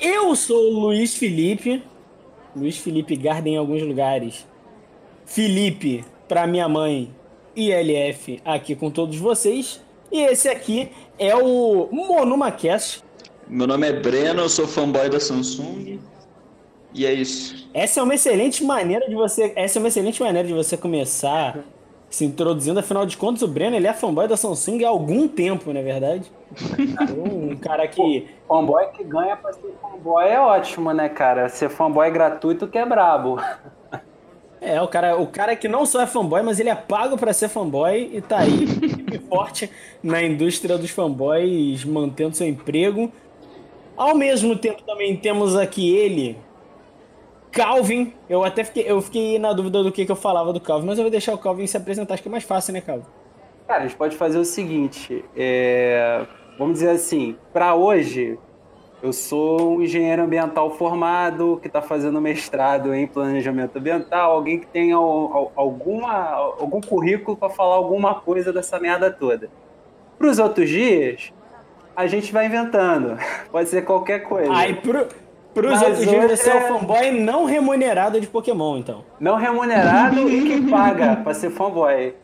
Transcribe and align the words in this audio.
Eu 0.00 0.36
sou 0.36 0.72
o 0.72 0.78
Luiz 0.78 1.16
Felipe. 1.16 1.82
Luiz 2.54 2.78
Felipe 2.78 3.16
Garden 3.16 3.54
em 3.54 3.56
alguns 3.56 3.82
lugares. 3.82 4.46
Felipe, 5.26 6.04
para 6.28 6.46
minha 6.46 6.68
mãe, 6.68 7.12
ILF 7.56 8.40
aqui 8.44 8.76
com 8.76 8.90
todos 8.90 9.16
vocês. 9.16 9.80
E 10.12 10.20
esse 10.20 10.48
aqui 10.48 10.90
é 11.18 11.34
o 11.34 11.88
MonumaCast. 11.90 13.02
Meu 13.48 13.66
nome 13.66 13.88
é 13.88 13.92
Breno, 13.92 14.42
eu 14.42 14.48
sou 14.48 14.68
fanboy 14.68 15.08
da 15.08 15.18
Samsung. 15.18 15.98
E 16.94 17.04
é 17.04 17.12
isso. 17.12 17.68
Essa 17.74 17.98
é 17.98 18.02
uma 18.02 18.14
excelente 18.14 18.62
maneira 18.62 19.08
de 19.08 19.16
você, 19.16 19.52
essa 19.56 19.78
é 19.78 19.80
uma 19.80 19.88
excelente 19.88 20.22
maneira 20.22 20.46
de 20.46 20.54
você 20.54 20.76
começar 20.76 21.64
se 22.10 22.24
introduzindo. 22.24 22.80
Afinal 22.80 23.04
de 23.06 23.16
contas, 23.16 23.42
o 23.42 23.48
Breno 23.48 23.76
ele 23.76 23.86
é 23.86 23.92
fanboy 23.92 24.26
da 24.26 24.36
Samsung 24.36 24.84
há 24.84 24.88
algum 24.88 25.28
tempo, 25.28 25.72
não 25.72 25.80
é 25.80 25.84
verdade? 25.84 26.30
um 27.16 27.56
cara 27.60 27.86
que 27.86 28.26
fanboy 28.46 28.86
que 28.92 29.04
ganha 29.04 29.36
pra 29.36 29.52
ser 29.52 29.74
fanboy 29.80 30.24
é 30.28 30.40
ótimo, 30.40 30.92
né, 30.92 31.08
cara? 31.08 31.48
Ser 31.48 31.68
fanboy 31.68 32.10
gratuito 32.10 32.66
que 32.66 32.78
é 32.78 32.86
brabo. 32.86 33.38
É, 34.60 34.80
o 34.82 34.88
cara, 34.88 35.16
o 35.16 35.26
cara 35.26 35.54
que 35.54 35.68
não 35.68 35.86
só 35.86 36.00
é 36.00 36.06
fanboy, 36.06 36.42
mas 36.42 36.58
ele 36.58 36.68
é 36.68 36.74
pago 36.74 37.16
para 37.16 37.32
ser 37.32 37.48
fanboy 37.48 38.10
e 38.12 38.20
tá 38.20 38.38
aí 38.38 38.66
forte 39.28 39.70
na 40.02 40.22
indústria 40.22 40.76
dos 40.76 40.90
fanboys, 40.90 41.84
mantendo 41.84 42.34
seu 42.34 42.46
emprego. 42.46 43.12
Ao 43.96 44.14
mesmo 44.14 44.56
tempo 44.56 44.82
também 44.82 45.16
temos 45.16 45.56
aqui 45.56 45.94
ele, 45.94 46.36
Calvin. 47.50 48.12
Eu 48.28 48.44
até 48.44 48.64
fiquei, 48.64 48.84
eu 48.86 49.00
fiquei 49.00 49.38
na 49.38 49.52
dúvida 49.52 49.82
do 49.82 49.92
que, 49.92 50.04
que 50.04 50.12
eu 50.12 50.16
falava 50.16 50.52
do 50.52 50.60
Calvin, 50.60 50.86
mas 50.86 50.98
eu 50.98 51.04
vou 51.04 51.10
deixar 51.10 51.34
o 51.34 51.38
Calvin 51.38 51.66
se 51.66 51.76
apresentar, 51.76 52.14
acho 52.14 52.22
que 52.22 52.28
é 52.28 52.32
mais 52.32 52.44
fácil, 52.44 52.72
né, 52.72 52.80
Calvin? 52.80 53.04
Cara, 53.66 53.84
a 53.84 53.86
gente 53.86 53.96
pode 53.96 54.16
fazer 54.16 54.38
o 54.38 54.44
seguinte, 54.44 55.24
é... 55.36 56.26
vamos 56.58 56.74
dizer 56.74 56.90
assim, 56.90 57.36
para 57.52 57.74
hoje 57.74 58.38
eu 59.02 59.12
sou 59.12 59.76
um 59.76 59.82
engenheiro 59.82 60.22
ambiental 60.22 60.70
formado 60.72 61.58
que 61.62 61.68
está 61.68 61.80
fazendo 61.80 62.20
mestrado 62.20 62.92
em 62.92 63.06
planejamento 63.06 63.76
ambiental, 63.78 64.32
alguém 64.32 64.58
que 64.58 64.66
tenha 64.66 64.96
alguma, 64.96 66.32
algum 66.32 66.80
currículo 66.80 67.36
para 67.36 67.48
falar 67.48 67.76
alguma 67.76 68.16
coisa 68.16 68.52
dessa 68.52 68.80
merda 68.80 69.10
toda. 69.10 69.48
Para 70.18 70.28
os 70.28 70.40
outros 70.40 70.68
dias, 70.68 71.32
a 71.94 72.08
gente 72.08 72.32
vai 72.32 72.46
inventando. 72.46 73.16
Pode 73.52 73.68
ser 73.68 73.84
qualquer 73.84 74.20
coisa. 74.20 74.52
Aí, 74.52 74.74
pro, 74.74 75.06
para 75.62 75.74
os 75.74 75.82
outros 75.82 76.06
dias, 76.06 76.30
você 76.30 76.50
é 76.50 76.56
o 76.56 76.68
fanboy 76.68 77.10
não 77.10 77.44
remunerado 77.44 78.20
de 78.20 78.26
Pokémon, 78.26 78.78
então. 78.78 79.04
Não 79.18 79.36
remunerado 79.36 80.28
e 80.28 80.42
que 80.42 80.70
paga 80.70 81.16
para 81.16 81.34
ser 81.34 81.50
fanboy. 81.50 82.14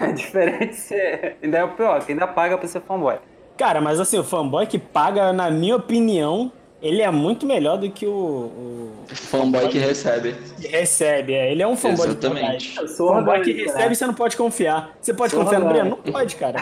É 0.00 0.12
diferente 0.12 0.74
ser. 0.74 1.36
Ainda 1.42 1.58
é 1.58 1.64
o 1.64 1.68
pior, 1.68 2.04
que 2.04 2.12
ainda 2.12 2.26
paga 2.26 2.58
para 2.58 2.68
ser 2.68 2.82
fanboy. 2.82 3.16
Cara, 3.56 3.80
mas 3.80 4.00
assim, 4.00 4.18
o 4.18 4.24
fanboy 4.24 4.66
que 4.66 4.78
paga, 4.78 5.32
na 5.32 5.50
minha 5.50 5.76
opinião, 5.76 6.52
ele 6.82 7.00
é 7.00 7.10
muito 7.10 7.46
melhor 7.46 7.78
do 7.78 7.88
que 7.90 8.06
o. 8.06 8.10
o... 8.10 8.92
Fanboy 9.06 9.68
que 9.68 9.78
recebe. 9.78 10.34
Que 10.60 10.68
recebe, 10.68 11.32
é. 11.32 11.52
Ele 11.52 11.62
é 11.62 11.66
um 11.66 11.76
fanboy 11.76 12.08
Exatamente. 12.08 12.74
de 12.74 12.96
Fanboy 12.96 13.40
que 13.40 13.52
recebe, 13.52 13.88
né? 13.88 13.94
você 13.94 14.06
não 14.06 14.14
pode 14.14 14.36
confiar. 14.36 14.96
Você 15.00 15.14
pode 15.14 15.32
Sou 15.32 15.42
confiar 15.42 15.60
no 15.60 15.68
Breno? 15.68 15.98
Não 16.04 16.12
pode, 16.12 16.36
cara. 16.36 16.58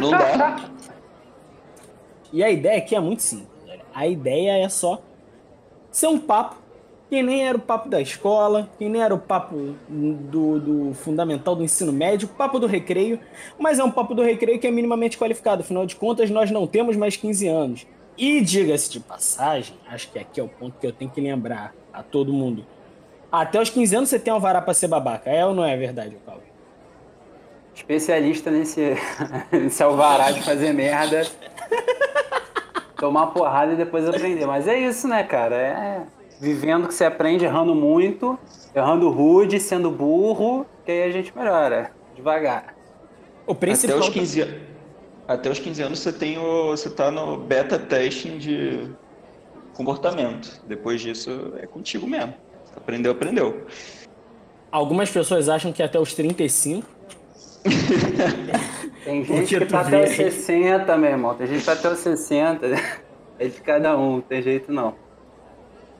Não 0.00 0.10
dá. 0.10 0.60
E 2.32 2.44
a 2.44 2.50
ideia 2.50 2.78
aqui 2.78 2.94
é 2.94 3.00
muito 3.00 3.22
simples. 3.22 3.48
A 3.94 4.06
ideia 4.06 4.64
é 4.64 4.68
só 4.68 5.02
ser 5.92 6.08
um 6.08 6.18
papo 6.18 6.56
que 7.08 7.22
nem 7.22 7.46
era 7.46 7.58
o 7.58 7.60
papo 7.60 7.90
da 7.90 8.00
escola, 8.00 8.70
que 8.78 8.88
nem 8.88 9.02
era 9.02 9.14
o 9.14 9.18
papo 9.18 9.74
do, 9.86 10.58
do 10.58 10.94
fundamental 10.94 11.54
do 11.54 11.62
ensino 11.62 11.92
médio, 11.92 12.26
papo 12.26 12.58
do 12.58 12.66
recreio, 12.66 13.20
mas 13.58 13.78
é 13.78 13.84
um 13.84 13.90
papo 13.90 14.14
do 14.14 14.22
recreio 14.22 14.58
que 14.58 14.66
é 14.66 14.70
minimamente 14.70 15.18
qualificado, 15.18 15.60
afinal 15.60 15.84
de 15.84 15.94
contas 15.94 16.30
nós 16.30 16.50
não 16.50 16.66
temos 16.66 16.96
mais 16.96 17.14
15 17.14 17.46
anos. 17.46 17.86
E 18.16 18.40
diga-se 18.40 18.90
de 18.90 18.98
passagem, 18.98 19.76
acho 19.86 20.10
que 20.10 20.18
aqui 20.18 20.40
é 20.40 20.42
o 20.42 20.48
ponto 20.48 20.78
que 20.80 20.86
eu 20.86 20.92
tenho 20.92 21.10
que 21.10 21.20
lembrar 21.20 21.74
a 21.92 22.02
todo 22.02 22.32
mundo. 22.32 22.64
Até 23.30 23.60
os 23.60 23.68
15 23.68 23.94
anos 23.94 24.08
você 24.08 24.18
tem 24.18 24.32
alvará 24.32 24.62
para 24.62 24.72
ser 24.72 24.88
babaca, 24.88 25.30
é 25.30 25.44
ou 25.44 25.54
não 25.54 25.64
é 25.66 25.76
verdade, 25.76 26.16
Paulo? 26.24 26.42
Especialista 27.74 28.50
nesse, 28.50 28.96
nesse 29.52 29.82
alvará 29.82 30.30
de 30.30 30.42
fazer 30.42 30.72
merda, 30.72 31.26
tomar 33.02 33.26
porrada 33.28 33.72
e 33.72 33.76
depois 33.76 34.08
aprender. 34.08 34.46
Mas 34.46 34.68
é 34.68 34.78
isso, 34.78 35.08
né, 35.08 35.24
cara? 35.24 35.56
É 35.56 36.02
vivendo 36.40 36.86
que 36.86 36.94
você 36.94 37.04
aprende 37.04 37.44
errando 37.44 37.74
muito, 37.74 38.38
errando 38.72 39.10
rude, 39.10 39.58
sendo 39.58 39.90
burro, 39.90 40.64
que 40.84 40.92
aí 40.92 41.02
a 41.02 41.10
gente 41.10 41.36
melhora, 41.36 41.90
devagar. 42.14 42.76
O 43.44 43.56
principal... 43.56 43.96
Até 43.98 44.06
os 44.06 44.14
15 44.14 44.40
anos. 44.40 44.54
Até 45.26 45.50
os 45.50 45.58
15 45.58 45.82
anos 45.82 45.98
você 45.98 46.12
tem 46.12 46.38
o. 46.38 46.68
você 46.68 46.90
tá 46.90 47.10
no 47.10 47.36
beta 47.38 47.76
testing 47.76 48.38
de 48.38 48.88
comportamento. 49.74 50.60
Depois 50.68 51.00
disso 51.00 51.54
é 51.58 51.66
contigo 51.66 52.06
mesmo. 52.06 52.34
Aprendeu, 52.76 53.10
aprendeu. 53.10 53.66
Algumas 54.70 55.10
pessoas 55.10 55.48
acham 55.48 55.72
que 55.72 55.82
até 55.82 55.98
os 55.98 56.14
35. 56.14 56.86
tem 59.04 59.24
gente 59.24 59.58
que 59.58 59.66
tá 59.66 59.80
até 59.80 60.04
os 60.04 60.10
60, 60.10 60.96
meu 60.96 61.10
irmão. 61.10 61.34
Tem 61.34 61.46
gente 61.46 61.60
que 61.60 61.66
tá 61.66 61.72
até 61.72 61.90
os 61.90 61.98
60. 61.98 62.66
É 63.38 63.48
de 63.48 63.60
cada 63.60 63.98
um, 63.98 64.12
não 64.12 64.20
tem 64.20 64.40
jeito 64.40 64.70
não. 64.70 64.94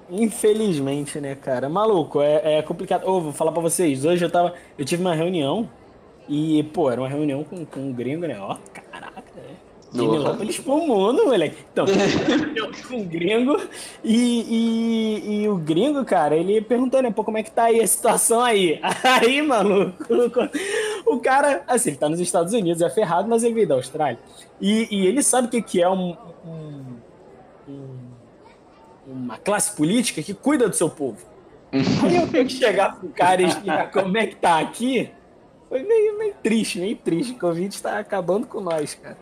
Infelizmente, 0.08 1.18
né, 1.18 1.34
cara? 1.34 1.68
Maluco, 1.68 2.20
é, 2.20 2.58
é 2.58 2.62
complicado. 2.62 3.04
Ô, 3.08 3.20
vou 3.20 3.32
falar 3.32 3.50
pra 3.50 3.60
vocês, 3.60 4.04
hoje 4.04 4.24
eu 4.24 4.30
tava. 4.30 4.54
Eu 4.78 4.84
tive 4.84 5.02
uma 5.02 5.14
reunião 5.14 5.68
e, 6.28 6.62
pô, 6.72 6.90
era 6.90 7.00
uma 7.00 7.08
reunião 7.08 7.42
com, 7.42 7.64
com 7.64 7.80
um 7.80 7.92
gringo, 7.92 8.26
né? 8.26 8.38
Ó, 8.38 8.56
caraca, 8.72 9.24
né? 9.34 9.56
Minilópolis 9.92 10.58
pro 10.58 10.78
mundo, 10.78 11.26
moleque. 11.26 11.56
Então, 11.72 11.84
um 12.90 13.04
gringo 13.04 13.60
e, 14.02 14.40
e, 14.48 15.42
e, 15.42 15.48
o 15.48 15.56
gringo, 15.56 16.04
cara, 16.04 16.34
ele 16.34 16.62
perguntou, 16.62 17.02
né, 17.02 17.10
pô, 17.10 17.22
como 17.22 17.36
é 17.36 17.42
que 17.42 17.50
tá 17.50 17.64
aí 17.64 17.80
a 17.80 17.86
situação 17.86 18.40
aí? 18.40 18.80
Aí, 19.04 19.42
maluco, 19.42 20.04
o 21.06 21.18
cara, 21.18 21.62
assim, 21.66 21.90
ele 21.90 21.98
tá 21.98 22.08
nos 22.08 22.20
Estados 22.20 22.52
Unidos, 22.52 22.82
é 22.82 22.90
ferrado, 22.90 23.28
mas 23.28 23.42
ele 23.42 23.54
veio 23.54 23.68
da 23.68 23.74
Austrália. 23.74 24.18
E, 24.60 24.88
e 24.90 25.06
ele 25.06 25.22
sabe 25.22 25.48
o 25.48 25.50
que, 25.50 25.62
que 25.62 25.82
é 25.82 25.88
um, 25.88 26.16
um, 26.44 26.96
um 27.68 28.12
uma 29.06 29.36
classe 29.38 29.76
política 29.76 30.22
que 30.22 30.34
cuida 30.34 30.68
do 30.68 30.74
seu 30.74 30.88
povo. 30.88 31.18
Aí 31.72 32.16
eu 32.16 32.28
tenho 32.28 32.46
que 32.46 32.52
chegar 32.52 32.96
pro 32.96 33.08
cara 33.08 33.42
e 33.42 33.46
explicar 33.46 33.90
como 33.90 34.16
é 34.16 34.26
que 34.26 34.36
tá 34.36 34.58
aqui. 34.58 35.10
Foi 35.68 35.82
meio, 35.82 36.18
meio 36.18 36.34
triste, 36.42 36.78
meio 36.78 36.96
triste. 36.96 37.32
O 37.32 37.38
Covid 37.38 37.74
está 37.74 37.98
acabando 37.98 38.46
com 38.46 38.60
nós, 38.60 38.94
cara. 38.94 39.16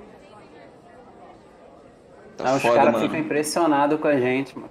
Tá 2.37 2.57
os 2.57 2.63
caras 2.63 3.01
ficam 3.01 3.19
impressionados 3.19 4.01
com 4.01 4.09
a 4.09 4.19
gente, 4.19 4.57
mano. 4.57 4.71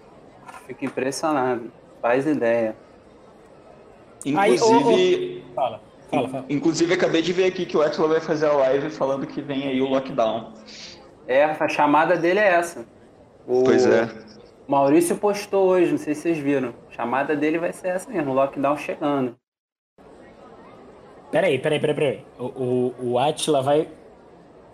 Fica 0.68 0.86
impressionado. 0.86 1.72
Faz 2.02 2.28
ideia. 2.28 2.76
Inclusive. 4.26 5.44
oh, 5.46 5.52
oh. 5.52 5.56
Fala, 5.56 5.82
fala, 6.10 6.30
fala. 6.30 6.46
Inclusive, 6.50 6.94
acabei 6.94 7.22
de 7.22 7.34
ver 7.34 7.46
aqui 7.46 7.66
que 7.66 7.78
o 7.78 7.82
Atila 7.82 8.08
vai 8.08 8.20
fazer 8.20 8.48
a 8.48 8.54
live 8.54 8.90
falando 8.90 9.26
que 9.28 9.42
vem 9.42 9.68
aí 9.68 9.82
o 9.82 9.88
lockdown. 9.88 10.54
É, 11.28 11.44
a 11.44 11.68
chamada 11.68 12.18
dele 12.18 12.40
é 12.40 12.48
essa. 12.48 12.86
O... 13.48 13.64
Pois 13.64 13.86
é. 13.86 14.10
Maurício 14.68 15.16
postou 15.18 15.68
hoje, 15.68 15.92
não 15.92 15.98
sei 15.98 16.14
se 16.14 16.22
vocês 16.22 16.38
viram. 16.38 16.74
A 16.90 16.94
chamada 16.94 17.36
dele 17.36 17.58
vai 17.58 17.74
ser 17.74 17.88
essa 17.88 18.10
mesmo, 18.10 18.34
lockdown 18.34 18.78
chegando. 18.78 19.36
Peraí, 21.32 21.60
peraí, 21.60 21.80
peraí, 21.80 21.96
peraí. 21.96 22.26
O, 22.38 22.46
o, 22.46 22.96
o 23.12 23.20
Atila 23.20 23.62
vai 23.62 23.88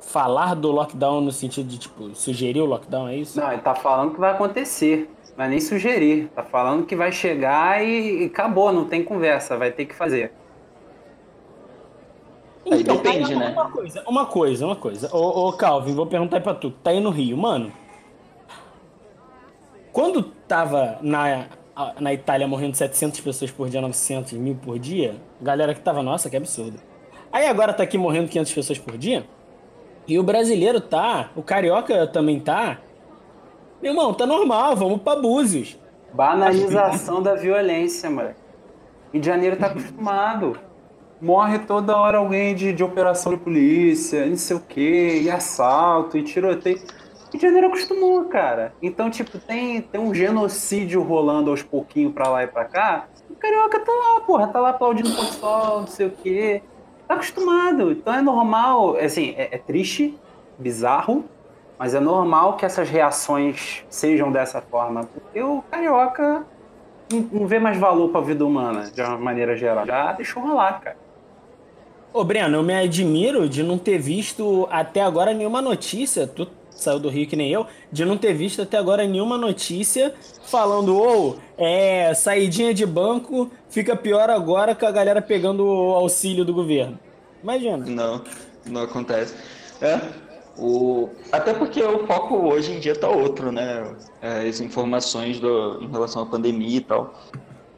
falar 0.01 0.53
do 0.53 0.71
lockdown 0.71 1.21
no 1.21 1.31
sentido 1.31 1.67
de, 1.67 1.77
tipo, 1.77 2.13
sugerir 2.15 2.61
o 2.61 2.65
lockdown, 2.65 3.07
é 3.07 3.15
isso? 3.15 3.39
Não, 3.39 3.51
ele 3.51 3.61
tá 3.61 3.75
falando 3.75 4.13
que 4.13 4.19
vai 4.19 4.31
acontecer. 4.31 5.09
Não 5.37 5.45
é 5.45 5.47
nem 5.49 5.59
sugerir. 5.59 6.29
Tá 6.35 6.43
falando 6.43 6.85
que 6.85 6.95
vai 6.95 7.11
chegar 7.11 7.83
e, 7.83 8.23
e 8.23 8.25
acabou, 8.25 8.71
não 8.71 8.85
tem 8.85 9.03
conversa, 9.03 9.57
vai 9.57 9.71
ter 9.71 9.85
que 9.85 9.95
fazer. 9.95 10.31
Então, 12.65 12.77
aí 12.77 12.83
depende, 12.83 13.33
aí, 13.33 13.39
né? 13.39 13.49
Uma 13.49 13.69
coisa, 13.69 14.03
uma 14.07 14.25
coisa, 14.25 14.65
uma 14.65 14.75
coisa. 14.75 15.15
Ô, 15.15 15.47
ô, 15.47 15.53
Calvin, 15.53 15.93
vou 15.93 16.07
perguntar 16.07 16.37
aí 16.37 16.43
pra 16.43 16.55
tu. 16.55 16.71
Tá 16.71 16.89
aí 16.89 16.99
no 16.99 17.11
Rio, 17.11 17.37
mano. 17.37 17.71
Quando 19.93 20.23
tava 20.23 20.97
na, 21.01 21.45
na 21.99 22.13
Itália 22.13 22.47
morrendo 22.47 22.75
700 22.75 23.19
pessoas 23.21 23.51
por 23.51 23.69
dia, 23.69 23.79
900 23.79 24.33
mil 24.33 24.55
por 24.55 24.79
dia, 24.79 25.15
galera 25.39 25.73
que 25.73 25.79
tava, 25.79 26.01
nossa, 26.01 26.29
que 26.29 26.35
absurdo. 26.35 26.79
Aí 27.31 27.47
agora 27.47 27.73
tá 27.73 27.83
aqui 27.83 27.97
morrendo 27.97 28.27
500 28.27 28.53
pessoas 28.53 28.79
por 28.79 28.97
dia. 28.97 29.25
E 30.07 30.19
o 30.19 30.23
brasileiro 30.23 30.81
tá, 30.81 31.29
o 31.35 31.41
carioca 31.41 32.07
também 32.07 32.39
tá. 32.39 32.79
Meu 33.81 33.91
irmão, 33.91 34.13
tá 34.13 34.25
normal, 34.25 34.75
vamos 34.75 35.01
pra 35.01 35.15
Búzios. 35.15 35.77
Banalização 36.13 37.21
da 37.21 37.35
violência, 37.35 38.09
mano. 38.09 38.35
Rio 39.11 39.21
de 39.21 39.27
Janeiro 39.27 39.55
tá 39.57 39.67
acostumado. 39.67 40.57
Morre 41.25 41.57
toda 41.57 41.97
hora 41.97 42.19
alguém 42.19 42.53
de, 42.53 42.71
de 42.71 42.83
operação 42.83 43.33
de 43.33 43.39
polícia, 43.39 44.27
não 44.27 44.37
sei 44.37 44.55
o 44.55 44.59
quê, 44.59 45.21
e 45.23 45.31
assalto, 45.31 46.19
e 46.19 46.21
tiroteio. 46.21 46.77
Rio 46.77 46.85
de 47.33 47.41
Janeiro 47.41 47.65
acostumou, 47.65 48.25
cara. 48.25 48.75
Então, 48.79 49.09
tipo, 49.09 49.39
tem, 49.39 49.81
tem 49.81 49.99
um 49.99 50.13
genocídio 50.13 51.01
rolando 51.01 51.49
aos 51.49 51.63
pouquinhos 51.63 52.13
pra 52.13 52.29
lá 52.29 52.43
e 52.43 52.47
pra 52.47 52.65
cá. 52.65 53.07
O 53.27 53.35
carioca 53.37 53.79
tá 53.79 53.91
lá, 53.91 54.21
porra, 54.21 54.47
tá 54.49 54.59
lá 54.59 54.69
aplaudindo 54.69 55.09
o 55.09 55.23
sol, 55.23 55.79
não 55.79 55.87
sei 55.87 56.05
o 56.05 56.11
quê. 56.11 56.61
Tá 57.07 57.15
acostumado. 57.15 57.91
Então 57.91 58.13
é 58.13 58.21
normal, 58.21 58.95
assim, 58.97 59.33
é, 59.35 59.55
é 59.55 59.57
triste, 59.57 60.15
bizarro, 60.59 61.25
Mas 61.79 61.95
é 61.95 61.99
normal 61.99 62.55
que 62.55 62.67
essas 62.67 62.87
reações 62.87 63.83
sejam 63.89 64.31
dessa 64.31 64.61
forma, 64.61 65.05
porque 65.05 65.41
o 65.41 65.63
carioca 65.71 66.45
não 67.31 67.47
vê 67.47 67.57
mais 67.57 67.79
valor 67.79 68.09
para 68.09 68.21
a 68.21 68.23
vida 68.23 68.45
humana, 68.45 68.91
de 68.91 69.01
uma 69.01 69.17
maneira 69.17 69.57
geral. 69.57 69.87
Já 69.87 70.11
deixou 70.11 70.43
rolar, 70.43 70.79
cara. 70.81 71.04
Ô, 72.15 72.23
Breno, 72.23 72.55
eu 72.55 72.63
me 72.63 72.73
admiro 72.73 73.49
de 73.49 73.61
não 73.61 73.77
ter 73.77 73.97
visto 73.97 74.65
até 74.71 75.01
agora 75.01 75.33
nenhuma 75.33 75.61
notícia. 75.61 76.25
Tu 76.25 76.47
saiu 76.71 76.97
do 76.97 77.09
Rio 77.09 77.27
que 77.27 77.35
nem 77.35 77.51
eu, 77.51 77.67
de 77.91 78.05
não 78.05 78.17
ter 78.17 78.31
visto 78.31 78.61
até 78.61 78.77
agora 78.77 79.05
nenhuma 79.05 79.37
notícia 79.37 80.13
falando, 80.45 80.95
ou, 80.95 81.31
oh, 81.31 81.61
é, 81.61 82.13
saidinha 82.13 82.73
de 82.73 82.85
banco 82.85 83.51
fica 83.69 83.97
pior 83.97 84.29
agora 84.29 84.73
com 84.73 84.85
a 84.85 84.91
galera 84.91 85.21
pegando 85.21 85.65
o 85.65 85.91
auxílio 85.91 86.45
do 86.45 86.53
governo. 86.53 86.97
Imagina. 87.43 87.85
Não, 87.85 88.21
não 88.65 88.83
acontece. 88.83 89.35
É, 89.81 89.99
o... 90.57 91.09
Até 91.33 91.53
porque 91.53 91.83
o 91.83 92.07
foco 92.07 92.47
hoje 92.47 92.71
em 92.71 92.79
dia 92.79 92.95
tá 92.95 93.09
outro, 93.09 93.51
né? 93.51 93.93
É, 94.21 94.47
as 94.47 94.61
informações 94.61 95.37
do... 95.41 95.83
em 95.83 95.91
relação 95.91 96.21
à 96.21 96.25
pandemia 96.25 96.77
e 96.77 96.81
tal. 96.81 97.13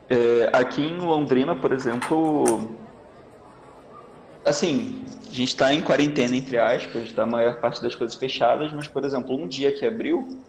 É, 0.07 0.51
aqui 0.53 0.83
em 0.83 0.99
Londrina, 0.99 1.55
por 1.55 1.71
exemplo, 1.71 2.69
assim, 4.47 5.03
a 5.29 5.33
gente 5.33 5.49
está 5.49 5.73
em 5.73 5.81
quarentena, 5.81 6.35
entre 6.35 6.57
aspas, 6.57 7.11
da 7.11 7.25
maior 7.25 7.59
parte 7.59 7.81
das 7.81 7.95
coisas 7.95 8.15
fechadas, 8.15 8.71
mas, 8.73 8.87
por 8.87 9.03
exemplo, 9.03 9.35
um 9.35 9.47
dia 9.47 9.71
que 9.71 9.85
abriu, 9.85 10.39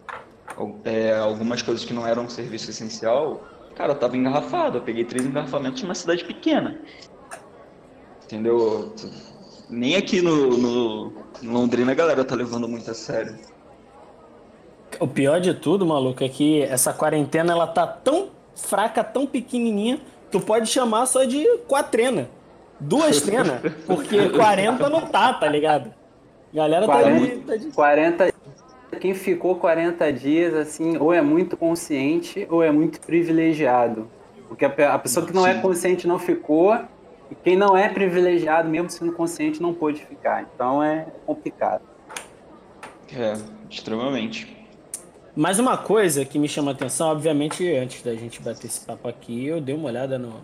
é, 0.83 1.17
algumas 1.17 1.61
coisas 1.61 1.85
que 1.85 1.93
não 1.93 2.05
eram 2.05 2.23
um 2.23 2.29
serviço 2.29 2.69
essencial, 2.69 3.43
cara, 3.75 3.93
eu 3.93 3.97
tava 3.97 4.17
engarrafado. 4.17 4.77
Eu 4.77 4.81
peguei 4.81 5.03
três 5.05 5.25
engarrafamentos 5.25 5.81
numa 5.83 5.95
cidade 5.95 6.23
pequena. 6.23 6.79
Entendeu? 8.23 8.93
Nem 9.69 9.95
aqui 9.95 10.21
no, 10.21 10.57
no 10.57 11.13
Londrina 11.43 11.91
a 11.91 11.95
galera 11.95 12.23
tá 12.23 12.35
levando 12.35 12.67
muito 12.67 12.89
a 12.89 12.93
sério. 12.93 13.37
O 14.99 15.07
pior 15.07 15.39
de 15.39 15.53
tudo, 15.53 15.85
maluco, 15.85 16.23
é 16.23 16.29
que 16.29 16.61
essa 16.63 16.91
quarentena 16.91 17.53
ela 17.53 17.67
tá 17.67 17.85
tão 17.87 18.29
fraca, 18.55 19.03
tão 19.03 19.25
pequenininha, 19.25 19.99
tu 20.29 20.39
pode 20.39 20.67
chamar 20.67 21.05
só 21.05 21.23
de 21.23 21.45
quatrena. 21.67 22.29
Duas 22.79 23.21
trenas, 23.23 23.61
porque 23.85 24.29
40 24.29 24.89
não 24.89 25.01
tá, 25.01 25.33
tá 25.33 25.47
ligado? 25.47 25.93
Galera 26.53 26.85
40, 26.85 27.19
tá, 27.19 27.25
de, 27.25 27.41
tá 27.41 27.55
de... 27.55 27.67
40 27.67 28.33
quem 28.99 29.13
ficou 29.13 29.55
40 29.55 30.11
dias 30.11 30.53
assim, 30.53 30.97
ou 30.97 31.13
é 31.13 31.21
muito 31.21 31.55
consciente 31.55 32.45
ou 32.49 32.61
é 32.61 32.71
muito 32.71 32.99
privilegiado. 32.99 34.09
Porque 34.47 34.65
a, 34.65 34.93
a 34.93 34.99
pessoa 34.99 35.25
que 35.25 35.33
não 35.33 35.47
é 35.47 35.55
consciente 35.55 36.07
não 36.07 36.19
ficou, 36.19 36.75
e 37.31 37.35
quem 37.35 37.55
não 37.55 37.77
é 37.77 37.87
privilegiado, 37.87 38.67
mesmo 38.67 38.89
sendo 38.89 39.13
consciente, 39.13 39.61
não 39.61 39.73
pôde 39.73 40.03
ficar. 40.05 40.47
Então 40.53 40.83
é 40.83 41.05
complicado. 41.25 41.81
É, 43.15 43.37
extremamente. 43.69 44.57
Mais 45.35 45.59
uma 45.59 45.77
coisa 45.77 46.25
que 46.25 46.37
me 46.37 46.47
chama 46.47 46.71
a 46.71 46.73
atenção, 46.73 47.09
obviamente, 47.09 47.67
antes 47.75 48.01
da 48.01 48.13
gente 48.15 48.41
bater 48.41 48.65
esse 48.65 48.85
papo 48.85 49.07
aqui, 49.07 49.45
eu 49.45 49.61
dei 49.61 49.75
uma 49.75 49.87
olhada 49.87 50.17
no, 50.17 50.41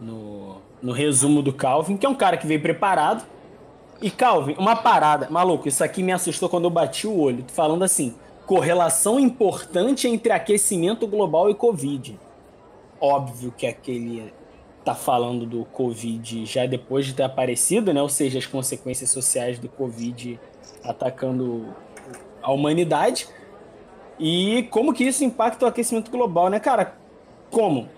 no, 0.00 0.56
no 0.82 0.92
resumo 0.92 1.42
do 1.42 1.52
Calvin, 1.52 1.96
que 1.96 2.06
é 2.06 2.08
um 2.08 2.14
cara 2.14 2.36
que 2.36 2.46
veio 2.46 2.60
preparado. 2.60 3.24
E 4.00 4.10
Calvin, 4.10 4.54
uma 4.58 4.76
parada, 4.76 5.28
maluco, 5.30 5.68
isso 5.68 5.82
aqui 5.82 6.02
me 6.02 6.12
assustou 6.12 6.48
quando 6.48 6.64
eu 6.64 6.70
bati 6.70 7.06
o 7.06 7.18
olho, 7.18 7.44
falando 7.48 7.82
assim: 7.82 8.14
correlação 8.46 9.18
importante 9.18 10.06
entre 10.06 10.32
aquecimento 10.32 11.06
global 11.06 11.50
e 11.50 11.54
Covid. 11.54 12.18
Óbvio 13.00 13.52
que 13.56 13.66
aquele 13.66 14.32
tá 14.84 14.94
falando 14.94 15.44
do 15.44 15.64
Covid 15.64 16.46
já 16.46 16.64
depois 16.64 17.04
de 17.04 17.12
ter 17.12 17.24
aparecido, 17.24 17.92
né? 17.92 18.00
Ou 18.00 18.08
seja, 18.08 18.38
as 18.38 18.46
consequências 18.46 19.10
sociais 19.10 19.58
do 19.58 19.68
Covid 19.68 20.38
atacando 20.84 21.74
a 22.40 22.52
humanidade. 22.52 23.28
E 24.18 24.68
como 24.70 24.94
que 24.94 25.04
isso 25.04 25.24
impacta 25.24 25.64
o 25.64 25.68
aquecimento 25.68 26.10
global, 26.10 26.48
né, 26.48 26.60
cara? 26.60 26.96
Como? 27.50 27.88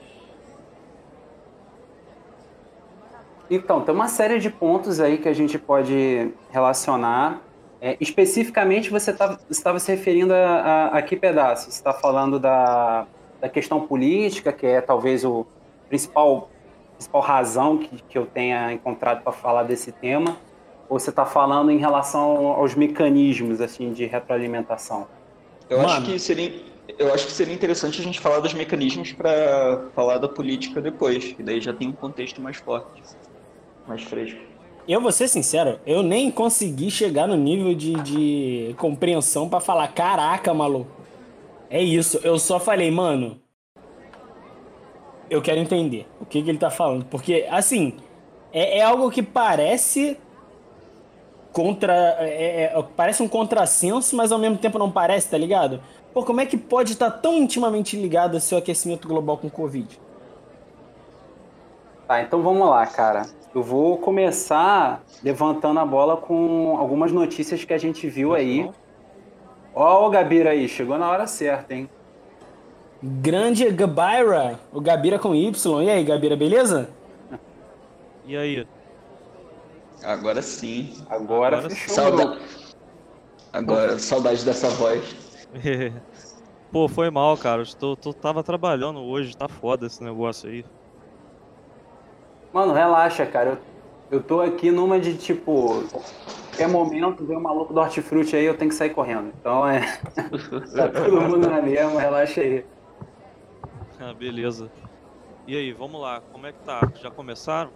Então, 3.50 3.81
tem 3.81 3.95
uma 3.95 4.09
série 4.09 4.39
de 4.39 4.50
pontos 4.50 5.00
aí 5.00 5.19
que 5.19 5.29
a 5.29 5.33
gente 5.33 5.59
pode 5.59 6.31
relacionar. 6.50 7.41
É, 7.81 7.97
especificamente, 8.00 8.91
você 8.91 9.12
tá, 9.12 9.39
estava 9.49 9.79
se 9.79 9.91
referindo 9.91 10.35
a, 10.35 10.37
a, 10.37 10.99
a 10.99 11.03
que 11.03 11.17
pedaço? 11.17 11.71
Você 11.71 11.79
está 11.79 11.95
falando 11.95 12.39
da, 12.39 13.06
da 13.41 13.49
questão 13.49 13.87
política, 13.87 14.53
que 14.53 14.67
é 14.67 14.81
talvez 14.81 15.25
o 15.25 15.47
principal, 15.89 16.50
principal 16.95 17.23
razão 17.23 17.79
que, 17.79 18.03
que 18.03 18.19
eu 18.19 18.27
tenha 18.27 18.73
encontrado 18.73 19.23
para 19.23 19.33
falar 19.33 19.62
desse 19.62 19.93
tema, 19.93 20.37
ou 20.89 20.99
você 20.99 21.11
está 21.11 21.25
falando 21.25 21.71
em 21.71 21.79
relação 21.79 22.49
aos 22.49 22.75
mecanismos 22.75 23.61
assim 23.61 23.93
de 23.93 24.05
retroalimentação? 24.05 25.06
Eu 25.71 25.81
acho 25.83 26.03
que 26.03 26.19
seria 26.19 26.69
eu 26.99 27.12
acho 27.12 27.27
que 27.27 27.33
seria 27.33 27.53
interessante 27.55 28.00
a 28.00 28.05
gente 28.05 28.19
falar 28.19 28.41
dos 28.41 28.55
mecanismos 28.55 29.12
para 29.12 29.85
falar 29.95 30.17
da 30.17 30.27
política 30.27 30.81
depois, 30.81 31.35
e 31.39 31.43
daí 31.43 31.61
já 31.61 31.73
tem 31.73 31.89
um 31.89 31.93
contexto 31.93 32.41
mais 32.41 32.56
forte 32.56 33.03
mais 33.88 34.02
fresco. 34.02 34.38
Eu 34.87 35.00
vou 35.00 35.12
ser 35.12 35.29
sincero, 35.29 35.81
eu 35.85 36.02
nem 36.02 36.31
consegui 36.31 36.90
chegar 36.90 37.26
no 37.26 37.37
nível 37.37 37.75
de, 37.75 37.93
de 37.94 38.75
compreensão 38.79 39.49
para 39.49 39.61
falar, 39.61 39.88
caraca, 39.88 40.55
maluco. 40.55 40.90
É 41.69 41.82
isso, 41.82 42.19
eu 42.23 42.38
só 42.38 42.58
falei, 42.58 42.90
mano. 42.90 43.38
Eu 45.29 45.43
quero 45.43 45.58
entender 45.58 46.06
o 46.19 46.25
que, 46.25 46.43
que 46.43 46.49
ele 46.49 46.56
tá 46.56 46.70
falando. 46.70 47.05
Porque, 47.05 47.46
assim, 47.50 47.94
é, 48.50 48.79
é 48.79 48.82
algo 48.82 49.11
que 49.11 49.23
parece 49.23 50.17
contra. 51.52 52.17
É, 52.20 52.62
é, 52.62 52.85
parece 52.96 53.23
um 53.23 53.29
contrassenso, 53.29 54.17
mas 54.17 54.32
ao 54.32 54.38
mesmo 54.38 54.56
tempo 54.56 54.79
não 54.79 54.90
parece, 54.90 55.29
tá 55.29 55.37
ligado? 55.37 55.82
Pô, 56.14 56.25
como 56.25 56.40
é 56.40 56.46
que 56.46 56.56
pode 56.56 56.93
estar 56.93 57.11
tá 57.11 57.19
tão 57.19 57.35
intimamente 57.35 57.94
ligado 57.94 58.35
ao 58.37 58.40
seu 58.40 58.56
aquecimento 58.56 59.06
global 59.06 59.37
com 59.37 59.50
Covid? 59.50 60.00
Tá, 62.06 62.23
então 62.23 62.40
vamos 62.40 62.67
lá, 62.67 62.87
cara. 62.87 63.26
Eu 63.59 63.63
vou 63.65 63.99
começar 63.99 65.03
levantando 65.21 65.81
a 65.81 65.85
bola 65.85 66.17
com 66.17 66.77
algumas 66.79 67.11
notícias 67.11 67.65
que 67.65 67.75
a 67.75 67.79
gente 67.79 68.09
viu 68.09 68.33
aí. 68.33 68.71
Ó, 69.75 70.07
o 70.07 70.11
Gabira 70.11 70.51
aí, 70.51 70.69
chegou 70.69 70.97
na 70.97 71.11
hora 71.11 71.27
certa, 71.27 71.75
hein? 71.75 71.91
Grande 73.03 73.69
Gabira, 73.73 74.61
o 74.73 74.81
Gabira 74.81 75.19
com 75.19 75.35
Y. 75.35 75.83
E 75.83 75.91
aí, 75.91 76.05
Gabira, 76.05 76.37
beleza? 76.37 76.89
E 78.25 78.37
aí? 78.37 78.65
Agora 80.05 80.41
sim. 80.41 80.95
Agora, 81.11 81.57
Agora 81.57 81.71
fechou. 81.75 81.95
Sauda... 81.97 82.39
Agora, 83.53 83.99
saudade 83.99 84.45
dessa 84.45 84.69
voz. 84.71 85.17
Pô, 86.71 86.87
foi 86.87 87.11
mal, 87.11 87.37
cara. 87.37 87.62
Eu 87.62 87.67
tô, 87.67 87.97
tô, 87.97 88.12
tava 88.12 88.45
trabalhando 88.45 89.00
hoje, 89.00 89.37
tá 89.37 89.49
foda 89.49 89.88
esse 89.88 90.05
negócio 90.05 90.49
aí. 90.49 90.65
Mano, 92.52 92.73
relaxa, 92.73 93.26
cara. 93.26 93.50
Eu, 93.50 93.59
eu 94.19 94.23
tô 94.23 94.40
aqui 94.40 94.71
numa 94.71 94.99
de 94.99 95.17
tipo. 95.17 95.85
Qualquer 96.49 96.69
momento 96.69 97.25
vem 97.25 97.37
um 97.37 97.40
maluco 97.40 97.73
do 97.73 97.81
hortifruti 97.81 98.35
aí, 98.35 98.45
eu 98.45 98.57
tenho 98.57 98.71
que 98.71 98.75
sair 98.75 98.90
correndo. 98.90 99.33
Então 99.40 99.67
é. 99.69 99.81
tá 100.75 100.88
todo 100.88 101.21
mundo 101.21 101.49
na 101.49 101.62
mesma, 101.62 102.00
relaxa 102.00 102.40
aí. 102.40 102.64
Ah, 104.00 104.12
beleza. 104.12 104.71
E 105.47 105.57
aí, 105.57 105.73
vamos 105.73 106.00
lá, 106.00 106.21
como 106.33 106.47
é 106.47 106.52
que 106.52 106.59
tá? 106.59 106.81
Já 107.00 107.11
começaram? 107.11 107.71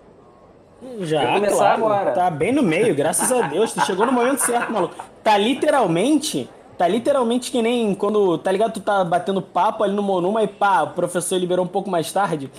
Já, 1.01 1.41
claro. 1.41 1.87
Agora. 1.87 2.13
Tá 2.13 2.31
bem 2.31 2.53
no 2.53 2.63
meio, 2.63 2.95
graças 2.95 3.31
a 3.31 3.43
Deus. 3.49 3.73
Tu 3.73 3.81
chegou 3.87 4.05
no 4.05 4.13
momento 4.13 4.39
certo, 4.39 4.73
maluco. 4.73 4.95
Tá 5.23 5.39
literalmente. 5.39 6.51
Tá 6.77 6.89
literalmente 6.89 7.53
que 7.53 7.63
nem 7.63 7.95
quando, 7.95 8.39
tá 8.39 8.51
ligado? 8.51 8.73
Tu 8.73 8.81
tá 8.81 9.05
batendo 9.05 9.41
papo 9.41 9.85
ali 9.85 9.95
no 9.95 10.03
Monuma 10.03 10.43
e 10.43 10.49
pá, 10.49 10.83
o 10.83 10.91
professor 10.91 11.39
liberou 11.39 11.65
um 11.65 11.69
pouco 11.69 11.89
mais 11.89 12.13
tarde. 12.13 12.51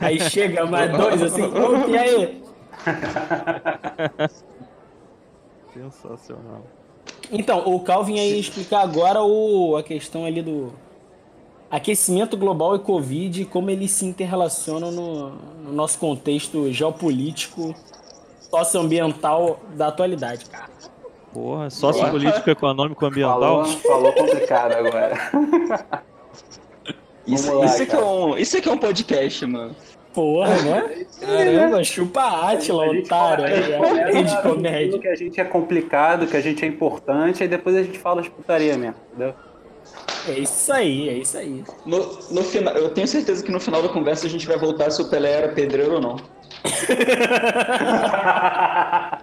Aí 0.00 0.20
chega 0.20 0.66
mais 0.66 0.90
dois 0.92 1.22
assim, 1.22 1.42
e 1.88 1.98
aí? 1.98 2.42
Sensacional. 5.72 6.62
Então, 7.30 7.66
o 7.66 7.80
Calvin 7.80 8.14
ia 8.14 8.36
explicar 8.36 8.80
agora 8.80 9.22
o, 9.22 9.76
a 9.76 9.82
questão 9.82 10.24
ali 10.24 10.42
do 10.42 10.72
aquecimento 11.70 12.36
global 12.36 12.76
e 12.76 12.78
Covid, 12.78 13.46
como 13.46 13.70
eles 13.70 13.90
se 13.90 14.04
interrelacionam 14.04 14.92
no, 14.92 15.30
no 15.30 15.72
nosso 15.72 15.98
contexto 15.98 16.70
geopolítico, 16.72 17.74
socioambiental 18.50 19.58
da 19.74 19.88
atualidade, 19.88 20.44
cara. 20.46 20.70
Porra, 21.32 21.68
sociopolítico, 21.68 22.48
econômico, 22.48 23.04
ambiental. 23.04 23.40
Falou, 23.40 23.64
falou 23.64 24.12
complicado 24.12 24.72
agora. 24.72 26.04
Isso, 27.26 27.54
lá, 27.54 27.64
isso, 27.64 27.82
é 27.82 27.86
que 27.86 27.96
é 27.96 28.04
um, 28.04 28.38
isso 28.38 28.56
é 28.56 28.60
que 28.60 28.68
é 28.68 28.72
um 28.72 28.78
podcast, 28.78 29.46
mano. 29.46 29.74
Porra, 30.12 30.54
né? 30.62 31.06
Caramba, 31.20 31.82
chupa 31.82 32.52
Atila, 32.52 32.86
otário. 32.86 33.44
Aí, 33.44 34.22
de 34.22 34.42
comédia. 34.42 34.98
Que 34.98 35.08
a 35.08 35.16
gente 35.16 35.40
é 35.40 35.44
complicado, 35.44 36.28
que 36.28 36.36
a 36.36 36.40
gente 36.40 36.64
é 36.64 36.68
importante, 36.68 37.42
aí 37.42 37.48
depois 37.48 37.74
a 37.74 37.82
gente 37.82 37.98
fala 37.98 38.20
as 38.20 38.28
putaria 38.28 38.78
mesmo, 38.78 38.94
entendeu? 39.08 39.34
É 40.28 40.38
isso 40.38 40.72
aí, 40.72 41.08
é 41.08 41.14
isso 41.14 41.36
aí. 41.36 41.64
No, 41.84 41.98
no 42.30 42.44
final, 42.44 42.74
eu 42.74 42.90
tenho 42.90 43.08
certeza 43.08 43.44
que 43.44 43.50
no 43.50 43.58
final 43.58 43.82
da 43.82 43.88
conversa 43.88 44.26
a 44.26 44.30
gente 44.30 44.46
vai 44.46 44.56
voltar 44.56 44.88
se 44.90 45.02
o 45.02 45.10
Pelé 45.10 45.32
era 45.32 45.48
pedreiro 45.48 45.94
ou 45.94 46.00
não. 46.00 46.16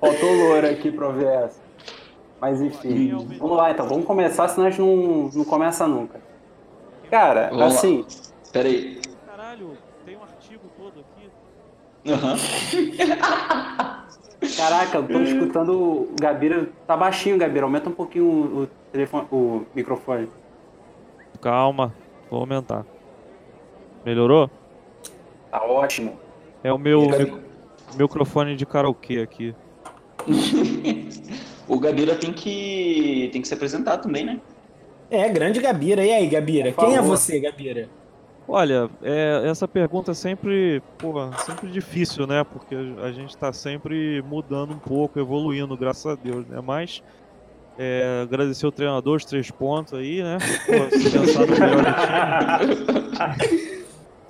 Faltou 0.00 0.32
loura 0.32 0.70
aqui 0.70 0.90
pra 0.90 1.10
ver 1.10 1.26
essa. 1.26 1.60
Mas 2.40 2.62
enfim, 2.62 3.10
vamos 3.38 3.56
lá 3.56 3.70
então, 3.70 3.88
vamos 3.88 4.06
começar, 4.06 4.48
senão 4.48 4.68
a 4.68 4.70
gente 4.70 4.80
não, 4.80 5.30
não 5.34 5.44
começa 5.44 5.86
nunca. 5.86 6.18
Cara, 7.10 7.48
Vamos 7.48 7.58
lá. 7.60 7.66
assim, 7.66 8.04
Peraí. 8.52 9.00
Caralho, 9.26 9.76
tem 10.04 10.16
um 10.16 10.22
artigo 10.22 10.62
todo 10.76 11.00
aqui. 11.00 11.30
Aham. 12.10 12.36
caraca, 14.56 14.98
eu 14.98 15.06
tô 15.08 15.20
escutando 15.20 15.72
o 15.72 16.08
Gabira. 16.20 16.68
Tá 16.86 16.96
baixinho, 16.96 17.38
Gabira. 17.38 17.64
Aumenta 17.64 17.88
um 17.88 17.92
pouquinho 17.92 18.24
o, 18.62 18.66
telefone, 18.92 19.26
o 19.30 19.64
microfone. 19.74 20.28
Calma, 21.40 21.94
vou 22.30 22.40
aumentar. 22.40 22.84
Melhorou? 24.04 24.50
Tá 25.50 25.62
ótimo. 25.62 26.18
É 26.62 26.72
o 26.72 26.78
meu 26.78 27.06
Gabi- 27.08 27.24
mic- 27.30 27.42
microfone 27.96 28.56
de 28.56 28.66
karaokê 28.66 29.20
aqui. 29.20 29.54
O 31.68 31.78
Gabira 31.78 32.14
tem 32.16 32.32
que 32.32 33.28
tem 33.30 33.42
que 33.42 33.46
se 33.46 33.52
apresentar 33.52 33.98
também, 33.98 34.24
né? 34.24 34.40
É, 35.10 35.28
grande 35.28 35.60
Gabira. 35.60 36.04
E 36.04 36.10
aí, 36.12 36.26
Gabira? 36.28 36.72
Quem 36.72 36.96
é 36.96 37.00
você, 37.02 37.40
Gabira? 37.40 37.88
Olha, 38.46 38.88
é, 39.02 39.42
essa 39.44 39.68
pergunta 39.68 40.12
é 40.12 40.14
sempre, 40.14 40.82
pô, 40.98 41.12
sempre 41.44 41.70
difícil, 41.70 42.26
né? 42.26 42.42
Porque 42.44 42.74
a 43.02 43.12
gente 43.12 43.36
tá 43.36 43.52
sempre 43.52 44.22
mudando 44.22 44.72
um 44.72 44.78
pouco, 44.78 45.18
evoluindo, 45.18 45.76
graças 45.76 46.06
a 46.06 46.14
Deus, 46.14 46.46
né? 46.46 46.58
Mas 46.62 47.02
é, 47.78 48.20
agradecer 48.22 48.66
o 48.66 48.72
treinador, 48.72 49.16
os 49.16 49.24
três 49.24 49.50
pontos 49.50 49.92
aí, 49.92 50.22
né? 50.22 50.38
Pô, 50.66 50.96
se 50.98 51.10
pensar 51.10 51.46
no 51.46 51.58
melhor 51.58 51.84
do 52.66 53.10
time. 53.12 53.78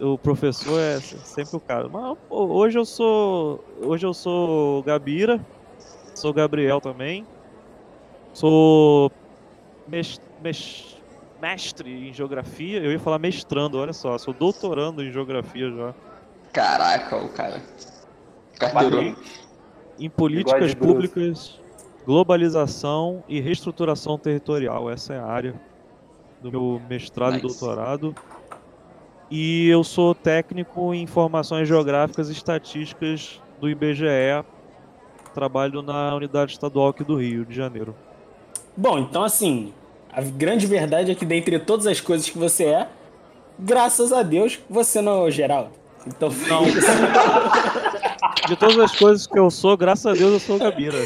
O 0.00 0.16
professor 0.18 0.78
é 0.80 1.00
sempre 1.00 1.56
o 1.56 1.60
cara. 1.60 1.88
Mas 1.88 2.16
pô, 2.28 2.44
hoje 2.46 2.78
eu 2.78 2.84
sou. 2.84 3.64
Hoje 3.82 4.04
eu 4.06 4.14
sou 4.14 4.82
Gabira, 4.82 5.40
sou 6.14 6.32
Gabriel 6.32 6.80
também. 6.80 7.24
Sou 8.32 9.10
mes- 9.88 10.20
mes- 10.20 10.27
mestre 11.40 12.08
em 12.08 12.12
geografia. 12.12 12.78
Eu 12.80 12.92
ia 12.92 12.98
falar 12.98 13.18
mestrando, 13.18 13.78
olha 13.78 13.92
só, 13.92 14.16
sou 14.18 14.34
doutorando 14.34 15.02
em 15.02 15.10
geografia 15.10 15.70
já. 15.70 15.94
Caraca, 16.52 17.16
o 17.16 17.28
cara. 17.28 17.62
Carteirou. 18.58 19.14
Em 19.98 20.08
políticas 20.08 20.74
públicas, 20.74 21.60
globalização 22.06 23.22
e 23.28 23.40
reestruturação 23.40 24.18
territorial. 24.18 24.90
Essa 24.90 25.14
é 25.14 25.18
a 25.18 25.26
área 25.26 25.60
do 26.40 26.50
meu 26.50 26.82
mestrado 26.88 27.38
e 27.38 27.42
Nice. 27.42 27.46
doutorado. 27.60 28.14
E 29.30 29.68
eu 29.68 29.84
sou 29.84 30.14
técnico 30.14 30.94
em 30.94 31.02
informações 31.02 31.68
geográficas 31.68 32.28
e 32.28 32.32
estatísticas 32.32 33.42
do 33.60 33.68
IBGE. 33.68 34.44
Trabalho 35.34 35.82
na 35.82 36.14
Unidade 36.14 36.52
Estadual 36.52 36.88
aqui 36.88 37.04
do 37.04 37.16
Rio 37.16 37.44
de 37.44 37.54
Janeiro. 37.54 37.94
Bom, 38.76 38.98
então 38.98 39.22
assim, 39.22 39.74
a 40.12 40.20
grande 40.22 40.66
verdade 40.66 41.10
é 41.10 41.14
que 41.14 41.24
dentre 41.24 41.58
todas 41.58 41.86
as 41.86 42.00
coisas 42.00 42.28
que 42.28 42.38
você 42.38 42.64
é, 42.64 42.88
graças 43.58 44.12
a 44.12 44.22
Deus, 44.22 44.58
você 44.68 45.00
não 45.00 45.12
é 45.24 45.28
o 45.28 45.30
Geraldo. 45.30 45.70
Então, 46.06 46.30
Não. 46.48 46.62
De 48.48 48.56
todas 48.56 48.78
as 48.78 48.96
coisas 48.96 49.26
que 49.26 49.38
eu 49.38 49.50
sou, 49.50 49.76
graças 49.76 50.06
a 50.06 50.12
Deus 50.14 50.32
eu 50.32 50.40
sou 50.40 50.56
o 50.56 50.58
Gabira. 50.58 50.96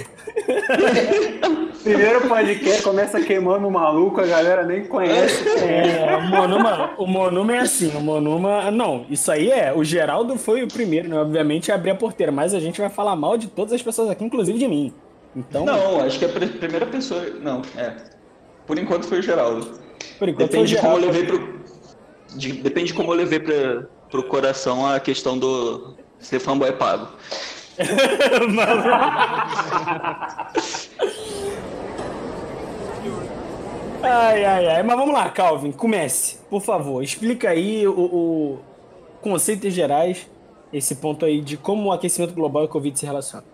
Primeiro 1.82 2.28
podcast 2.28 2.82
começa 2.82 3.21
queimando 3.21 3.66
o 3.66 3.71
maluco, 3.71 4.21
a 4.21 4.26
galera 4.26 4.64
nem 4.64 4.85
conhece. 4.85 5.42
É, 5.59 6.16
o 6.16 6.23
Monuma, 6.28 6.90
o 6.97 7.06
Monuma 7.06 7.56
é 7.56 7.59
assim, 7.59 7.90
o 7.97 8.00
Monuma. 8.00 8.71
Não, 8.71 9.04
isso 9.11 9.30
aí 9.32 9.50
é. 9.50 9.73
O 9.75 9.82
Geraldo 9.82 10.37
foi 10.38 10.62
o 10.62 10.68
primeiro, 10.68 11.09
né? 11.09 11.18
Obviamente, 11.18 11.73
a 11.73 11.75
abrir 11.75 11.90
a 11.90 11.94
porteira, 11.97 12.30
mas 12.30 12.54
a 12.54 12.61
gente 12.61 12.80
vai 12.80 12.88
falar 12.90 13.16
mal 13.16 13.37
de 13.37 13.49
todas 13.49 13.73
as 13.73 13.82
pessoas 13.82 14.11
aqui, 14.11 14.25
inclusive 14.25 14.59
de 14.59 14.68
mim. 14.68 14.92
Então, 15.35 15.64
Não, 15.64 16.00
acho 16.04 16.18
que 16.21 16.25
a 16.25 16.28
pri- 16.28 16.47
primeira 16.47 16.87
pessoa. 16.87 17.23
Não, 17.42 17.62
é. 17.76 17.92
Por 18.66 18.78
enquanto 18.78 19.07
foi 19.07 19.19
o 19.19 19.23
Geraldo. 19.23 19.78
por 20.19 20.28
enquanto, 20.28 20.50
foi 20.50 20.61
o 20.61 20.64
Depende 20.64 20.75
de 20.75 20.81
como 20.81 20.97
eu 20.97 21.00
Geraldo. 21.00 21.19
levei 21.19 21.26
pro. 21.26 21.61
de- 22.37 22.52
depende 22.52 22.87
de 22.88 22.95
como 22.95 23.12
eu 23.12 23.16
levei 23.16 23.40
pra, 23.40 23.87
pro 24.11 24.23
coração 24.25 24.87
a 24.87 24.99
questão 25.00 25.38
do 25.38 25.95
ser 26.19 26.38
fanboy 26.40 26.73
pago. 26.73 27.09
Ai, 34.02 34.45
ai, 34.45 34.66
ai. 34.69 34.83
Mas 34.83 34.97
vamos 34.97 35.14
lá, 35.14 35.28
Calvin, 35.31 35.73
comece. 35.73 36.38
Por 36.50 36.61
favor, 36.61 37.02
explica 37.02 37.50
aí 37.50 37.87
o, 37.87 37.92
o 37.92 38.59
conceitos 39.21 39.73
gerais, 39.73 40.28
esse 40.73 40.97
ponto 40.97 41.25
aí 41.25 41.40
de 41.40 41.57
como 41.57 41.88
o 41.88 41.92
aquecimento 41.92 42.35
global 42.35 42.62
e 42.62 42.66
o 42.66 42.69
Covid 42.69 42.99
se 42.99 43.07
relacionam. 43.07 43.47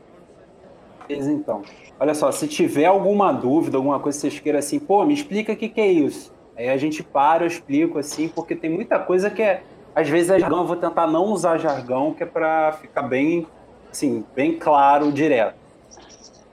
Então. 1.08 1.62
Olha 2.00 2.14
só, 2.14 2.30
se 2.30 2.46
tiver 2.46 2.84
alguma 2.84 3.32
dúvida, 3.32 3.76
alguma 3.76 3.98
coisa 3.98 4.16
que 4.16 4.22
vocês 4.22 4.40
queiram 4.40 4.58
assim, 4.58 4.78
pô, 4.78 5.04
me 5.04 5.14
explica 5.14 5.52
o 5.52 5.56
que, 5.56 5.68
que 5.68 5.80
é 5.80 5.86
isso. 5.86 6.32
Aí 6.56 6.68
a 6.68 6.76
gente 6.76 7.02
para, 7.02 7.44
eu 7.44 7.48
explico 7.48 7.98
assim, 7.98 8.28
porque 8.28 8.54
tem 8.54 8.70
muita 8.70 8.98
coisa 8.98 9.30
que 9.30 9.42
é. 9.42 9.62
Às 9.94 10.08
vezes 10.08 10.30
é 10.30 10.38
jargão, 10.38 10.60
eu 10.60 10.66
vou 10.66 10.76
tentar 10.76 11.06
não 11.08 11.24
usar 11.24 11.58
jargão, 11.58 12.14
que 12.14 12.22
é 12.22 12.26
pra 12.26 12.72
ficar 12.72 13.02
bem, 13.02 13.46
assim, 13.90 14.24
bem 14.34 14.56
claro, 14.56 15.10
direto. 15.10 15.56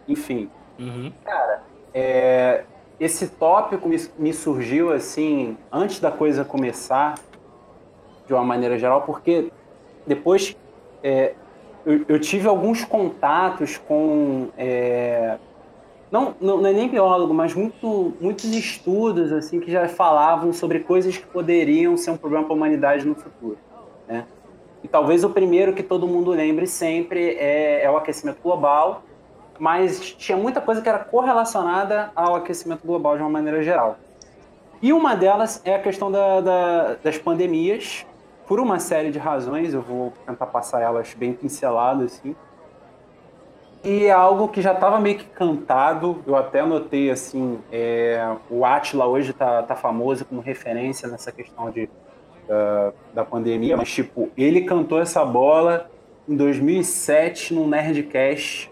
Enfim, 0.08 0.50
é, 1.94 2.64
esse 3.00 3.28
tópico 3.28 3.88
me, 3.88 3.98
me 4.18 4.34
surgiu 4.34 4.92
assim, 4.92 5.58
antes 5.72 6.00
da 6.00 6.12
coisa 6.12 6.44
começar, 6.44 7.16
de 8.26 8.34
uma 8.34 8.44
maneira 8.44 8.78
geral, 8.80 9.04
porque 9.04 9.52
depois 10.08 10.56
é, 11.04 11.34
eu, 11.86 12.06
eu 12.08 12.20
tive 12.20 12.48
alguns 12.48 12.84
contatos 12.84 13.78
com. 13.78 14.48
é, 14.58 15.38
não, 16.12 16.34
não, 16.40 16.58
não 16.62 16.70
é 16.70 16.74
nem 16.74 16.88
biólogo, 16.88 17.34
mas 17.34 17.54
muito, 17.54 18.14
muitos 18.22 18.46
estudos 18.56 19.32
assim 19.32 19.60
que 19.60 19.72
já 19.72 19.88
falavam 19.88 20.54
sobre 20.54 20.80
coisas 20.80 21.18
que 21.18 21.26
poderiam 21.26 21.98
ser 21.98 22.12
um 22.12 22.18
problema 22.18 22.46
para 22.46 22.54
a 22.54 22.58
humanidade 22.58 23.06
no 23.06 23.16
futuro. 23.16 23.58
Né? 24.08 24.26
E 24.84 24.88
talvez 24.88 25.24
o 25.24 25.30
primeiro 25.30 25.74
que 25.74 25.82
todo 25.84 26.08
mundo 26.08 26.32
lembre 26.32 26.68
sempre 26.68 27.32
é, 27.38 27.84
é 27.84 27.90
o 27.92 27.98
aquecimento 27.98 28.38
global, 28.42 29.04
mas 29.60 30.00
tinha 30.12 30.38
muita 30.38 30.62
coisa 30.62 30.82
que 30.82 30.88
era 30.88 31.00
correlacionada 31.00 32.12
ao 32.16 32.36
aquecimento 32.36 32.86
global 32.86 33.16
de 33.18 33.24
uma 33.24 33.30
maneira 33.30 33.64
geral. 33.64 33.98
E 34.82 34.94
uma 34.94 35.16
delas 35.16 35.62
é 35.66 35.76
a 35.76 35.80
questão 35.80 36.12
da- 36.12 36.40
da- 36.42 36.96
das 37.04 37.18
pandemias, 37.18 38.06
por 38.48 38.60
uma 38.60 38.80
série 38.80 39.12
de 39.12 39.20
razões, 39.20 39.74
eu 39.74 39.82
vou 39.82 40.14
tentar 40.26 40.46
passar 40.48 40.82
elas 40.82 41.14
bem 41.14 41.34
pinceladas, 41.34 42.14
assim. 42.14 42.36
E 43.84 44.06
é 44.06 44.12
algo 44.12 44.48
que 44.48 44.62
já 44.62 44.74
estava 44.74 45.00
meio 45.00 45.18
que 45.18 45.26
cantado, 45.26 46.24
eu 46.26 46.36
até 46.36 46.66
notei, 46.66 47.12
assim, 47.12 47.60
é, 47.72 48.36
o 48.50 48.66
Atila 48.66 49.06
hoje 49.06 49.32
tá, 49.32 49.62
tá 49.62 49.76
famoso 49.76 50.26
como 50.26 50.42
referência 50.42 51.08
nessa 51.08 51.32
questão 51.32 51.70
de, 51.70 51.88
da, 52.48 52.94
da 53.14 53.24
pandemia, 53.24 53.78
mas, 53.78 53.92
tipo, 53.92 54.32
ele 54.36 54.62
cantou 54.62 55.00
essa 55.00 55.24
bola 55.24 55.90
em 56.28 56.36
2007 56.36 57.54
no 57.54 57.68
Nerdcast, 57.68 58.72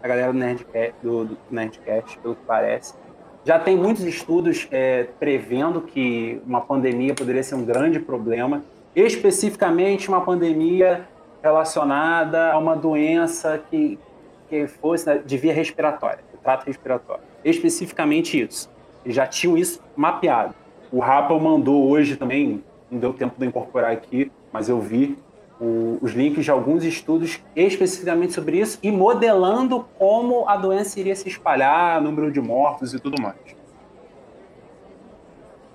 a 0.00 0.06
galera 0.06 0.32
do 0.32 0.38
Nerdcast, 0.38 0.94
do, 1.02 1.24
do 1.24 1.38
Nerdcast 1.50 2.18
pelo 2.18 2.36
que 2.36 2.44
parece. 2.46 2.94
Já 3.44 3.58
tem 3.58 3.76
muitos 3.76 4.04
estudos 4.04 4.68
é, 4.70 5.08
prevendo 5.18 5.80
que 5.82 6.40
uma 6.46 6.60
pandemia 6.60 7.12
poderia 7.12 7.42
ser 7.42 7.56
um 7.56 7.64
grande 7.64 7.98
problema, 7.98 8.62
especificamente 8.94 10.08
uma 10.08 10.20
pandemia 10.20 11.08
relacionada 11.42 12.52
a 12.52 12.58
uma 12.58 12.74
doença 12.76 13.62
que, 13.70 13.98
que 14.48 14.66
fosse 14.66 15.06
né, 15.06 15.18
de 15.24 15.36
via 15.36 15.52
respiratória, 15.52 16.20
de 16.32 16.38
trato 16.38 16.66
respiratório. 16.66 17.22
Especificamente 17.44 18.40
isso. 18.40 18.70
Já 19.04 19.26
tinham 19.26 19.56
isso 19.56 19.80
mapeado. 19.96 20.54
O 20.90 21.00
Rapa 21.00 21.38
mandou 21.38 21.88
hoje 21.88 22.16
também, 22.16 22.62
não 22.90 22.98
deu 22.98 23.12
tempo 23.12 23.34
de 23.38 23.46
incorporar 23.46 23.90
aqui, 23.92 24.30
mas 24.52 24.68
eu 24.68 24.80
vi 24.80 25.18
o- 25.60 25.98
os 26.00 26.12
links 26.12 26.44
de 26.44 26.50
alguns 26.50 26.84
estudos 26.84 27.40
especificamente 27.54 28.32
sobre 28.32 28.58
isso 28.58 28.78
e 28.82 28.90
modelando 28.90 29.84
como 29.98 30.48
a 30.48 30.56
doença 30.56 30.98
iria 30.98 31.14
se 31.14 31.28
espalhar, 31.28 32.00
número 32.00 32.30
de 32.32 32.40
mortos 32.40 32.94
e 32.94 32.98
tudo 32.98 33.20
mais. 33.20 33.36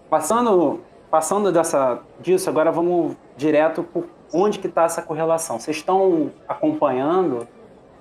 Passando, 0.09 0.81
passando 1.09 1.51
dessa, 1.51 2.01
disso, 2.19 2.49
agora 2.49 2.71
vamos 2.71 3.15
direto 3.35 3.83
por 3.83 4.05
onde 4.33 4.59
que 4.59 4.67
está 4.67 4.83
essa 4.83 5.01
correlação. 5.01 5.59
Vocês 5.59 5.77
estão 5.77 6.31
acompanhando 6.47 7.47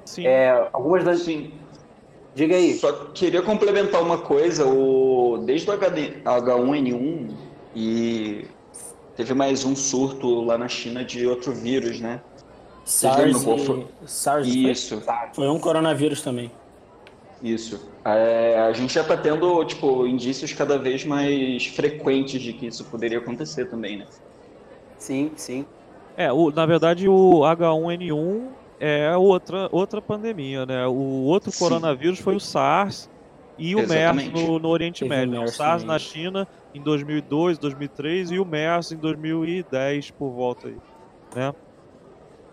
Sim. 0.04 0.26
é, 0.26 0.68
algumas 0.72 1.04
das... 1.04 1.20
Sim. 1.20 1.52
Diga 2.34 2.54
aí. 2.54 2.74
Só 2.74 2.92
queria 3.14 3.42
complementar 3.42 4.02
uma 4.02 4.18
coisa, 4.18 4.66
o... 4.66 5.38
desde 5.44 5.68
o 5.68 5.72
HD... 5.72 6.22
H1N1 6.24 7.30
e 7.74 8.46
teve 9.16 9.34
mais 9.34 9.64
um 9.64 9.74
surto 9.74 10.44
lá 10.44 10.56
na 10.56 10.68
China 10.68 11.04
de 11.04 11.26
outro 11.26 11.52
vírus, 11.52 12.00
né? 12.00 12.20
SARS, 12.84 13.44
e... 13.44 13.86
SARS? 14.06 14.46
Isso, 14.46 15.02
foi 15.32 15.48
um 15.48 15.58
coronavírus 15.58 16.22
também. 16.22 16.50
Isso. 17.42 17.78
É, 18.04 18.58
a 18.58 18.72
gente 18.72 18.92
já 18.94 19.04
tá 19.04 19.16
tendo, 19.16 19.64
tipo, 19.64 20.06
indícios 20.06 20.52
cada 20.52 20.78
vez 20.78 21.04
mais 21.04 21.66
frequentes 21.66 22.40
de 22.42 22.52
que 22.52 22.66
isso 22.66 22.84
poderia 22.90 23.18
acontecer 23.18 23.66
também, 23.66 23.98
né? 23.98 24.06
Sim, 24.98 25.32
sim. 25.36 25.64
É, 26.16 26.32
o- 26.32 26.50
na 26.50 26.66
verdade 26.66 27.08
o 27.08 27.44
H1N1 27.44 28.52
é 28.80 29.16
outra, 29.16 29.68
outra 29.70 30.02
pandemia, 30.02 30.66
né? 30.66 30.86
O 30.86 30.92
outro 30.94 31.50
Sim. 31.52 31.58
coronavírus 31.58 32.18
foi 32.18 32.34
o 32.34 32.40
SARS, 32.40 33.08
e 33.56 33.74
o 33.74 33.86
MERS 33.86 34.30
no, 34.30 34.58
no 34.58 34.68
Oriente 34.68 35.00
Teve 35.00 35.08
Médio. 35.08 35.42
O 35.42 35.46
SARS 35.48 35.84
na 35.84 35.98
China 35.98 36.46
em 36.72 36.80
2002, 36.82 37.58
2003 37.58 38.30
e 38.30 38.38
o 38.38 38.44
MERS 38.44 38.92
em 38.92 38.98
2010 38.98 40.10
por 40.12 40.32
volta 40.32 40.68
aí, 40.68 40.76
né? 41.34 41.52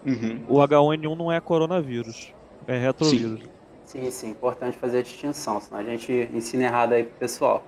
Uhum. 0.06 0.46
O 0.50 0.62
H1N1 0.62 1.16
não 1.16 1.32
é 1.32 1.40
coronavírus, 1.42 2.34
é 2.68 2.78
retrovírus. 2.78 3.42
Sim. 3.42 3.55
Sim, 3.96 4.12
sim, 4.12 4.30
importante 4.32 4.78
fazer 4.78 5.00
a 5.00 5.02
distinção, 5.02 5.62
senão 5.62 5.80
a 5.80 5.84
gente 5.84 6.30
ensina 6.34 6.64
errado 6.64 6.94
aí 6.94 7.04
pro 7.04 7.18
pessoal. 7.18 7.64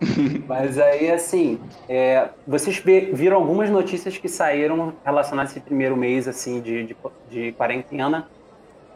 Mas 0.46 0.78
aí, 0.78 1.10
assim, 1.10 1.60
é, 1.88 2.28
vocês 2.46 2.82
viram 3.12 3.36
algumas 3.36 3.68
notícias 3.68 4.16
que 4.16 4.28
saíram 4.28 4.94
relacionadas 5.04 5.52
a 5.52 5.56
esse 5.56 5.60
primeiro 5.60 5.96
mês, 5.96 6.26
assim, 6.26 6.60
de, 6.60 6.86
de, 6.86 6.96
de 7.28 7.52
quarentena, 7.52 8.28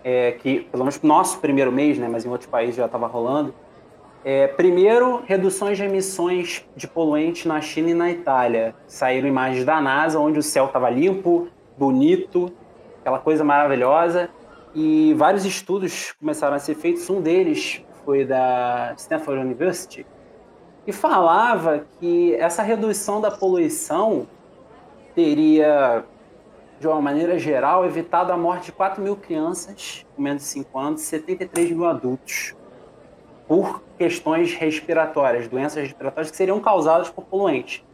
é, 0.04 0.32
que, 0.32 0.60
pelo 0.60 0.84
menos 0.84 1.00
no 1.02 1.08
nosso 1.08 1.40
primeiro 1.40 1.70
mês, 1.70 1.98
né, 1.98 2.08
mas 2.10 2.24
em 2.24 2.28
outros 2.28 2.48
países 2.48 2.76
já 2.76 2.86
estava 2.86 3.06
rolando. 3.06 3.54
É, 4.24 4.46
primeiro, 4.46 5.22
reduções 5.26 5.76
de 5.76 5.84
emissões 5.84 6.64
de 6.76 6.86
poluentes 6.86 7.44
na 7.44 7.60
China 7.60 7.90
e 7.90 7.94
na 7.94 8.10
Itália. 8.10 8.74
Saíram 8.86 9.26
imagens 9.26 9.64
da 9.64 9.80
NASA, 9.80 10.18
onde 10.18 10.38
o 10.38 10.42
céu 10.42 10.66
estava 10.66 10.88
limpo, 10.88 11.48
bonito, 11.76 12.52
aquela 13.00 13.18
coisa 13.18 13.42
maravilhosa. 13.42 14.30
E 14.74 15.14
vários 15.14 15.44
estudos 15.44 16.12
começaram 16.12 16.56
a 16.56 16.58
ser 16.58 16.74
feitos. 16.74 17.08
Um 17.10 17.20
deles 17.20 17.82
foi 18.04 18.24
da 18.24 18.94
Stanford 18.96 19.40
University, 19.40 20.06
e 20.86 20.92
falava 20.92 21.84
que 21.98 22.34
essa 22.34 22.62
redução 22.62 23.20
da 23.20 23.30
poluição 23.30 24.26
teria, 25.14 26.04
de 26.80 26.88
uma 26.88 27.00
maneira 27.00 27.38
geral, 27.38 27.84
evitado 27.84 28.32
a 28.32 28.36
morte 28.36 28.66
de 28.66 28.72
4 28.72 29.02
mil 29.02 29.16
crianças 29.16 30.04
com 30.14 30.22
menos 30.22 30.42
de 30.42 30.48
5 30.48 30.78
anos 30.78 31.02
e 31.02 31.04
73 31.04 31.70
mil 31.70 31.86
adultos 31.86 32.54
por 33.46 33.82
questões 33.98 34.54
respiratórias, 34.54 35.46
doenças 35.46 35.82
respiratórias 35.82 36.30
que 36.30 36.36
seriam 36.36 36.58
causadas 36.58 37.10
por 37.10 37.24
poluentes. 37.24 37.84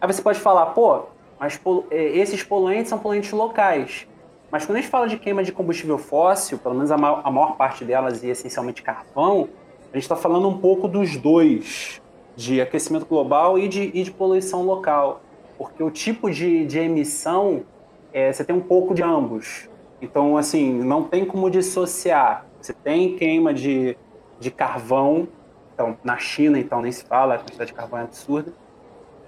Aí 0.00 0.10
você 0.10 0.22
pode 0.22 0.38
falar, 0.38 0.66
pô, 0.66 1.06
mas 1.38 1.60
é, 1.90 2.02
esses 2.16 2.42
poluentes 2.42 2.88
são 2.88 2.98
poluentes 2.98 3.32
locais. 3.32 4.06
Mas 4.50 4.66
quando 4.66 4.78
a 4.78 4.80
gente 4.80 4.90
fala 4.90 5.06
de 5.06 5.16
queima 5.16 5.44
de 5.44 5.52
combustível 5.52 5.96
fóssil, 5.96 6.58
pelo 6.58 6.74
menos 6.74 6.90
a 6.90 6.98
maior, 6.98 7.22
a 7.24 7.30
maior 7.30 7.56
parte 7.56 7.84
delas 7.84 8.22
e 8.22 8.28
essencialmente 8.28 8.82
carvão, 8.82 9.48
a 9.92 9.96
gente 9.96 10.04
está 10.04 10.16
falando 10.16 10.48
um 10.48 10.58
pouco 10.58 10.88
dos 10.88 11.16
dois 11.16 12.00
de 12.36 12.60
aquecimento 12.60 13.06
global 13.06 13.58
e 13.58 13.68
de, 13.68 13.90
e 13.94 14.02
de 14.02 14.10
poluição 14.10 14.62
local, 14.62 15.20
porque 15.58 15.82
o 15.82 15.90
tipo 15.90 16.30
de, 16.30 16.64
de 16.64 16.78
emissão 16.78 17.64
é, 18.12 18.32
você 18.32 18.44
tem 18.44 18.56
um 18.56 18.60
pouco 18.60 18.94
de 18.94 19.02
ambos. 19.02 19.68
Então, 20.02 20.36
assim, 20.36 20.72
não 20.72 21.04
tem 21.04 21.24
como 21.24 21.50
dissociar. 21.50 22.46
Você 22.60 22.72
tem 22.72 23.16
queima 23.16 23.52
de, 23.52 23.96
de 24.38 24.50
carvão, 24.50 25.28
então 25.74 25.96
na 26.02 26.16
China, 26.16 26.58
então 26.58 26.80
nem 26.80 26.90
se 26.90 27.04
fala, 27.04 27.34
a 27.34 27.38
quantidade 27.38 27.70
de 27.70 27.76
carvão 27.76 27.98
é 28.00 28.02
absurda. 28.02 28.52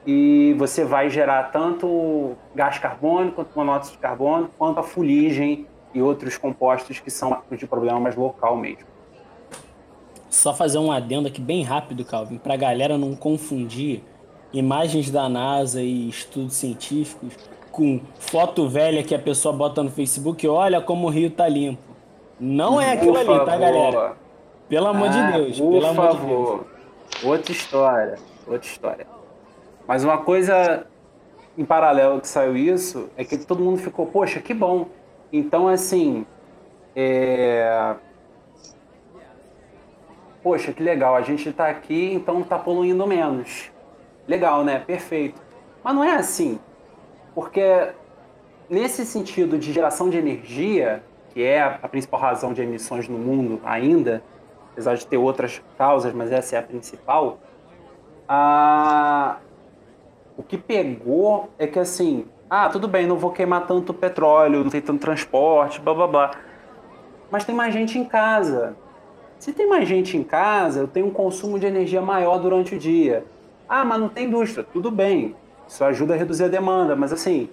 E 0.07 0.55
você 0.59 0.85
vai 0.85 1.09
gerar 1.09 1.45
tanto 1.53 2.33
gás 2.55 2.79
carbônico, 2.79 3.37
quanto 3.37 3.57
monóxido 3.57 3.97
de 3.97 4.03
carbono, 4.03 4.51
quanto 4.59 4.81
a 4.81 4.83
fuligem 4.83 5.67
e 5.95 6.03
outros 6.03 6.37
compostos 6.37 6.99
que 6.99 7.11
são 7.11 7.43
de 7.51 7.67
problema 7.67 8.01
mais 8.01 8.17
local 8.17 8.57
mesmo. 8.57 8.87
Só 10.29 10.55
fazer 10.55 10.79
um 10.79 10.91
adendo 10.91 11.29
aqui 11.29 11.41
bem 11.41 11.63
rápido, 11.63 12.05
Calvin, 12.05 12.39
para 12.39 12.55
a 12.55 12.57
galera 12.57 12.97
não 12.97 13.15
confundir 13.15 14.03
imagens 14.53 15.11
da 15.11 15.29
NASA 15.29 15.83
e 15.83 16.09
estudos 16.09 16.55
científicos 16.57 17.37
com 17.71 18.01
foto 18.19 18.69
velha 18.69 19.03
que 19.03 19.15
a 19.15 19.19
pessoa 19.19 19.55
bota 19.55 19.83
no 19.83 19.91
Facebook, 19.91 20.47
olha 20.47 20.81
como 20.81 21.07
o 21.07 21.11
rio 21.11 21.31
tá 21.31 21.49
limpo. 21.49 21.83
Não 22.39 22.81
é 22.81 22.93
aquilo 22.93 23.17
ali, 23.17 23.45
tá, 23.45 23.57
galera? 23.57 24.17
Pelo 24.69 24.87
amor 24.89 25.09
ah, 25.09 25.11
de 25.11 25.33
Deus, 25.33 25.61
por 25.61 25.73
pelo 25.73 25.95
favor. 25.95 26.11
amor 26.11 26.21
de 26.21 26.27
Deus. 26.27 27.25
Outra 27.25 27.53
história, 27.53 28.19
outra 28.47 28.69
história. 28.69 29.07
Mas 29.87 30.05
uma 30.05 30.19
coisa 30.19 30.87
em 31.57 31.65
paralelo 31.65 32.21
que 32.21 32.29
saiu 32.29 32.57
isso 32.57 33.11
é 33.17 33.25
que 33.25 33.37
todo 33.39 33.63
mundo 33.63 33.79
ficou, 33.79 34.07
poxa, 34.07 34.41
que 34.41 34.55
bom. 34.55 34.89
Então, 35.33 35.69
assim, 35.69 36.27
é 36.95 37.97
poxa, 40.43 40.73
que 40.73 40.83
legal, 40.83 41.15
a 41.15 41.23
gente 41.23 41.49
está 41.49 41.69
aqui, 41.69 42.13
então 42.13 42.41
está 42.41 42.59
poluindo 42.59 43.07
menos. 43.07 43.71
Legal, 44.27 44.65
né? 44.65 44.81
Perfeito. 44.81 45.41
Mas 45.83 45.95
não 45.95 46.03
é 46.03 46.15
assim. 46.15 46.59
Porque 47.35 47.93
nesse 48.69 49.07
sentido 49.07 49.57
de 49.57 49.73
geração 49.73 50.11
de 50.11 50.19
energia, 50.19 51.03
que 51.31 51.43
é 51.43 51.63
a 51.63 51.89
principal 51.89 52.21
razão 52.21 52.53
de 52.53 52.63
emissões 52.63 53.09
no 53.09 53.19
mundo 53.19 53.61
ainda, 53.65 54.23
apesar 54.73 54.97
de 54.97 55.07
ter 55.07 55.17
outras 55.17 55.63
causas, 55.79 56.13
mas 56.13 56.33
essa 56.33 56.57
é 56.57 56.59
a 56.59 56.63
principal, 56.63 57.39
a... 58.29 59.39
o 60.37 60.43
que 60.43 60.57
pegou 60.57 61.51
é 61.59 61.67
que 61.67 61.79
assim, 61.79 62.27
ah, 62.49 62.69
tudo 62.69 62.89
bem, 62.89 63.07
não 63.07 63.17
vou 63.17 63.31
queimar 63.31 63.67
tanto 63.67 63.95
petróleo, 63.95 64.63
não 64.63 64.71
tem 64.71 64.81
tanto 64.81 65.01
transporte, 65.01 65.81
blá 65.81 65.95
blá 65.95 66.07
blá. 66.07 66.31
Mas 67.31 67.45
tem 67.45 67.55
mais 67.55 67.73
gente 67.73 67.99
em 67.99 68.05
casa. 68.05 68.77
Se 69.39 69.53
tem 69.53 69.69
mais 69.69 69.89
gente 69.89 70.17
em 70.17 70.23
casa, 70.23 70.81
eu 70.81 70.89
tenho 70.89 71.07
um 71.07 71.11
consumo 71.11 71.59
de 71.59 71.67
energia 71.67 72.01
maior 72.01 72.39
durante 72.39 72.75
o 72.75 72.79
dia. 72.79 73.25
Ah, 73.69 73.85
mas 73.85 73.99
não 73.99 74.09
tem 74.09 74.27
indústria. 74.27 74.65
Tudo 74.73 74.91
bem, 74.91 75.35
isso 75.67 75.83
ajuda 75.83 76.15
a 76.15 76.17
reduzir 76.17 76.45
a 76.45 76.49
demanda, 76.49 76.95
mas 76.95 77.13
assim, 77.13 77.49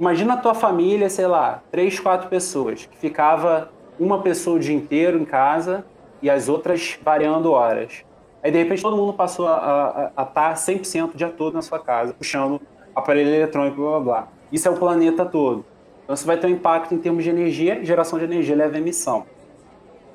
imagina 0.00 0.34
a 0.34 0.36
tua 0.38 0.54
família, 0.54 1.10
sei 1.10 1.26
lá, 1.26 1.62
três, 1.70 2.00
quatro 2.00 2.28
pessoas, 2.28 2.86
que 2.86 2.96
ficava 2.96 3.70
uma 3.98 4.22
pessoa 4.22 4.56
o 4.56 4.58
dia 4.58 4.74
inteiro 4.74 5.18
em 5.18 5.24
casa 5.24 5.84
e 6.22 6.30
as 6.30 6.48
outras 6.48 6.98
variando 7.02 7.52
horas. 7.52 8.04
Aí, 8.42 8.50
de 8.50 8.58
repente, 8.58 8.82
todo 8.82 8.96
mundo 8.96 9.12
passou 9.12 9.48
a, 9.48 10.12
estar 10.18 10.54
100% 10.54 11.14
o 11.14 11.16
dia 11.16 11.28
todo 11.28 11.54
na 11.54 11.62
sua 11.62 11.78
casa, 11.78 12.14
puxando 12.14 12.60
aparelho 12.94 13.28
eletrônico, 13.34 13.76
blá, 13.76 13.90
blá, 13.90 14.00
blá. 14.00 14.28
Isso 14.52 14.68
é 14.68 14.70
o 14.70 14.76
planeta 14.76 15.24
todo. 15.24 15.64
Então, 16.04 16.14
isso 16.14 16.26
vai 16.26 16.36
ter 16.36 16.46
um 16.46 16.50
impacto 16.50 16.94
em 16.94 16.98
termos 16.98 17.24
de 17.24 17.30
energia, 17.30 17.84
geração 17.84 18.18
de 18.18 18.24
energia 18.24 18.54
leva 18.54 18.76
a 18.76 18.78
emissão. 18.78 19.26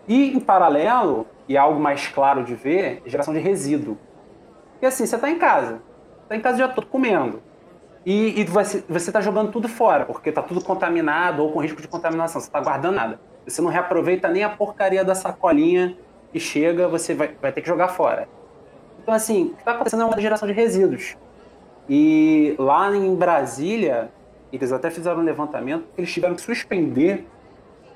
E, 0.08 0.36
em 0.36 0.40
paralelo, 0.40 1.28
e 1.48 1.56
é 1.56 1.60
algo 1.60 1.80
mais 1.80 2.08
claro 2.08 2.44
de 2.44 2.56
ver, 2.56 3.02
é 3.06 3.10
geração 3.10 3.34
de 3.34 3.40
resíduo. 3.40 3.98
E 4.82 4.86
assim, 4.86 5.06
você 5.06 5.16
está 5.16 5.30
em 5.30 5.38
casa, 5.38 5.82
está 6.24 6.36
em 6.36 6.40
casa 6.40 6.58
já 6.58 6.68
todo 6.68 6.88
comendo. 6.88 7.42
E, 8.06 8.42
e 8.42 8.44
você 8.46 8.84
está 8.90 9.22
jogando 9.22 9.52
tudo 9.52 9.68
fora, 9.68 10.06
porque 10.06 10.30
está 10.30 10.42
tudo 10.42 10.64
contaminado 10.64 11.44
ou 11.44 11.52
com 11.52 11.60
risco 11.60 11.82
de 11.82 11.88
contaminação, 11.88 12.42
você 12.42 12.48
está 12.48 12.60
guardando 12.60 12.96
nada. 12.96 13.20
Você 13.46 13.62
não 13.62 13.70
reaproveita 13.70 14.28
nem 14.28 14.44
a 14.44 14.50
porcaria 14.50 15.04
da 15.04 15.14
sacolinha 15.14 15.96
que 16.32 16.40
chega, 16.40 16.88
você 16.88 17.14
vai, 17.14 17.36
vai 17.42 17.52
ter 17.52 17.62
que 17.62 17.68
jogar 17.68 17.90
fora. 17.90 18.28
Então, 19.02 19.14
assim, 19.14 19.46
o 19.46 19.50
que 19.54 19.60
está 19.60 19.72
acontecendo 19.72 20.04
é 20.04 20.06
uma 20.06 20.22
geração 20.22 20.48
de 20.48 20.54
resíduos. 20.54 21.18
E 21.90 22.56
lá 22.58 22.96
em 22.96 23.16
Brasília, 23.16 24.12
eles 24.52 24.72
até 24.72 24.90
fizeram 24.90 25.20
um 25.20 25.24
levantamento, 25.24 25.86
eles 25.98 26.12
tiveram 26.12 26.36
que 26.36 26.42
suspender 26.42 27.28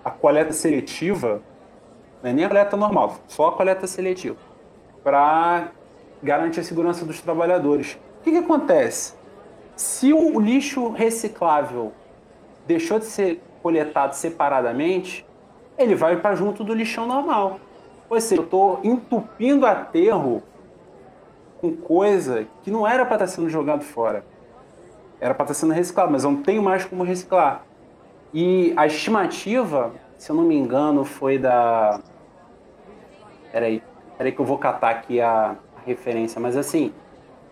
a 0.03 0.09
coleta 0.09 0.51
seletiva 0.51 1.41
não 2.25 2.31
é 2.31 2.33
nem 2.33 2.45
a 2.45 2.47
coleta 2.47 2.75
normal, 2.75 3.19
só 3.27 3.49
a 3.49 3.51
coleta 3.51 3.85
seletiva, 3.85 4.35
para 5.03 5.69
garantir 6.23 6.59
a 6.59 6.63
segurança 6.63 7.05
dos 7.05 7.21
trabalhadores. 7.21 7.99
O 8.19 8.23
que, 8.23 8.31
que 8.31 8.37
acontece? 8.37 9.13
Se 9.75 10.11
o 10.11 10.39
lixo 10.39 10.89
reciclável 10.89 11.93
deixou 12.65 12.97
de 12.97 13.05
ser 13.05 13.43
coletado 13.61 14.13
separadamente, 14.13 15.23
ele 15.77 15.93
vai 15.93 16.17
para 16.17 16.33
junto 16.33 16.63
do 16.63 16.73
lixão 16.73 17.05
normal. 17.05 17.59
Ou 18.09 18.19
seja, 18.19 18.41
eu 18.41 18.45
estou 18.45 18.79
entupindo 18.83 19.65
aterro 19.65 20.43
com 21.59 21.75
coisa 21.75 22.47
que 22.61 22.69
não 22.69 22.87
era 22.87 23.05
para 23.05 23.15
estar 23.15 23.25
tá 23.25 23.31
sendo 23.31 23.49
jogado 23.49 23.83
fora. 23.83 24.25
Era 25.19 25.33
para 25.33 25.43
estar 25.43 25.53
tá 25.53 25.59
sendo 25.59 25.73
reciclado, 25.73 26.11
mas 26.11 26.23
eu 26.23 26.31
não 26.31 26.41
tenho 26.41 26.61
mais 26.61 26.85
como 26.85 27.03
reciclar. 27.03 27.63
E 28.33 28.73
a 28.75 28.85
estimativa, 28.85 29.93
se 30.17 30.29
eu 30.29 30.35
não 30.35 30.43
me 30.43 30.55
engano, 30.55 31.05
foi 31.05 31.37
da 31.37 32.01
Peraí, 33.51 33.81
peraí 34.17 34.33
que 34.33 34.41
eu 34.41 34.45
vou 34.45 34.57
catar 34.57 34.89
aqui 34.89 35.21
a, 35.21 35.55
referência, 35.85 36.41
mas 36.41 36.57
assim, 36.57 36.91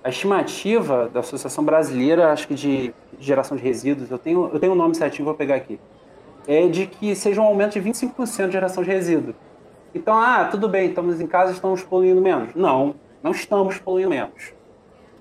a 0.04 0.10
estimativa 0.10 1.08
da 1.08 1.20
Associação 1.22 1.64
Brasileira, 1.64 2.32
acho 2.32 2.48
que 2.48 2.56
de 2.56 2.94
geração 3.20 3.56
de 3.56 3.64
resíduos, 3.64 4.10
eu 4.12 4.18
tenho, 4.18 4.50
eu 4.52 4.60
tenho 4.60 4.74
um 4.74 4.76
nome 4.76 4.96
certinho, 4.96 5.26
vou 5.26 5.34
pegar 5.34 5.56
aqui, 5.56 5.80
é 6.48 6.68
de 6.68 6.88
que 6.88 7.16
seja 7.16 7.40
um 7.40 7.46
aumento 7.46 7.74
de 7.74 7.82
25% 7.82 8.48
de 8.48 8.52
geração 8.52 8.84
de 8.84 8.90
resíduo. 8.90 9.34
Então, 9.94 10.18
ah, 10.18 10.48
tudo 10.50 10.68
bem, 10.68 10.90
estamos 10.90 11.22
em 11.22 11.28
casa, 11.28 11.52
estamos 11.52 11.84
poluindo 11.84 12.22
menos. 12.22 12.56
Não, 12.56 12.96
não 13.22 13.32
estamos 13.32 13.78
poluindo 13.78 14.10
menos. 14.10 14.54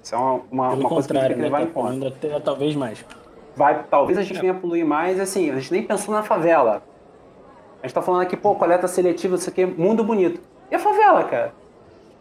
Isso 0.03 0.15
é 0.15 0.19
uma, 0.19 0.41
uma, 0.51 0.73
uma 0.73 0.89
coisa 0.89 1.09
que 1.09 1.17
a 1.17 1.21
gente 1.21 1.29
tem 1.29 1.37
que 1.37 1.43
levar 1.43 1.59
né? 1.59 1.65
em 1.65 1.67
tá 1.67 1.73
conta. 1.73 2.09
Até, 2.09 2.41
talvez 2.41 2.75
mais. 2.75 3.05
Vai, 3.55 3.85
talvez 3.85 4.19
a 4.19 4.23
gente 4.23 4.39
é. 4.39 4.41
venha 4.41 4.55
poluir 4.55 4.85
mais, 4.85 5.21
assim, 5.21 5.51
a 5.51 5.55
gente 5.57 5.73
nem 5.73 5.83
pensou 5.83 6.15
na 6.15 6.23
favela. 6.23 6.83
A 7.79 7.87
gente 7.87 7.91
está 7.91 8.01
falando 8.01 8.23
aqui, 8.23 8.37
pô, 8.37 8.55
coleta 8.55 8.89
seletiva, 8.89 9.37
isso 9.37 9.51
aqui 9.51 9.63
é 9.63 9.67
mundo 9.67 10.03
bonito. 10.03 10.41
E 10.71 10.75
a 10.75 10.79
favela, 10.79 11.25
cara? 11.25 11.53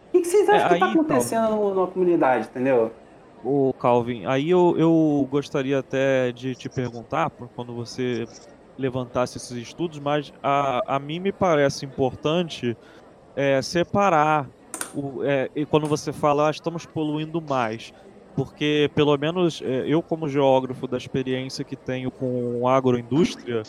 O 0.08 0.20
que, 0.20 0.24
vocês 0.24 0.48
acham 0.48 0.66
é, 0.66 0.74
que 0.74 0.78
tá 0.78 0.90
acontecendo 0.90 1.48
Calvin, 1.48 1.80
na 1.80 1.86
comunidade, 1.86 2.48
entendeu? 2.48 2.92
O 3.42 3.72
Calvin, 3.78 4.26
aí 4.26 4.50
eu, 4.50 4.74
eu 4.76 5.26
gostaria 5.30 5.78
até 5.78 6.30
de 6.32 6.54
te 6.54 6.68
perguntar, 6.68 7.30
quando 7.56 7.74
você 7.74 8.26
levantasse 8.78 9.38
esses 9.38 9.56
estudos, 9.56 9.98
mas 9.98 10.32
a, 10.42 10.96
a 10.96 10.98
mim 10.98 11.20
me 11.20 11.32
parece 11.32 11.84
importante 11.84 12.76
é, 13.36 13.60
separar 13.62 14.48
o, 14.94 15.22
é, 15.22 15.50
e 15.54 15.64
quando 15.64 15.86
você 15.86 16.12
fala 16.12 16.48
ah, 16.48 16.50
estamos 16.50 16.86
poluindo 16.86 17.40
mais, 17.40 17.92
porque 18.34 18.90
pelo 18.94 19.16
menos 19.16 19.62
é, 19.62 19.84
eu 19.86 20.02
como 20.02 20.28
geógrafo 20.28 20.86
da 20.86 20.96
experiência 20.96 21.64
que 21.64 21.76
tenho 21.76 22.10
com 22.10 22.66
agroindústria 22.66 23.62